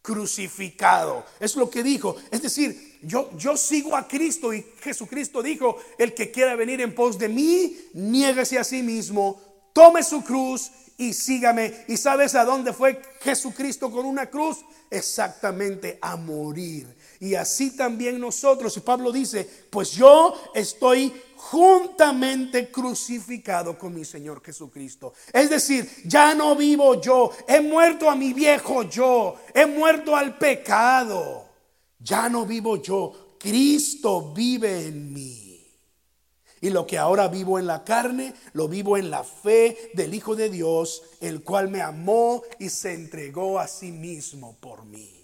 crucificado. 0.00 1.26
Es 1.40 1.56
lo 1.56 1.68
que 1.68 1.82
dijo. 1.82 2.16
Es 2.30 2.40
decir, 2.40 3.00
yo, 3.02 3.30
yo 3.36 3.56
sigo 3.56 3.96
a 3.96 4.06
Cristo 4.06 4.54
y 4.54 4.64
Jesucristo 4.80 5.42
dijo, 5.42 5.76
el 5.98 6.14
que 6.14 6.30
quiera 6.30 6.54
venir 6.54 6.80
en 6.80 6.94
pos 6.94 7.18
de 7.18 7.28
mí, 7.28 7.76
niéguese 7.92 8.56
a 8.56 8.64
sí 8.64 8.82
mismo, 8.82 9.40
tome 9.72 10.04
su 10.04 10.22
cruz 10.22 10.70
y 10.96 11.12
sígame. 11.12 11.84
¿Y 11.88 11.96
sabes 11.96 12.36
a 12.36 12.44
dónde 12.44 12.72
fue 12.72 13.02
Jesucristo 13.20 13.90
con 13.90 14.06
una 14.06 14.26
cruz? 14.30 14.58
Exactamente 14.90 15.98
a 16.00 16.16
morir. 16.16 16.96
Y 17.18 17.34
así 17.34 17.76
también 17.76 18.20
nosotros. 18.20 18.76
Y 18.76 18.80
Pablo 18.80 19.10
dice, 19.10 19.48
pues 19.70 19.90
yo 19.90 20.34
estoy 20.54 21.12
juntamente 21.36 22.70
crucificado 22.70 23.78
con 23.78 23.94
mi 23.94 24.04
Señor 24.04 24.42
Jesucristo. 24.44 25.12
Es 25.32 25.50
decir, 25.50 25.88
ya 26.04 26.34
no 26.34 26.56
vivo 26.56 27.00
yo, 27.00 27.30
he 27.46 27.60
muerto 27.60 28.10
a 28.10 28.16
mi 28.16 28.32
viejo 28.32 28.82
yo, 28.82 29.36
he 29.54 29.66
muerto 29.66 30.16
al 30.16 30.36
pecado. 30.38 31.46
Ya 31.98 32.28
no 32.28 32.46
vivo 32.46 32.76
yo, 32.76 33.36
Cristo 33.38 34.32
vive 34.32 34.86
en 34.86 35.12
mí. 35.12 35.46
Y 36.60 36.70
lo 36.70 36.86
que 36.86 36.98
ahora 36.98 37.28
vivo 37.28 37.58
en 37.58 37.66
la 37.66 37.84
carne, 37.84 38.34
lo 38.54 38.66
vivo 38.66 38.96
en 38.96 39.10
la 39.10 39.22
fe 39.22 39.90
del 39.94 40.14
Hijo 40.14 40.34
de 40.34 40.48
Dios, 40.48 41.02
el 41.20 41.44
cual 41.44 41.68
me 41.68 41.82
amó 41.82 42.42
y 42.58 42.70
se 42.70 42.94
entregó 42.94 43.60
a 43.60 43.68
sí 43.68 43.92
mismo 43.92 44.56
por 44.58 44.84
mí. 44.84 45.16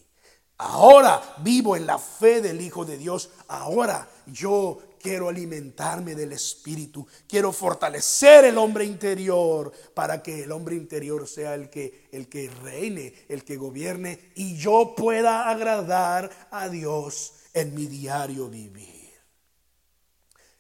Ahora 0.59 1.21
vivo 1.39 1.75
en 1.75 1.87
la 1.87 1.99
fe 1.99 2.41
del 2.41 2.61
Hijo 2.61 2.85
de 2.85 2.99
Dios. 2.99 3.31
Ahora 3.49 4.09
yo 4.27 4.79
quiero 5.03 5.29
alimentarme 5.29 6.15
del 6.15 6.33
Espíritu, 6.33 7.07
quiero 7.29 7.53
fortalecer 7.53 8.45
el 8.45 8.57
hombre 8.57 8.85
interior 8.85 9.73
para 9.93 10.23
que 10.23 10.45
el 10.45 10.53
hombre 10.53 10.77
interior 10.77 11.27
sea 11.27 11.55
el 11.55 11.69
que, 11.69 12.09
el 12.13 12.29
que 12.29 12.49
reine, 12.63 13.13
el 13.29 13.45
que 13.45 13.57
gobierne 13.57 14.33
y 14.37 14.57
yo 14.57 14.95
pueda 14.97 15.51
agradar 15.51 16.31
a 16.51 16.69
Dios 16.69 17.35
en 17.53 17.75
mi 17.75 17.87
diario 17.87 18.49
vivir. 18.49 19.13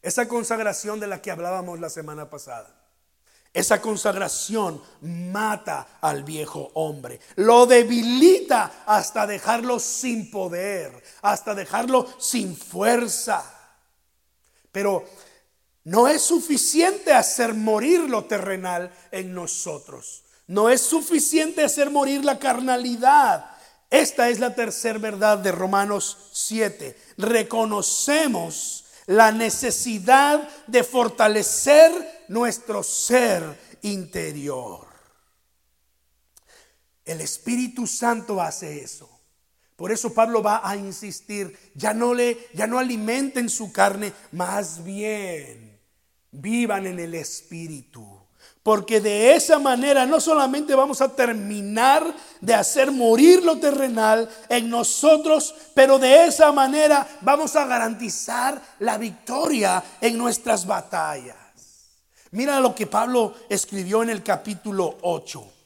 Esa 0.02 0.26
consagración 0.26 0.98
de 0.98 1.06
la 1.06 1.22
que 1.22 1.30
hablábamos 1.30 1.78
la 1.78 1.88
semana 1.88 2.28
pasada. 2.28 2.82
Esa 3.54 3.82
consagración 3.82 4.82
mata 5.02 5.98
al 6.00 6.24
viejo 6.24 6.70
hombre, 6.72 7.20
lo 7.36 7.66
debilita 7.66 8.82
hasta 8.86 9.26
dejarlo 9.26 9.78
sin 9.78 10.30
poder, 10.30 11.02
hasta 11.20 11.54
dejarlo 11.54 12.08
sin 12.18 12.56
fuerza. 12.56 13.61
Pero 14.72 15.04
no 15.84 16.08
es 16.08 16.22
suficiente 16.22 17.12
hacer 17.12 17.54
morir 17.54 18.00
lo 18.00 18.24
terrenal 18.24 18.92
en 19.10 19.34
nosotros. 19.34 20.24
No 20.46 20.70
es 20.70 20.80
suficiente 20.80 21.62
hacer 21.62 21.90
morir 21.90 22.24
la 22.24 22.38
carnalidad. 22.38 23.46
Esta 23.90 24.28
es 24.28 24.40
la 24.40 24.54
tercera 24.54 24.98
verdad 24.98 25.38
de 25.38 25.52
Romanos 25.52 26.30
7. 26.32 26.96
Reconocemos 27.18 28.84
la 29.06 29.32
necesidad 29.32 30.48
de 30.66 30.84
fortalecer 30.84 32.24
nuestro 32.28 32.82
ser 32.82 33.42
interior. 33.82 34.86
El 37.04 37.20
Espíritu 37.20 37.86
Santo 37.86 38.40
hace 38.40 38.82
eso. 38.82 39.11
Por 39.82 39.90
eso 39.90 40.14
Pablo 40.14 40.44
va 40.44 40.60
a 40.62 40.76
insistir, 40.76 41.58
ya 41.74 41.92
no 41.92 42.14
le 42.14 42.38
ya 42.54 42.68
no 42.68 42.78
alimenten 42.78 43.48
su 43.48 43.72
carne, 43.72 44.12
más 44.30 44.84
bien 44.84 45.76
vivan 46.30 46.86
en 46.86 47.00
el 47.00 47.16
espíritu. 47.16 48.06
Porque 48.62 49.00
de 49.00 49.34
esa 49.34 49.58
manera 49.58 50.06
no 50.06 50.20
solamente 50.20 50.76
vamos 50.76 51.00
a 51.00 51.16
terminar 51.16 52.14
de 52.40 52.54
hacer 52.54 52.92
morir 52.92 53.42
lo 53.42 53.58
terrenal 53.58 54.30
en 54.48 54.70
nosotros, 54.70 55.52
pero 55.74 55.98
de 55.98 56.26
esa 56.26 56.52
manera 56.52 57.04
vamos 57.22 57.56
a 57.56 57.66
garantizar 57.66 58.62
la 58.78 58.98
victoria 58.98 59.82
en 60.00 60.16
nuestras 60.16 60.64
batallas. 60.64 61.34
Mira 62.30 62.60
lo 62.60 62.72
que 62.72 62.86
Pablo 62.86 63.34
escribió 63.48 64.04
en 64.04 64.10
el 64.10 64.22
capítulo 64.22 64.98
8. 65.02 65.61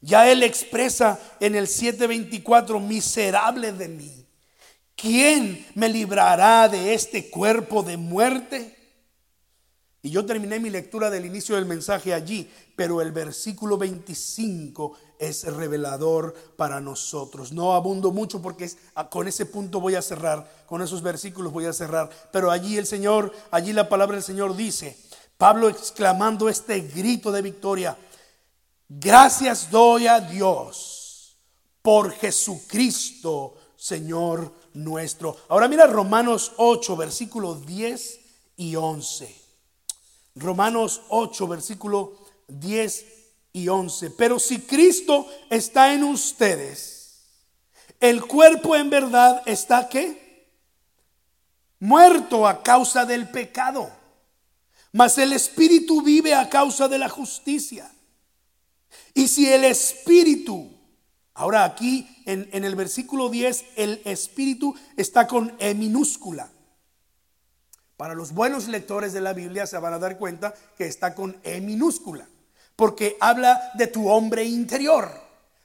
Ya 0.00 0.30
él 0.30 0.42
expresa 0.42 1.18
en 1.40 1.54
el 1.54 1.66
7:24, 1.66 2.80
miserable 2.80 3.72
de 3.72 3.88
mí, 3.88 4.26
¿quién 4.96 5.66
me 5.74 5.88
librará 5.88 6.68
de 6.68 6.94
este 6.94 7.28
cuerpo 7.30 7.82
de 7.82 7.96
muerte? 7.96 8.76
Y 10.02 10.10
yo 10.10 10.24
terminé 10.24 10.58
mi 10.58 10.70
lectura 10.70 11.10
del 11.10 11.26
inicio 11.26 11.56
del 11.56 11.66
mensaje 11.66 12.14
allí, 12.14 12.50
pero 12.74 13.02
el 13.02 13.12
versículo 13.12 13.76
25 13.76 14.96
es 15.18 15.44
revelador 15.44 16.32
para 16.56 16.80
nosotros. 16.80 17.52
No 17.52 17.74
abundo 17.74 18.10
mucho 18.10 18.40
porque 18.40 18.70
ah, 18.94 19.10
con 19.10 19.28
ese 19.28 19.44
punto 19.44 19.78
voy 19.78 19.96
a 19.96 20.02
cerrar, 20.02 20.50
con 20.66 20.80
esos 20.80 21.02
versículos 21.02 21.52
voy 21.52 21.66
a 21.66 21.74
cerrar, 21.74 22.08
pero 22.32 22.50
allí 22.50 22.78
el 22.78 22.86
Señor, 22.86 23.30
allí 23.50 23.74
la 23.74 23.90
palabra 23.90 24.16
del 24.16 24.24
Señor 24.24 24.56
dice, 24.56 24.96
Pablo 25.36 25.68
exclamando 25.68 26.48
este 26.48 26.80
grito 26.80 27.30
de 27.30 27.42
victoria, 27.42 27.98
Gracias 28.92 29.70
doy 29.70 30.08
a 30.08 30.18
Dios 30.18 31.36
por 31.80 32.10
Jesucristo, 32.10 33.54
Señor 33.76 34.52
nuestro. 34.74 35.36
Ahora 35.48 35.68
mira 35.68 35.86
Romanos 35.86 36.50
8, 36.56 36.96
versículos 36.96 37.64
10 37.64 38.20
y 38.56 38.74
11. 38.74 39.32
Romanos 40.34 41.02
8, 41.08 41.46
versículo 41.46 42.18
10 42.48 43.06
y 43.52 43.68
11. 43.68 44.10
Pero 44.10 44.40
si 44.40 44.62
Cristo 44.62 45.28
está 45.50 45.94
en 45.94 46.02
ustedes, 46.02 47.20
el 48.00 48.26
cuerpo 48.26 48.74
en 48.74 48.90
verdad 48.90 49.40
está 49.46 49.88
qué? 49.88 50.48
Muerto 51.78 52.44
a 52.44 52.60
causa 52.64 53.04
del 53.04 53.28
pecado, 53.28 53.88
mas 54.90 55.16
el 55.16 55.32
espíritu 55.32 56.02
vive 56.02 56.34
a 56.34 56.48
causa 56.48 56.88
de 56.88 56.98
la 56.98 57.08
justicia. 57.08 57.88
Y 59.14 59.28
si 59.28 59.50
el 59.52 59.64
espíritu, 59.64 60.70
ahora 61.34 61.64
aquí 61.64 62.08
en, 62.26 62.48
en 62.52 62.64
el 62.64 62.74
versículo 62.76 63.28
10, 63.28 63.64
el 63.76 64.02
espíritu 64.04 64.74
está 64.96 65.26
con 65.26 65.54
E 65.58 65.74
minúscula. 65.74 66.50
Para 67.96 68.14
los 68.14 68.32
buenos 68.32 68.66
lectores 68.68 69.12
de 69.12 69.20
la 69.20 69.34
Biblia 69.34 69.66
se 69.66 69.76
van 69.76 69.92
a 69.92 69.98
dar 69.98 70.16
cuenta 70.16 70.54
que 70.78 70.86
está 70.86 71.14
con 71.14 71.36
E 71.42 71.60
minúscula, 71.60 72.26
porque 72.74 73.18
habla 73.20 73.72
de 73.74 73.88
tu 73.88 74.08
hombre 74.08 74.44
interior, 74.44 75.10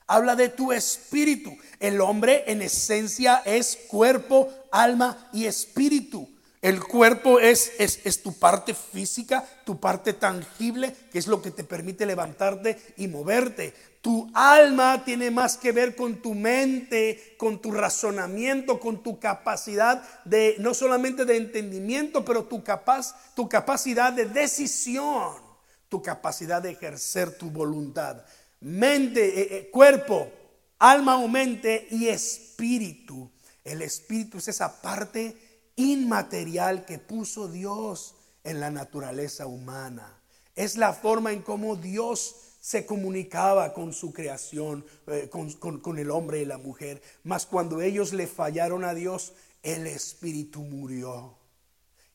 habla 0.05 0.35
de 0.35 0.49
tu 0.49 0.73
espíritu. 0.73 1.55
El 1.79 2.01
hombre 2.01 2.43
en 2.47 2.61
esencia 2.61 3.41
es 3.45 3.77
cuerpo, 3.87 4.49
alma 4.69 5.29
y 5.31 5.45
espíritu. 5.45 6.27
El 6.61 6.83
cuerpo 6.83 7.39
es, 7.39 7.73
es, 7.77 8.23
tu 8.23 8.33
parte 8.39 8.73
física, 8.73 9.47
tu 9.65 9.79
parte 9.79 10.13
tangible, 10.13 10.95
que 11.11 11.19
es 11.19 11.27
lo 11.27 11.41
que 11.41 11.51
te 11.51 11.63
permite 11.63 12.05
levantarte 12.05 12.79
y 12.97 13.07
moverte. 13.07 13.73
Tu 14.01 14.29
alma 14.33 15.03
tiene 15.05 15.31
más 15.31 15.57
que 15.57 15.71
ver 15.71 15.95
con 15.95 16.21
tu 16.21 16.33
mente, 16.33 17.35
con 17.37 17.61
tu 17.61 17.71
razonamiento, 17.71 18.79
con 18.79 19.03
tu 19.03 19.19
capacidad 19.19 20.03
de, 20.25 20.55
no 20.59 20.73
solamente 20.73 21.25
de 21.25 21.37
entendimiento, 21.37 22.25
pero 22.25 22.45
tu, 22.45 22.63
capaz, 22.63 23.15
tu 23.35 23.47
capacidad 23.47 24.11
de 24.11 24.25
decisión, 24.25 25.35
tu 25.89 26.01
capacidad 26.01 26.61
de 26.61 26.71
ejercer 26.71 27.37
tu 27.37 27.49
voluntad. 27.51 28.23
Mente, 28.61 29.41
eh, 29.41 29.47
eh, 29.51 29.69
cuerpo, 29.71 30.31
alma 30.79 31.17
o 31.17 31.27
mente 31.27 31.87
y 31.91 32.07
espíritu. 32.07 33.31
El 33.63 33.81
espíritu 33.81 34.37
es 34.37 34.47
esa 34.47 34.81
parte 34.81 35.44
inmaterial 35.75 36.85
que 36.85 36.99
puso 36.99 37.47
Dios 37.47 38.15
en 38.43 38.59
la 38.59 38.71
naturaleza 38.71 39.47
humana. 39.47 40.21
Es 40.55 40.77
la 40.77 40.93
forma 40.93 41.33
en 41.33 41.41
cómo 41.41 41.75
Dios 41.75 42.35
se 42.61 42.85
comunicaba 42.85 43.73
con 43.73 43.93
su 43.93 44.13
creación, 44.13 44.85
eh, 45.07 45.29
con, 45.29 45.51
con, 45.53 45.79
con 45.79 45.99
el 45.99 46.09
hombre 46.09 46.41
y 46.41 46.45
la 46.45 46.57
mujer. 46.57 47.01
Mas 47.23 47.45
cuando 47.45 47.81
ellos 47.81 48.13
le 48.13 48.27
fallaron 48.27 48.83
a 48.83 48.93
Dios, 48.93 49.33
el 49.61 49.85
espíritu 49.87 50.61
murió. 50.61 51.37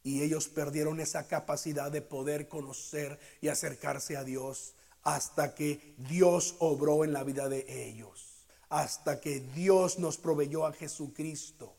Y 0.03 0.23
ellos 0.23 0.49
perdieron 0.49 0.99
esa 1.01 1.29
capacidad 1.29 1.93
de 1.93 2.01
poder 2.01 2.49
conocer 2.49 3.19
y 3.41 3.49
acercarse 3.49 4.17
a 4.17 4.25
Dios 4.25 4.75
hasta 5.03 5.55
que 5.55 5.95
Dios 5.99 6.57
obró 6.59 7.05
en 7.05 7.13
la 7.13 7.25
vida 7.25 7.49
de 7.49 7.89
ellos. 7.89 8.47
Hasta 8.69 9.21
que 9.21 9.41
Dios 9.41 9.99
nos 9.99 10.17
proveyó 10.17 10.67
a 10.67 10.73
Jesucristo. 10.73 11.77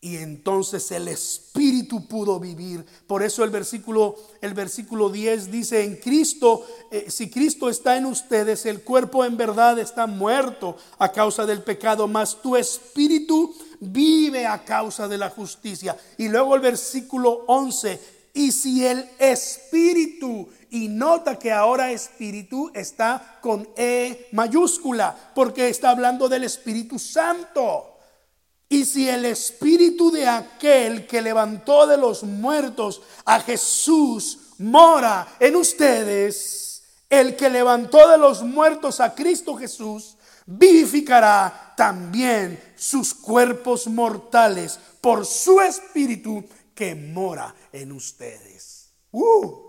Y 0.00 0.16
entonces 0.18 0.92
el 0.92 1.08
espíritu 1.08 2.06
pudo 2.06 2.38
vivir. 2.38 2.86
Por 3.08 3.24
eso 3.24 3.42
el 3.42 3.50
versículo 3.50 4.14
el 4.40 4.54
versículo 4.54 5.10
10 5.10 5.50
dice, 5.50 5.82
"En 5.82 5.96
Cristo, 5.96 6.64
eh, 6.92 7.06
si 7.08 7.28
Cristo 7.28 7.68
está 7.68 7.96
en 7.96 8.06
ustedes, 8.06 8.64
el 8.66 8.82
cuerpo 8.82 9.24
en 9.24 9.36
verdad 9.36 9.78
está 9.80 10.06
muerto 10.06 10.76
a 10.98 11.10
causa 11.10 11.46
del 11.46 11.62
pecado, 11.62 12.06
mas 12.06 12.40
tu 12.40 12.54
espíritu 12.54 13.52
vive 13.80 14.46
a 14.46 14.64
causa 14.64 15.08
de 15.08 15.18
la 15.18 15.30
justicia." 15.30 15.96
Y 16.16 16.28
luego 16.28 16.54
el 16.54 16.60
versículo 16.60 17.44
11, 17.48 18.00
"Y 18.34 18.52
si 18.52 18.86
el 18.86 19.04
espíritu 19.18 20.48
y 20.70 20.88
nota 20.88 21.38
que 21.38 21.50
ahora 21.50 21.90
espíritu 21.90 22.70
está 22.74 23.38
con 23.40 23.68
E 23.76 24.28
mayúscula, 24.32 25.32
porque 25.34 25.68
está 25.68 25.90
hablando 25.90 26.28
del 26.28 26.44
Espíritu 26.44 26.98
Santo. 26.98 27.97
Y 28.68 28.84
si 28.84 29.08
el 29.08 29.24
espíritu 29.24 30.10
de 30.10 30.26
aquel 30.26 31.06
que 31.06 31.22
levantó 31.22 31.86
de 31.86 31.96
los 31.96 32.22
muertos 32.22 33.00
a 33.24 33.40
Jesús 33.40 34.38
mora 34.58 35.26
en 35.40 35.56
ustedes, 35.56 36.82
el 37.08 37.34
que 37.36 37.48
levantó 37.48 38.08
de 38.08 38.18
los 38.18 38.42
muertos 38.42 39.00
a 39.00 39.14
Cristo 39.14 39.56
Jesús, 39.56 40.16
vivificará 40.44 41.74
también 41.76 42.62
sus 42.76 43.14
cuerpos 43.14 43.86
mortales 43.86 44.78
por 45.00 45.24
su 45.24 45.60
espíritu 45.60 46.44
que 46.74 46.94
mora 46.94 47.54
en 47.72 47.92
ustedes. 47.92 48.92
¡Uh! 49.10 49.68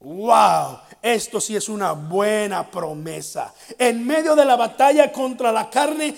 ¡Wow! 0.00 0.78
Esto 1.02 1.40
sí 1.40 1.56
es 1.56 1.68
una 1.68 1.92
buena 1.92 2.70
promesa. 2.70 3.52
En 3.76 4.06
medio 4.06 4.36
de 4.36 4.44
la 4.44 4.54
batalla 4.54 5.12
contra 5.12 5.50
la 5.50 5.68
carne, 5.68 6.16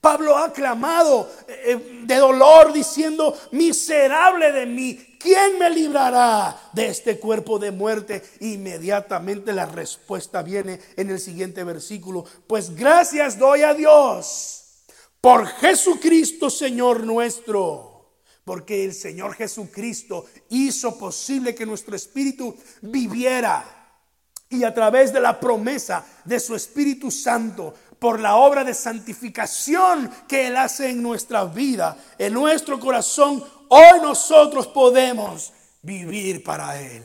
Pablo 0.00 0.36
ha 0.36 0.52
clamado 0.52 1.30
eh, 1.48 2.02
de 2.04 2.16
dolor 2.16 2.72
diciendo, 2.72 3.36
miserable 3.50 4.52
de 4.52 4.66
mí, 4.66 5.16
¿quién 5.18 5.58
me 5.58 5.68
librará 5.70 6.70
de 6.72 6.86
este 6.88 7.18
cuerpo 7.18 7.58
de 7.58 7.72
muerte? 7.72 8.22
Inmediatamente 8.40 9.52
la 9.52 9.66
respuesta 9.66 10.42
viene 10.42 10.80
en 10.96 11.10
el 11.10 11.18
siguiente 11.18 11.64
versículo, 11.64 12.24
pues 12.46 12.74
gracias 12.74 13.38
doy 13.38 13.62
a 13.62 13.74
Dios 13.74 14.58
por 15.20 15.46
Jesucristo 15.46 16.48
Señor 16.48 17.04
nuestro. 17.04 17.94
Porque 18.44 18.82
el 18.82 18.94
Señor 18.94 19.34
Jesucristo 19.34 20.24
hizo 20.48 20.96
posible 20.96 21.54
que 21.54 21.66
nuestro 21.66 21.94
espíritu 21.94 22.56
viviera. 22.80 23.74
Y 24.48 24.64
a 24.64 24.72
través 24.72 25.12
de 25.12 25.20
la 25.20 25.38
promesa 25.38 26.06
de 26.24 26.40
su 26.40 26.54
Espíritu 26.54 27.10
Santo, 27.10 27.74
por 27.98 28.20
la 28.20 28.36
obra 28.36 28.64
de 28.64 28.74
santificación 28.74 30.10
que 30.28 30.48
Él 30.48 30.56
hace 30.56 30.90
en 30.90 31.02
nuestra 31.02 31.44
vida, 31.44 31.96
en 32.18 32.32
nuestro 32.32 32.78
corazón, 32.78 33.44
hoy 33.68 34.00
nosotros 34.00 34.66
podemos 34.66 35.52
vivir 35.82 36.42
para 36.42 36.80
Él. 36.80 37.02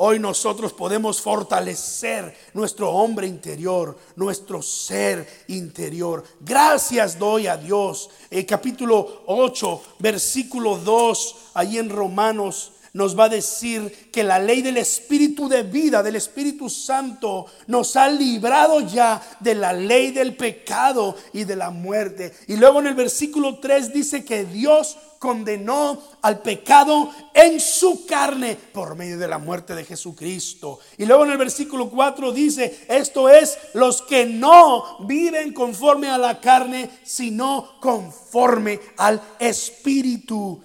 Hoy 0.00 0.20
nosotros 0.20 0.72
podemos 0.72 1.20
fortalecer 1.20 2.32
nuestro 2.54 2.92
hombre 2.92 3.26
interior, 3.26 3.98
nuestro 4.14 4.62
ser 4.62 5.44
interior. 5.48 6.22
Gracias 6.38 7.18
doy 7.18 7.48
a 7.48 7.56
Dios. 7.56 8.08
El 8.30 8.46
capítulo 8.46 9.24
8, 9.26 9.82
versículo 9.98 10.76
2, 10.76 11.36
ahí 11.54 11.78
en 11.78 11.90
Romanos 11.90 12.74
nos 12.98 13.16
va 13.16 13.26
a 13.26 13.28
decir 13.28 14.10
que 14.10 14.24
la 14.24 14.40
ley 14.40 14.60
del 14.60 14.76
Espíritu 14.76 15.48
de 15.48 15.62
vida, 15.62 16.02
del 16.02 16.16
Espíritu 16.16 16.68
Santo, 16.68 17.46
nos 17.68 17.94
ha 17.94 18.08
librado 18.08 18.80
ya 18.80 19.22
de 19.38 19.54
la 19.54 19.72
ley 19.72 20.10
del 20.10 20.34
pecado 20.34 21.14
y 21.32 21.44
de 21.44 21.54
la 21.54 21.70
muerte. 21.70 22.34
Y 22.48 22.56
luego 22.56 22.80
en 22.80 22.88
el 22.88 22.94
versículo 22.96 23.60
3 23.60 23.94
dice 23.94 24.24
que 24.24 24.44
Dios 24.44 24.96
condenó 25.20 26.02
al 26.22 26.40
pecado 26.40 27.12
en 27.34 27.60
su 27.60 28.04
carne 28.04 28.56
por 28.56 28.96
medio 28.96 29.16
de 29.16 29.28
la 29.28 29.38
muerte 29.38 29.76
de 29.76 29.84
Jesucristo. 29.84 30.80
Y 30.96 31.06
luego 31.06 31.24
en 31.24 31.30
el 31.30 31.38
versículo 31.38 31.90
4 31.90 32.32
dice, 32.32 32.84
esto 32.88 33.28
es 33.28 33.58
los 33.74 34.02
que 34.02 34.26
no 34.26 35.06
viven 35.06 35.52
conforme 35.52 36.08
a 36.08 36.18
la 36.18 36.40
carne, 36.40 36.90
sino 37.04 37.78
conforme 37.80 38.80
al 38.96 39.22
Espíritu 39.38 40.64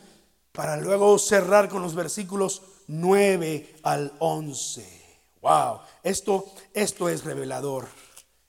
para 0.54 0.78
luego 0.78 1.18
cerrar 1.18 1.68
con 1.68 1.82
los 1.82 1.96
versículos 1.96 2.62
9 2.88 3.76
al 3.84 4.14
11. 4.20 5.04
Wow, 5.42 5.80
esto, 6.04 6.54
esto 6.74 7.10
es 7.10 7.26
revelador, 7.26 7.88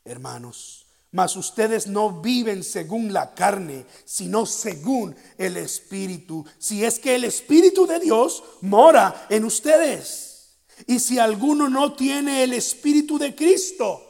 hermanos. 0.04 0.86
Mas 1.10 1.36
ustedes 1.36 1.86
no 1.86 2.20
viven 2.20 2.62
según 2.62 3.12
la 3.12 3.34
carne, 3.34 3.86
sino 4.04 4.46
según 4.46 5.16
el 5.38 5.56
Espíritu. 5.56 6.44
Si 6.58 6.84
es 6.84 6.98
que 6.98 7.14
el 7.14 7.24
Espíritu 7.24 7.86
de 7.86 8.00
Dios 8.00 8.42
mora 8.60 9.26
en 9.30 9.44
ustedes. 9.44 10.58
Y 10.86 10.98
si 10.98 11.18
alguno 11.18 11.68
no 11.68 11.94
tiene 11.94 12.42
el 12.42 12.52
Espíritu 12.52 13.16
de 13.16 13.34
Cristo, 13.34 14.02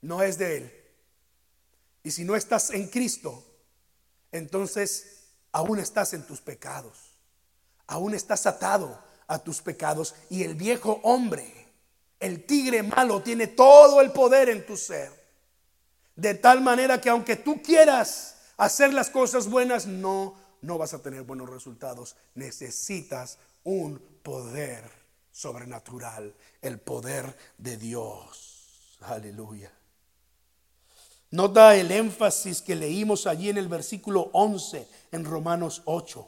no 0.00 0.22
es 0.22 0.38
de 0.38 0.56
Él. 0.56 0.72
Y 2.02 2.10
si 2.10 2.24
no 2.24 2.34
estás 2.34 2.70
en 2.70 2.88
Cristo, 2.88 3.44
entonces 4.32 5.11
aún 5.52 5.78
estás 5.78 6.14
en 6.14 6.26
tus 6.26 6.40
pecados, 6.40 6.98
aún 7.86 8.14
estás 8.14 8.46
atado 8.46 8.98
a 9.26 9.38
tus 9.38 9.60
pecados 9.62 10.14
y 10.30 10.42
el 10.42 10.54
viejo 10.54 11.00
hombre, 11.04 11.68
el 12.20 12.44
tigre 12.44 12.82
malo, 12.82 13.22
tiene 13.22 13.46
todo 13.46 14.00
el 14.00 14.10
poder 14.12 14.48
en 14.48 14.64
tu 14.66 14.76
ser. 14.76 15.22
De 16.16 16.34
tal 16.34 16.60
manera 16.60 17.00
que 17.00 17.10
aunque 17.10 17.36
tú 17.36 17.62
quieras 17.62 18.36
hacer 18.56 18.92
las 18.92 19.10
cosas 19.10 19.48
buenas, 19.48 19.86
no, 19.86 20.36
no 20.60 20.78
vas 20.78 20.94
a 20.94 21.02
tener 21.02 21.22
buenos 21.22 21.48
resultados. 21.48 22.16
Necesitas 22.34 23.38
un 23.64 23.98
poder 24.22 24.84
sobrenatural, 25.32 26.34
el 26.60 26.78
poder 26.78 27.36
de 27.58 27.76
Dios. 27.76 28.98
Aleluya. 29.00 29.72
Nota 31.32 31.74
el 31.76 31.90
énfasis 31.90 32.60
que 32.60 32.76
leímos 32.76 33.26
allí 33.26 33.48
en 33.48 33.56
el 33.56 33.66
versículo 33.66 34.28
11 34.34 34.86
en 35.12 35.24
Romanos 35.24 35.80
8. 35.86 36.26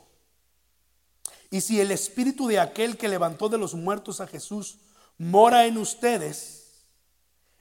Y 1.50 1.60
si 1.60 1.78
el 1.78 1.90
espíritu 1.90 2.48
de 2.48 2.58
aquel 2.58 2.96
que 2.96 3.08
levantó 3.08 3.50
de 3.50 3.58
los 3.58 3.74
muertos 3.74 4.22
a 4.22 4.26
Jesús 4.26 4.78
mora 5.18 5.66
en 5.66 5.76
ustedes, 5.76 6.86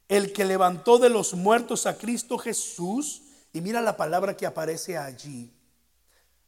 el 0.07 0.31
que 0.31 0.45
levantó 0.45 0.97
de 0.99 1.09
los 1.09 1.33
muertos 1.33 1.85
a 1.85 1.97
Cristo 1.97 2.37
Jesús, 2.37 3.23
y 3.51 3.59
mira 3.59 3.81
la 3.81 3.97
palabra 3.97 4.37
que 4.37 4.45
aparece 4.45 4.97
allí, 4.97 5.51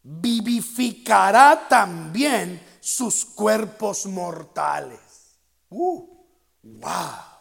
vivificará 0.01 1.67
también 1.67 2.65
sus 2.79 3.25
cuerpos 3.25 4.05
mortales. 4.05 4.99
Uh, 5.69 6.07
wow. 6.63 7.34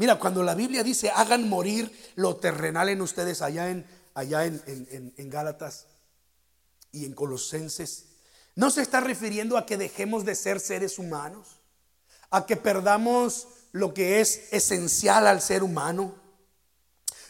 Mira, 0.00 0.18
cuando 0.18 0.42
la 0.42 0.54
Biblia 0.54 0.82
dice 0.82 1.10
hagan 1.10 1.46
morir 1.46 1.92
lo 2.14 2.36
terrenal 2.36 2.88
en 2.88 3.02
ustedes 3.02 3.42
allá 3.42 3.68
en, 3.68 3.84
allá 4.14 4.46
en, 4.46 5.12
en 5.14 5.28
Gálatas 5.28 5.88
y 6.90 7.04
en 7.04 7.12
Colosenses, 7.12 8.06
no 8.54 8.70
se 8.70 8.80
está 8.80 9.00
refiriendo 9.00 9.58
a 9.58 9.66
que 9.66 9.76
dejemos 9.76 10.24
de 10.24 10.36
ser 10.36 10.58
seres 10.58 10.98
humanos, 10.98 11.60
a 12.30 12.46
que 12.46 12.56
perdamos 12.56 13.46
lo 13.72 13.92
que 13.92 14.22
es 14.22 14.50
esencial 14.52 15.26
al 15.26 15.42
ser 15.42 15.62
humano. 15.62 16.14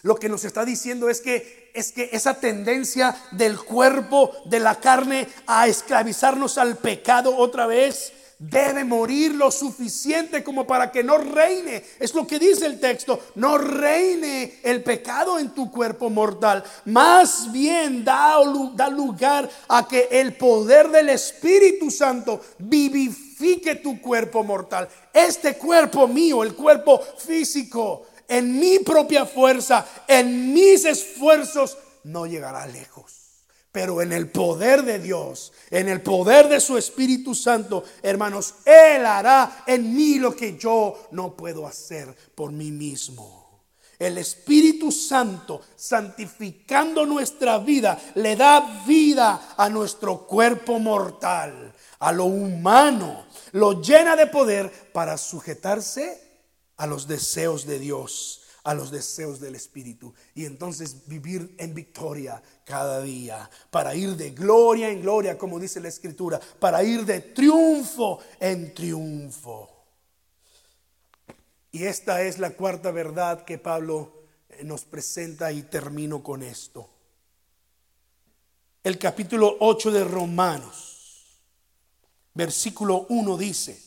Lo 0.03 0.15
que 0.15 0.29
nos 0.29 0.45
está 0.45 0.65
diciendo 0.65 1.11
es 1.11 1.21
que 1.21 1.73
es 1.75 1.91
que 1.91 2.11
esa 2.13 2.35
tendencia 2.35 3.21
del 3.33 3.59
cuerpo, 3.59 4.33
de 4.45 4.61
la 4.61 4.79
carne 4.79 5.27
a 5.49 5.67
esclavizarnos 5.67 6.57
al 6.57 6.79
pecado 6.79 7.37
otra 7.37 7.67
vez, 7.67 8.13
debe 8.41 8.85
morir 8.85 9.35
lo 9.35 9.51
suficiente 9.51 10.43
como 10.43 10.67
para 10.67 10.91
que 10.91 11.05
no 11.05 11.19
reine. 11.19 11.85
Es 11.99 12.15
lo 12.15 12.27
que 12.27 12.39
dice 12.39 12.65
el 12.67 12.81
texto, 12.81 13.21
no 13.35 13.59
reine 13.59 14.61
el 14.63 14.83
pecado 14.83 15.39
en 15.39 15.51
tu 15.51 15.71
cuerpo 15.71 16.09
mortal. 16.09 16.65
Más 16.87 17.53
bien 17.53 18.03
da, 18.03 18.43
lugar 18.91 19.49
a 19.69 19.87
que 19.87 20.09
el 20.11 20.37
poder 20.37 20.89
del 20.89 21.11
Espíritu 21.11 21.91
Santo 21.91 22.41
vivifique 22.59 23.77
tu 23.77 24.01
cuerpo 24.01 24.43
mortal. 24.43 24.89
Este 25.13 25.57
cuerpo 25.57 26.09
mío, 26.09 26.43
el 26.43 26.55
cuerpo 26.55 26.99
físico, 27.19 28.07
en 28.27 28.59
mi 28.59 28.79
propia 28.79 29.27
fuerza, 29.27 29.87
en 30.09 30.55
mis 30.55 30.87
esfuerzos, 30.87 31.77
no 32.05 32.27
llegará 32.27 32.67
lejos. 32.67 33.20
Pero 33.73 34.03
en 34.03 34.13
el 34.13 34.31
poder 34.31 34.83
de 34.83 34.99
Dios, 34.99 35.53
en 35.71 35.89
el 35.89 36.01
poder 36.03 36.49
de 36.49 36.61
su 36.61 36.77
Espíritu 36.77 37.35
Santo, 37.35 37.85
hermanos, 38.03 38.55
Él 38.65 39.07
hará 39.07 39.65
en 39.67 39.95
mí 39.95 40.19
lo 40.19 40.35
que 40.35 40.59
yo 40.59 41.09
no 41.13 41.37
puedo 41.37 41.67
hacer 41.67 42.15
por 42.35 42.51
mí 42.51 42.73
mismo. 42.73 43.41
El 43.97 44.19
Espíritu 44.19 44.91
Santo, 44.91 45.61
santificando 45.77 47.07
nuestra 47.07 47.59
vida, 47.59 48.01
le 48.15 48.35
da 48.35 48.83
vida 48.87 49.55
a 49.57 49.69
nuestro 49.69 50.27
cuerpo 50.27 50.79
mortal, 50.79 51.73
a 52.01 52.11
lo 52.11 52.25
humano, 52.25 53.27
lo 53.53 53.81
llena 53.81 54.17
de 54.17 54.27
poder 54.27 54.91
para 54.93 55.17
sujetarse 55.19 56.21
a 56.79 56.87
los 56.87 57.07
deseos 57.07 57.67
de 57.67 57.79
Dios 57.79 58.40
a 58.63 58.75
los 58.75 58.91
deseos 58.91 59.41
del 59.41 59.55
Espíritu 59.55 60.13
y 60.35 60.45
entonces 60.45 61.07
vivir 61.07 61.55
en 61.59 61.75
victoria 61.75 62.43
cada 62.65 63.01
día, 63.03 63.49
para 63.71 63.95
ir 63.95 64.17
de 64.17 64.31
gloria 64.31 64.91
en 64.91 65.01
gloria, 65.01 65.39
como 65.39 65.59
dice 65.59 65.81
la 65.81 65.89
Escritura, 65.89 66.41
para 66.59 66.83
ir 66.83 67.05
de 67.05 67.21
triunfo 67.21 68.21
en 68.39 68.75
triunfo. 68.75 69.69
Y 71.73 71.85
esta 71.85 72.23
es 72.23 72.39
la 72.39 72.51
cuarta 72.51 72.91
verdad 72.91 73.45
que 73.45 73.59
Pablo 73.59 74.25
eh, 74.49 74.65
nos 74.65 74.85
presenta 74.85 75.53
y 75.53 75.63
termino 75.63 76.23
con 76.23 76.43
esto. 76.43 76.91
El 78.83 78.99
capítulo 78.99 79.57
8 79.61 79.91
de 79.91 80.05
Romanos, 80.05 81.39
versículo 82.35 83.07
1 83.11 83.37
dice, 83.37 83.81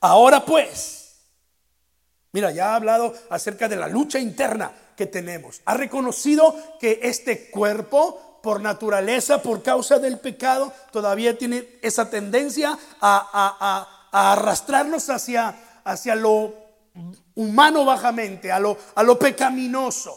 ahora 0.00 0.44
pues, 0.44 0.99
Mira, 2.32 2.50
ya 2.52 2.72
ha 2.72 2.76
hablado 2.76 3.12
acerca 3.28 3.68
de 3.68 3.76
la 3.76 3.88
lucha 3.88 4.18
interna 4.18 4.72
que 4.96 5.06
tenemos. 5.06 5.60
Ha 5.64 5.74
reconocido 5.74 6.54
que 6.78 7.00
este 7.02 7.50
cuerpo, 7.50 8.38
por 8.42 8.60
naturaleza, 8.60 9.42
por 9.42 9.62
causa 9.62 9.98
del 9.98 10.18
pecado, 10.18 10.72
todavía 10.92 11.36
tiene 11.36 11.66
esa 11.82 12.08
tendencia 12.08 12.78
a, 13.00 14.06
arrastrarnos 14.12 15.08
hacia, 15.10 16.14
lo 16.14 16.54
humano 17.34 17.84
bajamente, 17.84 18.52
a 18.52 18.60
lo 18.60 19.18
pecaminoso. 19.18 20.16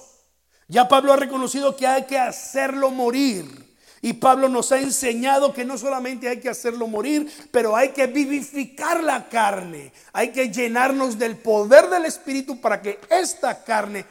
Ya 0.67 0.87
Pablo 0.87 1.13
ha 1.13 1.17
reconocido 1.17 1.75
que 1.75 1.85
hay 1.87 2.03
que 2.05 2.17
hacerlo 2.17 2.89
morir. 2.89 3.62
Y 4.03 4.11
Pablo 4.11 4.49
nos 4.49 4.73
ha 4.73 4.79
enseñado 4.79 5.53
que 5.53 5.63
no 5.63 5.77
solamente 5.77 6.27
hay 6.27 6.41
que 6.41 6.49
hacerlo 6.49 6.87
morir, 6.87 7.31
pero 7.51 7.73
hay 7.73 7.93
que 7.93 8.05
vivificar 8.05 9.01
la 9.01 9.29
carne. 9.29 9.93
Hay 10.11 10.33
que 10.33 10.49
llenarnos 10.51 11.17
del 11.17 11.37
poder 11.37 11.89
del 11.89 12.03
Espíritu 12.03 12.59
para 12.59 12.81
que 12.81 12.99
esta 13.09 13.63
carne 13.63 14.05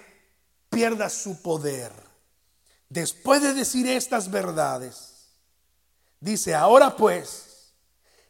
pierda 0.70 1.10
su 1.10 1.42
poder. 1.42 1.92
Después 2.88 3.42
de 3.42 3.52
decir 3.52 3.86
estas 3.86 4.30
verdades, 4.30 5.26
dice, 6.20 6.54
ahora 6.54 6.96
pues, 6.96 7.74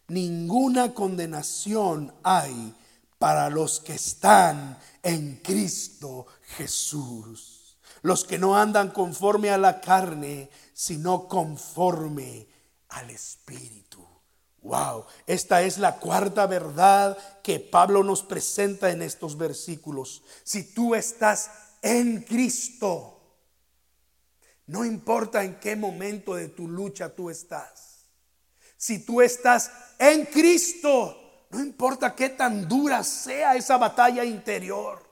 ninguna 0.09 0.93
condenación 0.93 2.13
hay 2.25 2.75
para 3.21 3.49
los 3.51 3.79
que 3.79 3.95
están 3.95 4.77
en 5.01 5.37
Cristo 5.37 6.27
Jesús. 6.57 7.79
Los 8.03 8.25
que 8.25 8.37
no 8.37 8.57
andan 8.57 8.91
conforme 8.91 9.51
a 9.51 9.59
la 9.59 9.81
carne, 9.81 10.51
sino 10.73 11.29
conforme 11.29 12.47
al 12.89 13.11
Espíritu. 13.11 14.07
Wow, 14.63 15.07
esta 15.27 15.63
es 15.63 15.79
la 15.79 15.99
cuarta 15.99 16.47
verdad 16.47 17.19
que 17.43 17.59
Pablo 17.59 18.05
nos 18.05 18.23
presenta 18.23 18.91
en 18.91 19.03
estos 19.03 19.37
versículos. 19.37 20.23
Si 20.45 20.73
tú 20.73 20.95
estás 20.95 21.51
en 21.83 22.23
Cristo, 22.23 23.21
no 24.67 24.85
importa 24.85 25.43
en 25.43 25.59
qué 25.59 25.75
momento 25.75 26.37
de 26.37 26.49
tu 26.49 26.69
lucha 26.69 27.09
tú 27.09 27.29
estás. 27.29 28.07
Si 28.77 29.05
tú 29.05 29.21
estás 29.21 29.71
en 29.99 30.27
Cristo, 30.27 31.47
no 31.51 31.61
importa 31.61 32.15
qué 32.15 32.31
tan 32.31 32.69
dura 32.69 33.03
sea 33.03 33.57
esa 33.57 33.77
batalla 33.77 34.25
interior. 34.25 35.12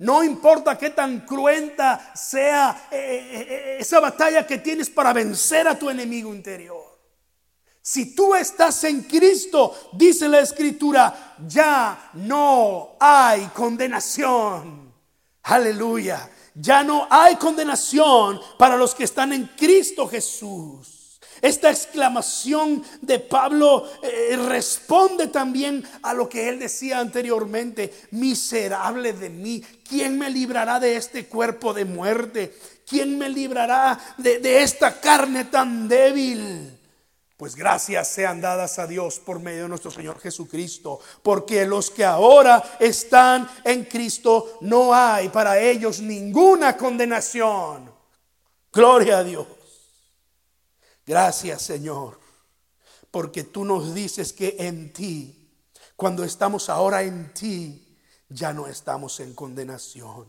No 0.00 0.24
importa 0.24 0.78
qué 0.78 0.90
tan 0.90 1.26
cruenta 1.26 2.12
sea 2.14 2.88
eh, 2.90 2.96
eh, 2.96 3.46
eh, 3.50 3.76
esa 3.80 4.00
batalla 4.00 4.46
que 4.46 4.56
tienes 4.56 4.88
para 4.88 5.12
vencer 5.12 5.68
a 5.68 5.78
tu 5.78 5.90
enemigo 5.90 6.34
interior. 6.34 6.98
Si 7.82 8.14
tú 8.14 8.34
estás 8.34 8.82
en 8.84 9.02
Cristo, 9.02 9.90
dice 9.92 10.26
la 10.26 10.40
escritura, 10.40 11.36
ya 11.46 12.12
no 12.14 12.96
hay 12.98 13.48
condenación. 13.48 14.90
Aleluya. 15.42 16.30
Ya 16.54 16.82
no 16.82 17.06
hay 17.10 17.36
condenación 17.36 18.40
para 18.58 18.78
los 18.78 18.94
que 18.94 19.04
están 19.04 19.34
en 19.34 19.48
Cristo 19.48 20.08
Jesús. 20.08 20.99
Esta 21.42 21.70
exclamación 21.70 22.82
de 23.00 23.18
Pablo 23.18 23.88
eh, 24.02 24.36
responde 24.36 25.28
también 25.28 25.84
a 26.02 26.12
lo 26.12 26.28
que 26.28 26.48
él 26.48 26.58
decía 26.58 26.98
anteriormente, 26.98 27.92
miserable 28.10 29.12
de 29.12 29.30
mí, 29.30 29.62
¿quién 29.88 30.18
me 30.18 30.28
librará 30.30 30.78
de 30.78 30.96
este 30.96 31.26
cuerpo 31.26 31.72
de 31.72 31.84
muerte? 31.84 32.54
¿Quién 32.86 33.16
me 33.16 33.28
librará 33.28 33.98
de, 34.18 34.38
de 34.38 34.62
esta 34.62 35.00
carne 35.00 35.44
tan 35.44 35.88
débil? 35.88 36.78
Pues 37.40 37.56
gracias 37.56 38.08
sean 38.08 38.42
dadas 38.42 38.78
a 38.78 38.86
Dios 38.86 39.18
por 39.18 39.40
medio 39.40 39.62
de 39.62 39.70
nuestro 39.70 39.90
Señor 39.90 40.20
Jesucristo, 40.20 41.00
porque 41.22 41.64
los 41.64 41.90
que 41.90 42.04
ahora 42.04 42.62
están 42.78 43.48
en 43.64 43.84
Cristo 43.84 44.58
no 44.60 44.92
hay 44.94 45.30
para 45.30 45.58
ellos 45.58 46.00
ninguna 46.00 46.76
condenación. 46.76 47.90
Gloria 48.70 49.18
a 49.18 49.24
Dios. 49.24 49.46
Gracias 51.10 51.62
Señor, 51.62 52.20
porque 53.10 53.42
tú 53.42 53.64
nos 53.64 53.94
dices 53.94 54.32
que 54.32 54.54
en 54.60 54.92
ti, 54.92 55.50
cuando 55.96 56.22
estamos 56.22 56.68
ahora 56.68 57.02
en 57.02 57.34
ti, 57.34 57.98
ya 58.28 58.52
no 58.52 58.68
estamos 58.68 59.18
en 59.18 59.34
condenación. 59.34 60.26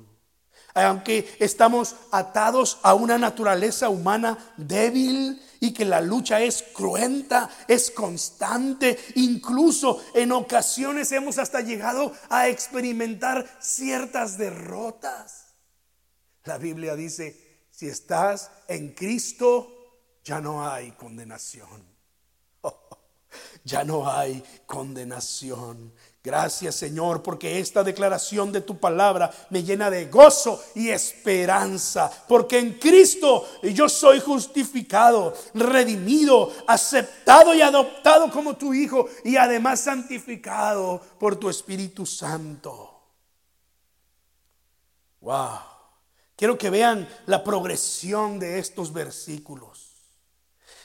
Aunque 0.73 1.35
estamos 1.37 1.95
atados 2.09 2.79
a 2.81 2.95
una 2.95 3.19
naturaleza 3.19 3.89
humana 3.89 4.55
débil 4.57 5.39
y 5.59 5.71
que 5.71 5.85
la 5.85 6.01
lucha 6.01 6.41
es 6.41 6.63
cruenta, 6.73 7.47
es 7.67 7.91
constante, 7.91 8.97
incluso 9.13 10.03
en 10.15 10.31
ocasiones 10.31 11.11
hemos 11.11 11.37
hasta 11.37 11.61
llegado 11.61 12.11
a 12.27 12.47
experimentar 12.47 13.45
ciertas 13.61 14.35
derrotas. 14.35 15.53
La 16.43 16.57
Biblia 16.57 16.95
dice, 16.95 17.67
si 17.69 17.85
estás 17.85 18.49
en 18.67 18.95
Cristo, 18.95 19.77
ya 20.23 20.39
no 20.39 20.67
hay 20.67 20.91
condenación. 20.91 21.83
ya 23.63 23.83
no 23.83 24.09
hay 24.09 24.43
condenación. 24.65 25.93
Gracias 26.23 26.75
Señor, 26.75 27.23
porque 27.23 27.59
esta 27.59 27.83
declaración 27.83 28.51
de 28.51 28.61
tu 28.61 28.77
palabra 28.77 29.31
me 29.49 29.63
llena 29.63 29.89
de 29.89 30.05
gozo 30.05 30.63
y 30.75 30.89
esperanza, 30.89 32.11
porque 32.27 32.59
en 32.59 32.73
Cristo 32.77 33.47
yo 33.63 33.89
soy 33.89 34.19
justificado, 34.19 35.33
redimido, 35.55 36.51
aceptado 36.67 37.55
y 37.55 37.61
adoptado 37.61 38.29
como 38.29 38.55
tu 38.55 38.71
Hijo 38.71 39.07
y 39.23 39.35
además 39.35 39.81
santificado 39.81 41.01
por 41.19 41.37
tu 41.37 41.49
Espíritu 41.49 42.05
Santo. 42.05 43.01
Wow. 45.21 45.59
Quiero 46.35 46.57
que 46.57 46.69
vean 46.69 47.07
la 47.27 47.43
progresión 47.43 48.39
de 48.39 48.59
estos 48.59 48.91
versículos. 48.91 49.70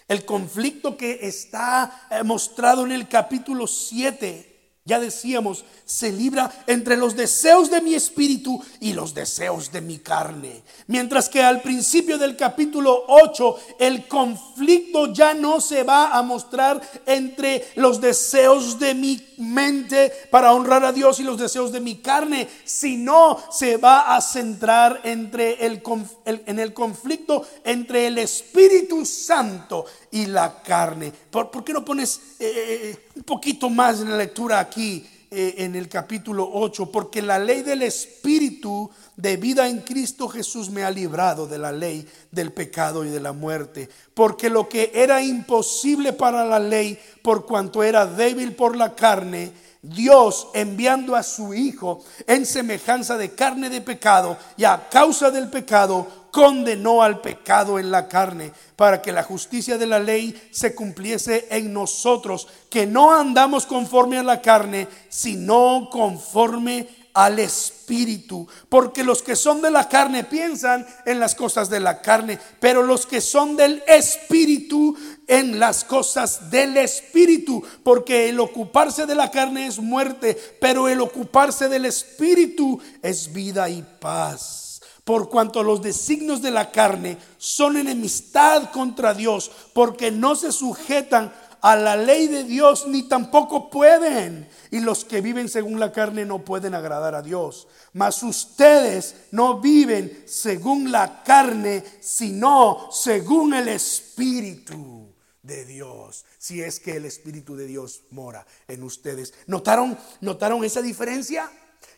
El 0.09 0.25
conflicto 0.25 0.97
que 0.97 1.27
está 1.27 2.07
eh, 2.11 2.23
mostrado 2.23 2.85
en 2.85 2.93
el 2.93 3.09
capítulo 3.09 3.67
7 3.67 4.56
ya 4.87 5.01
decíamos, 5.01 5.65
se 5.85 6.13
libra 6.13 6.51
entre 6.69 6.97
los 6.97 7.17
deseos 7.17 7.71
de 7.71 7.81
mi 7.81 7.95
espíritu 7.95 8.63
y 8.81 8.93
los 8.93 9.15
deseos 9.15 9.73
de 9.73 9.81
mi 9.81 9.99
carne. 9.99 10.63
Mientras 10.87 11.29
que 11.29 11.43
al 11.43 11.61
principio 11.61 12.19
del 12.19 12.37
capítulo 12.37 13.05
8 13.09 13.59
el 13.81 14.07
conflicto 14.07 15.13
ya 15.13 15.35
no 15.35 15.61
se 15.61 15.83
va 15.83 16.17
a 16.17 16.23
mostrar 16.23 16.81
entre 17.05 17.67
los 17.75 18.01
deseos 18.01 18.79
de 18.79 18.95
mi 18.95 19.21
mente 19.39 20.13
para 20.31 20.53
honrar 20.53 20.85
a 20.85 20.93
Dios 20.93 21.19
y 21.19 21.25
los 21.25 21.39
deseos 21.39 21.73
de 21.73 21.81
mi 21.81 21.97
carne, 21.97 22.49
sino 22.65 23.39
se 23.51 23.77
va 23.77 24.17
a 24.17 24.21
centrar 24.21 25.01
entre 25.03 25.67
el, 25.67 25.83
en 26.25 26.59
el 26.61 26.73
conflicto 26.73 27.45
entre 27.65 28.07
el 28.07 28.19
Espíritu 28.19 29.05
Santo 29.05 29.85
y 30.11 30.27
la 30.27 30.63
carne. 30.63 31.13
¿Por, 31.31 31.65
qué 31.65 31.73
no 31.73 31.85
pones 31.85 32.21
eh, 32.39 32.91
eh, 32.93 33.09
un 33.17 33.23
poquito 33.23 33.71
más 33.71 34.01
en 34.01 34.11
la 34.11 34.17
lectura 34.17 34.59
aquí 34.59 35.07
eh, 35.31 35.55
en 35.59 35.75
el 35.75 35.89
capítulo 35.89 36.49
8? 36.53 36.91
Porque 36.91 37.23
la 37.23 37.39
ley 37.39 37.63
del 37.63 37.83
Espíritu 37.83 38.91
de 39.17 39.37
vida 39.37 39.69
en 39.69 39.81
Cristo 39.81 40.29
Jesús 40.29 40.71
me 40.71 40.85
ha 40.85 40.91
librado 40.91 41.47
de 41.47 41.59
la 41.59 41.73
ley 41.73 42.07
del 42.31 42.53
pecado 42.53 43.05
y 43.05 43.09
de 43.09 43.21
la 43.21 43.33
muerte. 43.33 43.89
Porque 44.15 44.51
lo 44.51 44.69
que 44.69 44.93
era 44.95 45.23
imposible 45.23 46.13
para 46.13 46.45
la 46.45 46.59
ley, 46.59 46.99
por 47.23 47.47
cuanto 47.47 47.83
era 47.83 48.07
débil 48.07 48.55
por 48.55 48.77
la 48.77 48.95
carne, 48.95 49.53
Dios 49.89 50.49
enviando 50.55 51.15
a 51.15 51.23
su 51.23 51.55
Hijo 51.55 52.03
en 52.27 52.45
semejanza 52.45 53.17
de 53.17 53.35
carne 53.35 53.71
de 53.71 53.81
pecado 53.81 54.37
y 54.57 54.65
a 54.65 54.89
causa 54.89 55.31
del 55.31 55.49
pecado 55.49 56.27
condenó 56.31 57.03
al 57.03 57.21
pecado 57.21 57.79
en 57.79 57.91
la 57.91 58.09
carne 58.09 58.53
para 58.77 59.01
que 59.01 59.13
la 59.13 59.23
justicia 59.23 59.79
de 59.79 59.87
la 59.87 59.99
ley 59.99 60.49
se 60.51 60.75
cumpliese 60.75 61.47
en 61.51 61.73
nosotros, 61.73 62.47
que 62.69 62.87
no 62.87 63.15
andamos 63.15 63.65
conforme 63.65 64.19
a 64.19 64.23
la 64.23 64.43
carne, 64.43 64.87
sino 65.09 65.89
conforme 65.91 66.89
al 67.17 67.39
Espíritu. 67.39 68.47
Porque 68.69 69.03
los 69.03 69.23
que 69.23 69.35
son 69.37 69.63
de 69.63 69.71
la 69.71 69.89
carne 69.89 70.23
piensan 70.23 70.87
en 71.07 71.19
las 71.19 71.35
cosas 71.35 71.71
de 71.71 71.81
la 71.81 72.03
carne, 72.03 72.39
pero 72.61 72.83
los 72.83 73.07
que 73.07 73.23
son 73.23 73.57
del 73.57 73.83
Espíritu 73.87 74.95
en 75.27 75.59
las 75.59 75.83
cosas 75.83 76.51
del 76.51 76.77
Espíritu. 76.77 77.65
Porque 77.83 78.29
el 78.29 78.39
ocuparse 78.39 79.07
de 79.07 79.15
la 79.15 79.31
carne 79.31 79.67
es 79.67 79.79
muerte, 79.79 80.37
pero 80.61 80.89
el 80.89 81.01
ocuparse 81.01 81.71
del 81.71 81.87
Espíritu 81.87 82.79
es 83.03 83.33
vida 83.33 83.69
y 83.71 83.83
paz 83.99 84.67
por 85.05 85.29
cuanto 85.29 85.63
los 85.63 85.83
designios 85.83 86.43
de 86.43 86.51
la 86.51 86.73
carne 86.73 87.17
son 87.39 87.77
enemistad 87.77 88.73
contra 88.73 89.15
Dios, 89.15 89.53
porque 89.73 90.11
no 90.11 90.35
se 90.35 90.51
sujetan 90.51 91.33
a 91.61 91.77
la 91.77 91.97
ley 91.97 92.27
de 92.27 92.45
Dios 92.45 92.87
ni 92.87 93.05
tampoco 93.05 93.71
pueden. 93.71 94.49
Y 94.71 94.81
los 94.81 95.05
que 95.05 95.21
viven 95.21 95.49
según 95.49 95.81
la 95.81 95.93
carne 95.93 96.25
no 96.25 96.45
pueden 96.45 96.75
agradar 96.75 97.15
a 97.15 97.23
Dios. 97.23 97.69
Mas 97.93 98.23
ustedes 98.23 99.15
no 99.33 99.61
viven 99.61 100.25
según 100.27 100.91
la 100.91 101.23
carne, 101.23 101.85
sino 102.01 102.89
según 102.91 103.55
el 103.55 103.69
Espíritu 103.69 105.15
de 105.43 105.65
Dios. 105.65 106.25
Si 106.39 106.63
es 106.63 106.81
que 106.81 106.97
el 106.97 107.05
Espíritu 107.05 107.57
de 107.57 107.67
Dios 107.67 108.03
mora 108.11 108.47
en 108.69 108.83
ustedes. 108.83 109.35
¿Notaron, 109.47 109.99
notaron 110.21 110.65
esa 110.65 110.83
diferencia? 110.83 111.51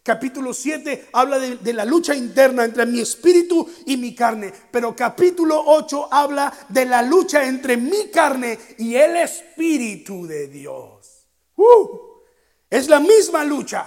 Capítulo 0.09 0.55
7 0.55 1.11
habla 1.13 1.39
de, 1.39 1.73
la 1.75 1.85
lucha 1.85 2.15
interna 2.15 2.65
entre 2.65 2.87
mi 2.87 2.99
espíritu 2.99 3.69
y 3.85 3.99
mi 3.99 4.15
carne. 4.15 4.51
Pero 4.71 4.97
capítulo 4.97 5.63
8 5.67 6.09
habla 6.11 6.51
de 6.71 6.87
la 6.87 7.03
lucha 7.03 7.47
entre 7.47 7.77
mi 7.77 8.09
carne 8.09 8.59
y 8.79 8.95
el 8.95 9.19
espíritu 9.19 10.27
de 10.27 10.49
Dios. 10.49 11.29
Uh, 11.57 12.23
es 12.71 12.89
la 12.89 13.01
misma 13.01 13.45
lucha. 13.45 13.85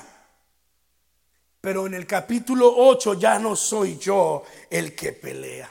Pero 1.59 1.87
en 1.87 1.95
el 1.95 2.05
capítulo 2.05 2.71
8 2.71 3.15
ya 3.15 3.39
no 3.39 3.55
soy 3.55 3.97
yo 3.97 4.43
el 4.69 4.93
que 4.93 5.13
pelea. 5.13 5.70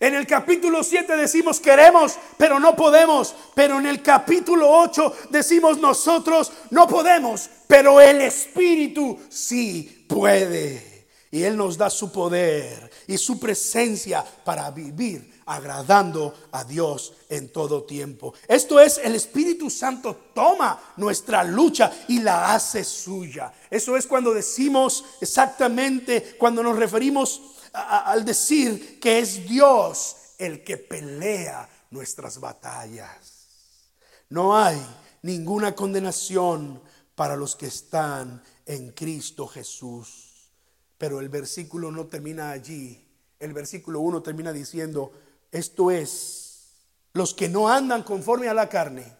En 0.00 0.14
el 0.14 0.26
capítulo 0.26 0.82
7 0.82 1.16
decimos 1.16 1.60
queremos, 1.60 2.18
pero 2.36 2.58
no 2.58 2.74
podemos. 2.74 3.34
Pero 3.54 3.78
en 3.78 3.86
el 3.86 4.02
capítulo 4.02 4.70
8 4.70 5.14
decimos 5.30 5.78
nosotros 5.78 6.52
no 6.70 6.86
podemos, 6.88 7.48
pero 7.66 8.00
el 8.00 8.20
Espíritu 8.20 9.18
sí 9.28 10.04
puede. 10.08 10.94
Y 11.30 11.42
Él 11.42 11.56
nos 11.56 11.76
da 11.76 11.90
su 11.90 12.12
poder 12.12 12.90
y 13.08 13.18
su 13.18 13.40
presencia 13.40 14.24
para 14.44 14.70
vivir 14.70 15.42
agradando 15.46 16.32
a 16.52 16.64
Dios 16.64 17.12
en 17.28 17.48
todo 17.48 17.82
tiempo. 17.82 18.34
Esto 18.46 18.78
es, 18.80 18.98
el 18.98 19.14
Espíritu 19.14 19.68
Santo 19.68 20.30
toma 20.32 20.92
nuestra 20.96 21.42
lucha 21.44 21.90
y 22.08 22.20
la 22.20 22.54
hace 22.54 22.84
suya. 22.84 23.52
Eso 23.70 23.96
es 23.96 24.06
cuando 24.06 24.32
decimos 24.32 25.04
exactamente, 25.20 26.36
cuando 26.38 26.62
nos 26.62 26.78
referimos 26.78 27.42
al 27.74 28.24
decir 28.24 29.00
que 29.00 29.18
es 29.18 29.48
Dios 29.48 30.16
el 30.38 30.62
que 30.62 30.76
pelea 30.76 31.68
nuestras 31.90 32.38
batallas. 32.38 33.90
No 34.30 34.56
hay 34.56 34.80
ninguna 35.22 35.74
condenación 35.74 36.80
para 37.14 37.36
los 37.36 37.56
que 37.56 37.66
están 37.66 38.42
en 38.64 38.92
Cristo 38.92 39.46
Jesús. 39.48 40.50
Pero 40.98 41.20
el 41.20 41.28
versículo 41.28 41.90
no 41.90 42.06
termina 42.06 42.50
allí. 42.50 43.04
El 43.40 43.52
versículo 43.52 44.00
1 44.00 44.22
termina 44.22 44.52
diciendo, 44.52 45.12
esto 45.50 45.90
es, 45.90 46.70
los 47.12 47.34
que 47.34 47.48
no 47.48 47.68
andan 47.68 48.04
conforme 48.04 48.48
a 48.48 48.54
la 48.54 48.68
carne, 48.68 49.16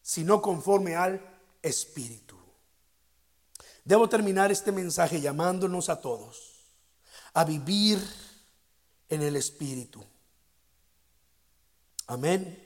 sino 0.00 0.40
conforme 0.40 0.96
al 0.96 1.20
Espíritu. 1.60 2.36
Debo 3.84 4.08
terminar 4.08 4.50
este 4.50 4.72
mensaje 4.72 5.20
llamándonos 5.20 5.88
a 5.88 6.00
todos 6.00 6.51
a 7.34 7.44
vivir 7.44 7.98
en 9.08 9.22
el 9.22 9.36
Espíritu. 9.36 10.04
Amén. 12.06 12.58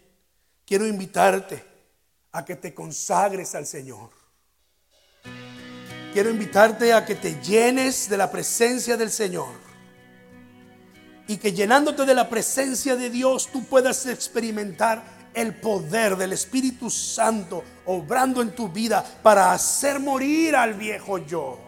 Quiero 0.64 0.86
invitarte 0.86 1.64
a 2.32 2.44
que 2.44 2.56
te 2.56 2.74
consagres 2.74 3.54
al 3.54 3.66
Señor. 3.66 4.10
Quiero 6.12 6.30
invitarte 6.30 6.92
a 6.92 7.04
que 7.04 7.14
te 7.14 7.40
llenes 7.42 8.08
de 8.08 8.16
la 8.16 8.30
presencia 8.30 8.96
del 8.96 9.10
Señor. 9.10 9.66
Y 11.28 11.36
que 11.36 11.52
llenándote 11.52 12.04
de 12.04 12.14
la 12.14 12.28
presencia 12.28 12.96
de 12.96 13.10
Dios 13.10 13.50
tú 13.52 13.64
puedas 13.64 14.06
experimentar 14.06 15.04
el 15.34 15.54
poder 15.60 16.16
del 16.16 16.32
Espíritu 16.32 16.88
Santo 16.88 17.62
obrando 17.84 18.40
en 18.40 18.54
tu 18.54 18.68
vida 18.68 19.04
para 19.22 19.52
hacer 19.52 20.00
morir 20.00 20.56
al 20.56 20.74
viejo 20.74 21.18
yo 21.18 21.65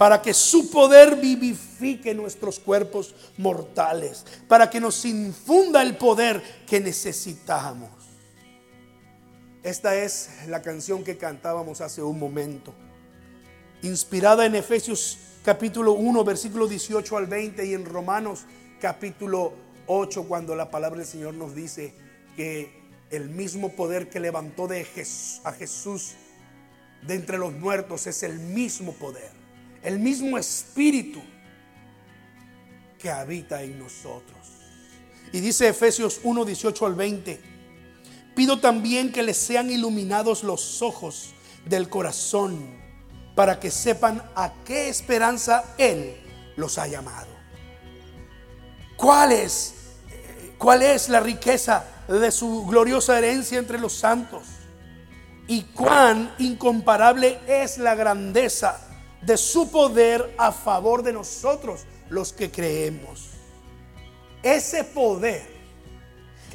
para 0.00 0.22
que 0.22 0.32
su 0.32 0.70
poder 0.70 1.16
vivifique 1.16 2.14
nuestros 2.14 2.58
cuerpos 2.58 3.14
mortales, 3.36 4.24
para 4.48 4.70
que 4.70 4.80
nos 4.80 5.04
infunda 5.04 5.82
el 5.82 5.98
poder 5.98 6.42
que 6.66 6.80
necesitamos. 6.80 7.90
Esta 9.62 9.94
es 9.96 10.30
la 10.48 10.62
canción 10.62 11.04
que 11.04 11.18
cantábamos 11.18 11.82
hace 11.82 12.02
un 12.02 12.18
momento, 12.18 12.72
inspirada 13.82 14.46
en 14.46 14.54
Efesios 14.54 15.18
capítulo 15.44 15.92
1, 15.92 16.24
versículo 16.24 16.66
18 16.66 17.18
al 17.18 17.26
20 17.26 17.66
y 17.66 17.74
en 17.74 17.84
Romanos 17.84 18.46
capítulo 18.80 19.52
8, 19.86 20.24
cuando 20.26 20.56
la 20.56 20.70
palabra 20.70 21.00
del 21.00 21.08
Señor 21.08 21.34
nos 21.34 21.54
dice 21.54 21.92
que 22.36 22.72
el 23.10 23.28
mismo 23.28 23.72
poder 23.72 24.08
que 24.08 24.18
levantó 24.18 24.66
de 24.66 24.80
a 25.44 25.52
Jesús 25.52 26.14
de 27.06 27.14
entre 27.16 27.36
los 27.36 27.52
muertos 27.52 28.06
es 28.06 28.22
el 28.22 28.38
mismo 28.38 28.94
poder 28.94 29.39
el 29.82 29.98
mismo 29.98 30.38
espíritu 30.38 31.22
que 32.98 33.10
habita 33.10 33.62
en 33.62 33.78
nosotros. 33.78 34.38
Y 35.32 35.40
dice 35.40 35.68
Efesios 35.68 36.20
1, 36.22 36.44
18 36.44 36.86
al 36.86 36.94
20, 36.94 37.40
pido 38.34 38.60
también 38.60 39.12
que 39.12 39.22
les 39.22 39.36
sean 39.36 39.70
iluminados 39.70 40.42
los 40.42 40.82
ojos 40.82 41.30
del 41.66 41.88
corazón 41.88 42.78
para 43.34 43.60
que 43.60 43.70
sepan 43.70 44.22
a 44.34 44.52
qué 44.64 44.88
esperanza 44.88 45.64
Él 45.78 46.16
los 46.56 46.78
ha 46.78 46.86
llamado. 46.86 47.28
¿Cuál 48.96 49.32
es, 49.32 49.74
cuál 50.58 50.82
es 50.82 51.08
la 51.08 51.20
riqueza 51.20 51.86
de 52.18 52.32
su 52.32 52.66
gloriosa 52.66 53.16
herencia 53.18 53.58
entre 53.58 53.78
los 53.78 53.92
santos. 53.92 54.42
Y 55.46 55.62
cuán 55.62 56.34
incomparable 56.38 57.38
es 57.46 57.78
la 57.78 57.94
grandeza 57.94 58.80
de 59.22 59.36
su 59.36 59.70
poder 59.70 60.34
a 60.38 60.52
favor 60.52 61.02
de 61.02 61.12
nosotros, 61.12 61.82
los 62.08 62.32
que 62.32 62.50
creemos. 62.50 63.30
Ese 64.42 64.84
poder 64.84 65.46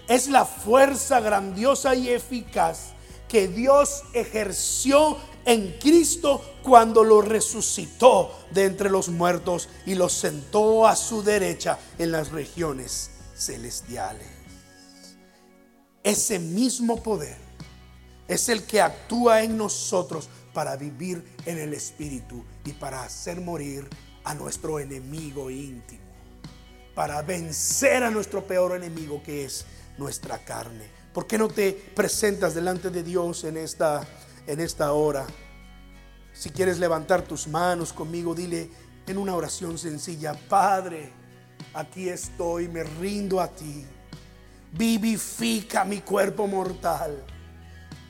es 0.07 0.27
la 0.27 0.45
fuerza 0.45 1.19
grandiosa 1.19 1.95
y 1.95 2.09
eficaz 2.09 2.93
que 3.27 3.47
Dios 3.47 4.03
ejerció 4.13 5.17
en 5.45 5.77
Cristo 5.79 6.41
cuando 6.63 7.03
lo 7.03 7.21
resucitó 7.21 8.31
de 8.51 8.65
entre 8.65 8.89
los 8.89 9.09
muertos 9.09 9.69
y 9.85 9.95
lo 9.95 10.09
sentó 10.09 10.87
a 10.87 10.95
su 10.95 11.23
derecha 11.23 11.77
en 11.99 12.11
las 12.11 12.31
regiones 12.31 13.11
celestiales. 13.35 14.27
Ese 16.03 16.39
mismo 16.39 17.01
poder 17.01 17.37
es 18.27 18.49
el 18.49 18.63
que 18.63 18.81
actúa 18.81 19.43
en 19.43 19.57
nosotros 19.57 20.29
para 20.55 20.75
vivir 20.75 21.23
en 21.45 21.59
el 21.59 21.75
Espíritu 21.75 22.43
y 22.65 22.71
para 22.71 23.03
hacer 23.03 23.39
morir 23.39 23.87
a 24.23 24.33
nuestro 24.33 24.79
enemigo 24.79 25.51
íntimo, 25.51 26.01
para 26.95 27.21
vencer 27.21 28.03
a 28.03 28.09
nuestro 28.09 28.47
peor 28.47 28.75
enemigo 28.75 29.21
que 29.21 29.45
es 29.45 29.67
nuestra 29.99 30.39
carne. 30.39 30.89
¿Por 31.13 31.27
qué 31.27 31.37
no 31.37 31.47
te 31.47 31.73
presentas 31.73 32.55
delante 32.55 32.89
de 32.89 33.03
Dios 33.03 33.43
en 33.43 33.57
esta 33.57 34.03
en 34.47 34.59
esta 34.59 34.93
hora. 34.93 35.25
Si 36.33 36.49
quieres 36.49 36.79
levantar 36.79 37.21
tus 37.21 37.47
manos 37.47 37.93
conmigo, 37.93 38.35
dile 38.35 38.69
en 39.07 39.17
una 39.17 39.35
oración 39.35 39.77
sencilla, 39.77 40.33
Padre, 40.49 41.11
aquí 41.73 42.09
estoy, 42.09 42.67
me 42.67 42.83
rindo 42.83 43.39
a 43.39 43.47
ti. 43.47 43.85
Vivifica 44.73 45.85
mi 45.85 46.01
cuerpo 46.01 46.47
mortal. 46.47 47.23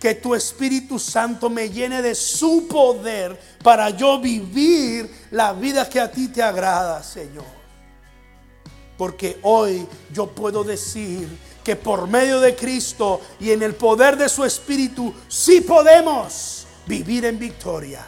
Que 0.06 0.14
tu 0.14 0.36
Espíritu 0.36 1.00
Santo 1.00 1.50
me 1.50 1.68
llene 1.68 2.00
de 2.00 2.14
su 2.14 2.68
poder 2.68 3.36
para 3.64 3.90
yo 3.90 4.20
vivir 4.20 5.10
la 5.32 5.52
vida 5.52 5.90
que 5.90 6.00
a 6.00 6.12
ti 6.12 6.28
te 6.28 6.44
agrada, 6.44 7.02
Señor. 7.02 7.48
Porque 9.00 9.40
hoy 9.42 9.88
yo 10.14 10.28
puedo 10.28 10.64
decir 10.64 11.28
que 11.64 11.76
por 11.76 12.08
medio 12.08 12.40
de 12.40 12.56
Cristo 12.56 13.20
y 13.40 13.50
en 13.50 13.64
el 13.64 13.74
poder 13.74 14.16
de 14.16 14.30
su 14.30 14.46
Espíritu, 14.46 15.12
sí 15.28 15.62
podemos 15.62 16.68
vivir 16.86 17.26
en 17.26 17.40
victoria. 17.40 18.06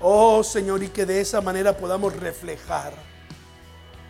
Oh 0.00 0.42
Señor, 0.42 0.82
y 0.82 0.88
que 0.88 1.04
de 1.04 1.20
esa 1.20 1.42
manera 1.42 1.76
podamos 1.76 2.16
reflejar 2.16 2.94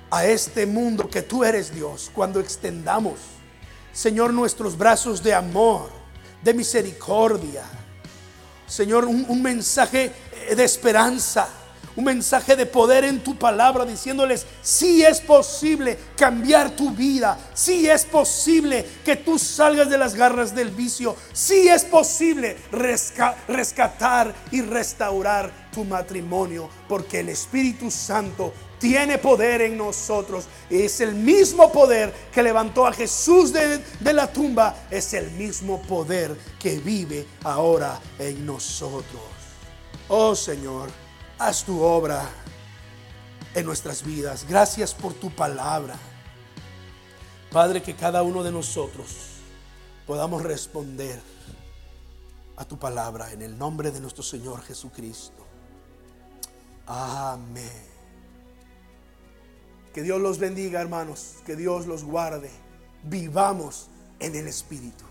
a 0.09 0.24
este 0.24 0.66
mundo 0.66 1.10
que 1.10 1.22
tú 1.22 1.42
eres 1.42 1.74
Dios 1.74 2.12
cuando 2.14 2.38
extendamos, 2.38 3.18
Señor, 3.92 4.32
nuestros 4.32 4.78
brazos 4.78 5.20
de 5.20 5.34
amor, 5.34 5.98
de 6.42 6.54
misericordia. 6.54 7.64
Señor, 8.66 9.04
un, 9.04 9.42
mensaje 9.42 10.12
de 10.54 10.64
esperanza 10.64 11.48
un 11.96 12.04
mensaje 12.04 12.56
de 12.56 12.66
poder 12.66 13.04
en 13.04 13.20
tu 13.20 13.36
palabra 13.36 13.84
diciéndoles, 13.84 14.46
si 14.62 15.02
es 15.02 15.20
posible 15.20 15.98
cambiar 16.16 16.70
tu 16.70 16.90
vida, 16.90 17.38
si 17.54 17.88
es 17.88 18.04
posible 18.04 18.86
que 19.04 19.16
tú 19.16 19.38
salgas 19.38 19.90
de 19.90 19.98
las 19.98 20.14
garras 20.14 20.54
del 20.54 20.70
vicio, 20.70 21.16
si 21.32 21.68
es 21.68 21.84
posible 21.84 22.56
rescatar 22.72 24.34
y 24.50 24.62
restaurar 24.62 25.50
tu 25.72 25.84
matrimonio, 25.84 26.68
porque 26.88 27.20
el 27.20 27.28
Espíritu 27.28 27.90
Santo 27.90 28.52
tiene 28.78 29.18
poder 29.18 29.60
en 29.60 29.76
nosotros. 29.76 30.46
Es 30.70 31.00
el 31.00 31.14
mismo 31.14 31.70
poder 31.70 32.12
que 32.32 32.42
levantó 32.42 32.86
a 32.86 32.92
Jesús 32.92 33.52
de, 33.52 33.78
de, 33.78 34.12
la 34.12 34.32
tumba. 34.32 34.74
Es 34.90 35.12
el 35.12 35.30
mismo 35.32 35.82
poder 35.82 36.34
que 36.58 36.78
vive 36.78 37.26
ahora 37.44 38.00
en 38.18 38.46
nosotros. 38.46 39.20
Oh 40.08 40.34
Señor 40.34 40.90
haz 41.40 41.64
tu 41.64 41.82
obra 41.82 42.28
en 43.54 43.64
nuestras 43.64 44.04
vidas. 44.04 44.44
Gracias 44.46 44.94
por 44.94 45.14
tu 45.14 45.30
palabra. 45.30 45.96
Padre, 47.50 47.82
que 47.82 47.96
cada 47.96 48.22
uno 48.22 48.42
de 48.42 48.52
nosotros 48.52 49.08
podamos 50.06 50.42
responder 50.42 51.18
a 52.56 52.64
tu 52.66 52.78
palabra 52.78 53.32
en 53.32 53.40
el 53.40 53.56
nombre 53.56 53.90
de 53.90 54.00
nuestro 54.00 54.22
Señor 54.22 54.62
Jesucristo. 54.62 55.46
Amén. 56.86 57.88
Que 59.94 60.02
Dios 60.02 60.20
los 60.20 60.38
bendiga, 60.38 60.80
hermanos. 60.80 61.36
Que 61.46 61.56
Dios 61.56 61.86
los 61.86 62.04
guarde. 62.04 62.50
Vivamos 63.04 63.88
en 64.18 64.36
el 64.36 64.46
Espíritu. 64.46 65.10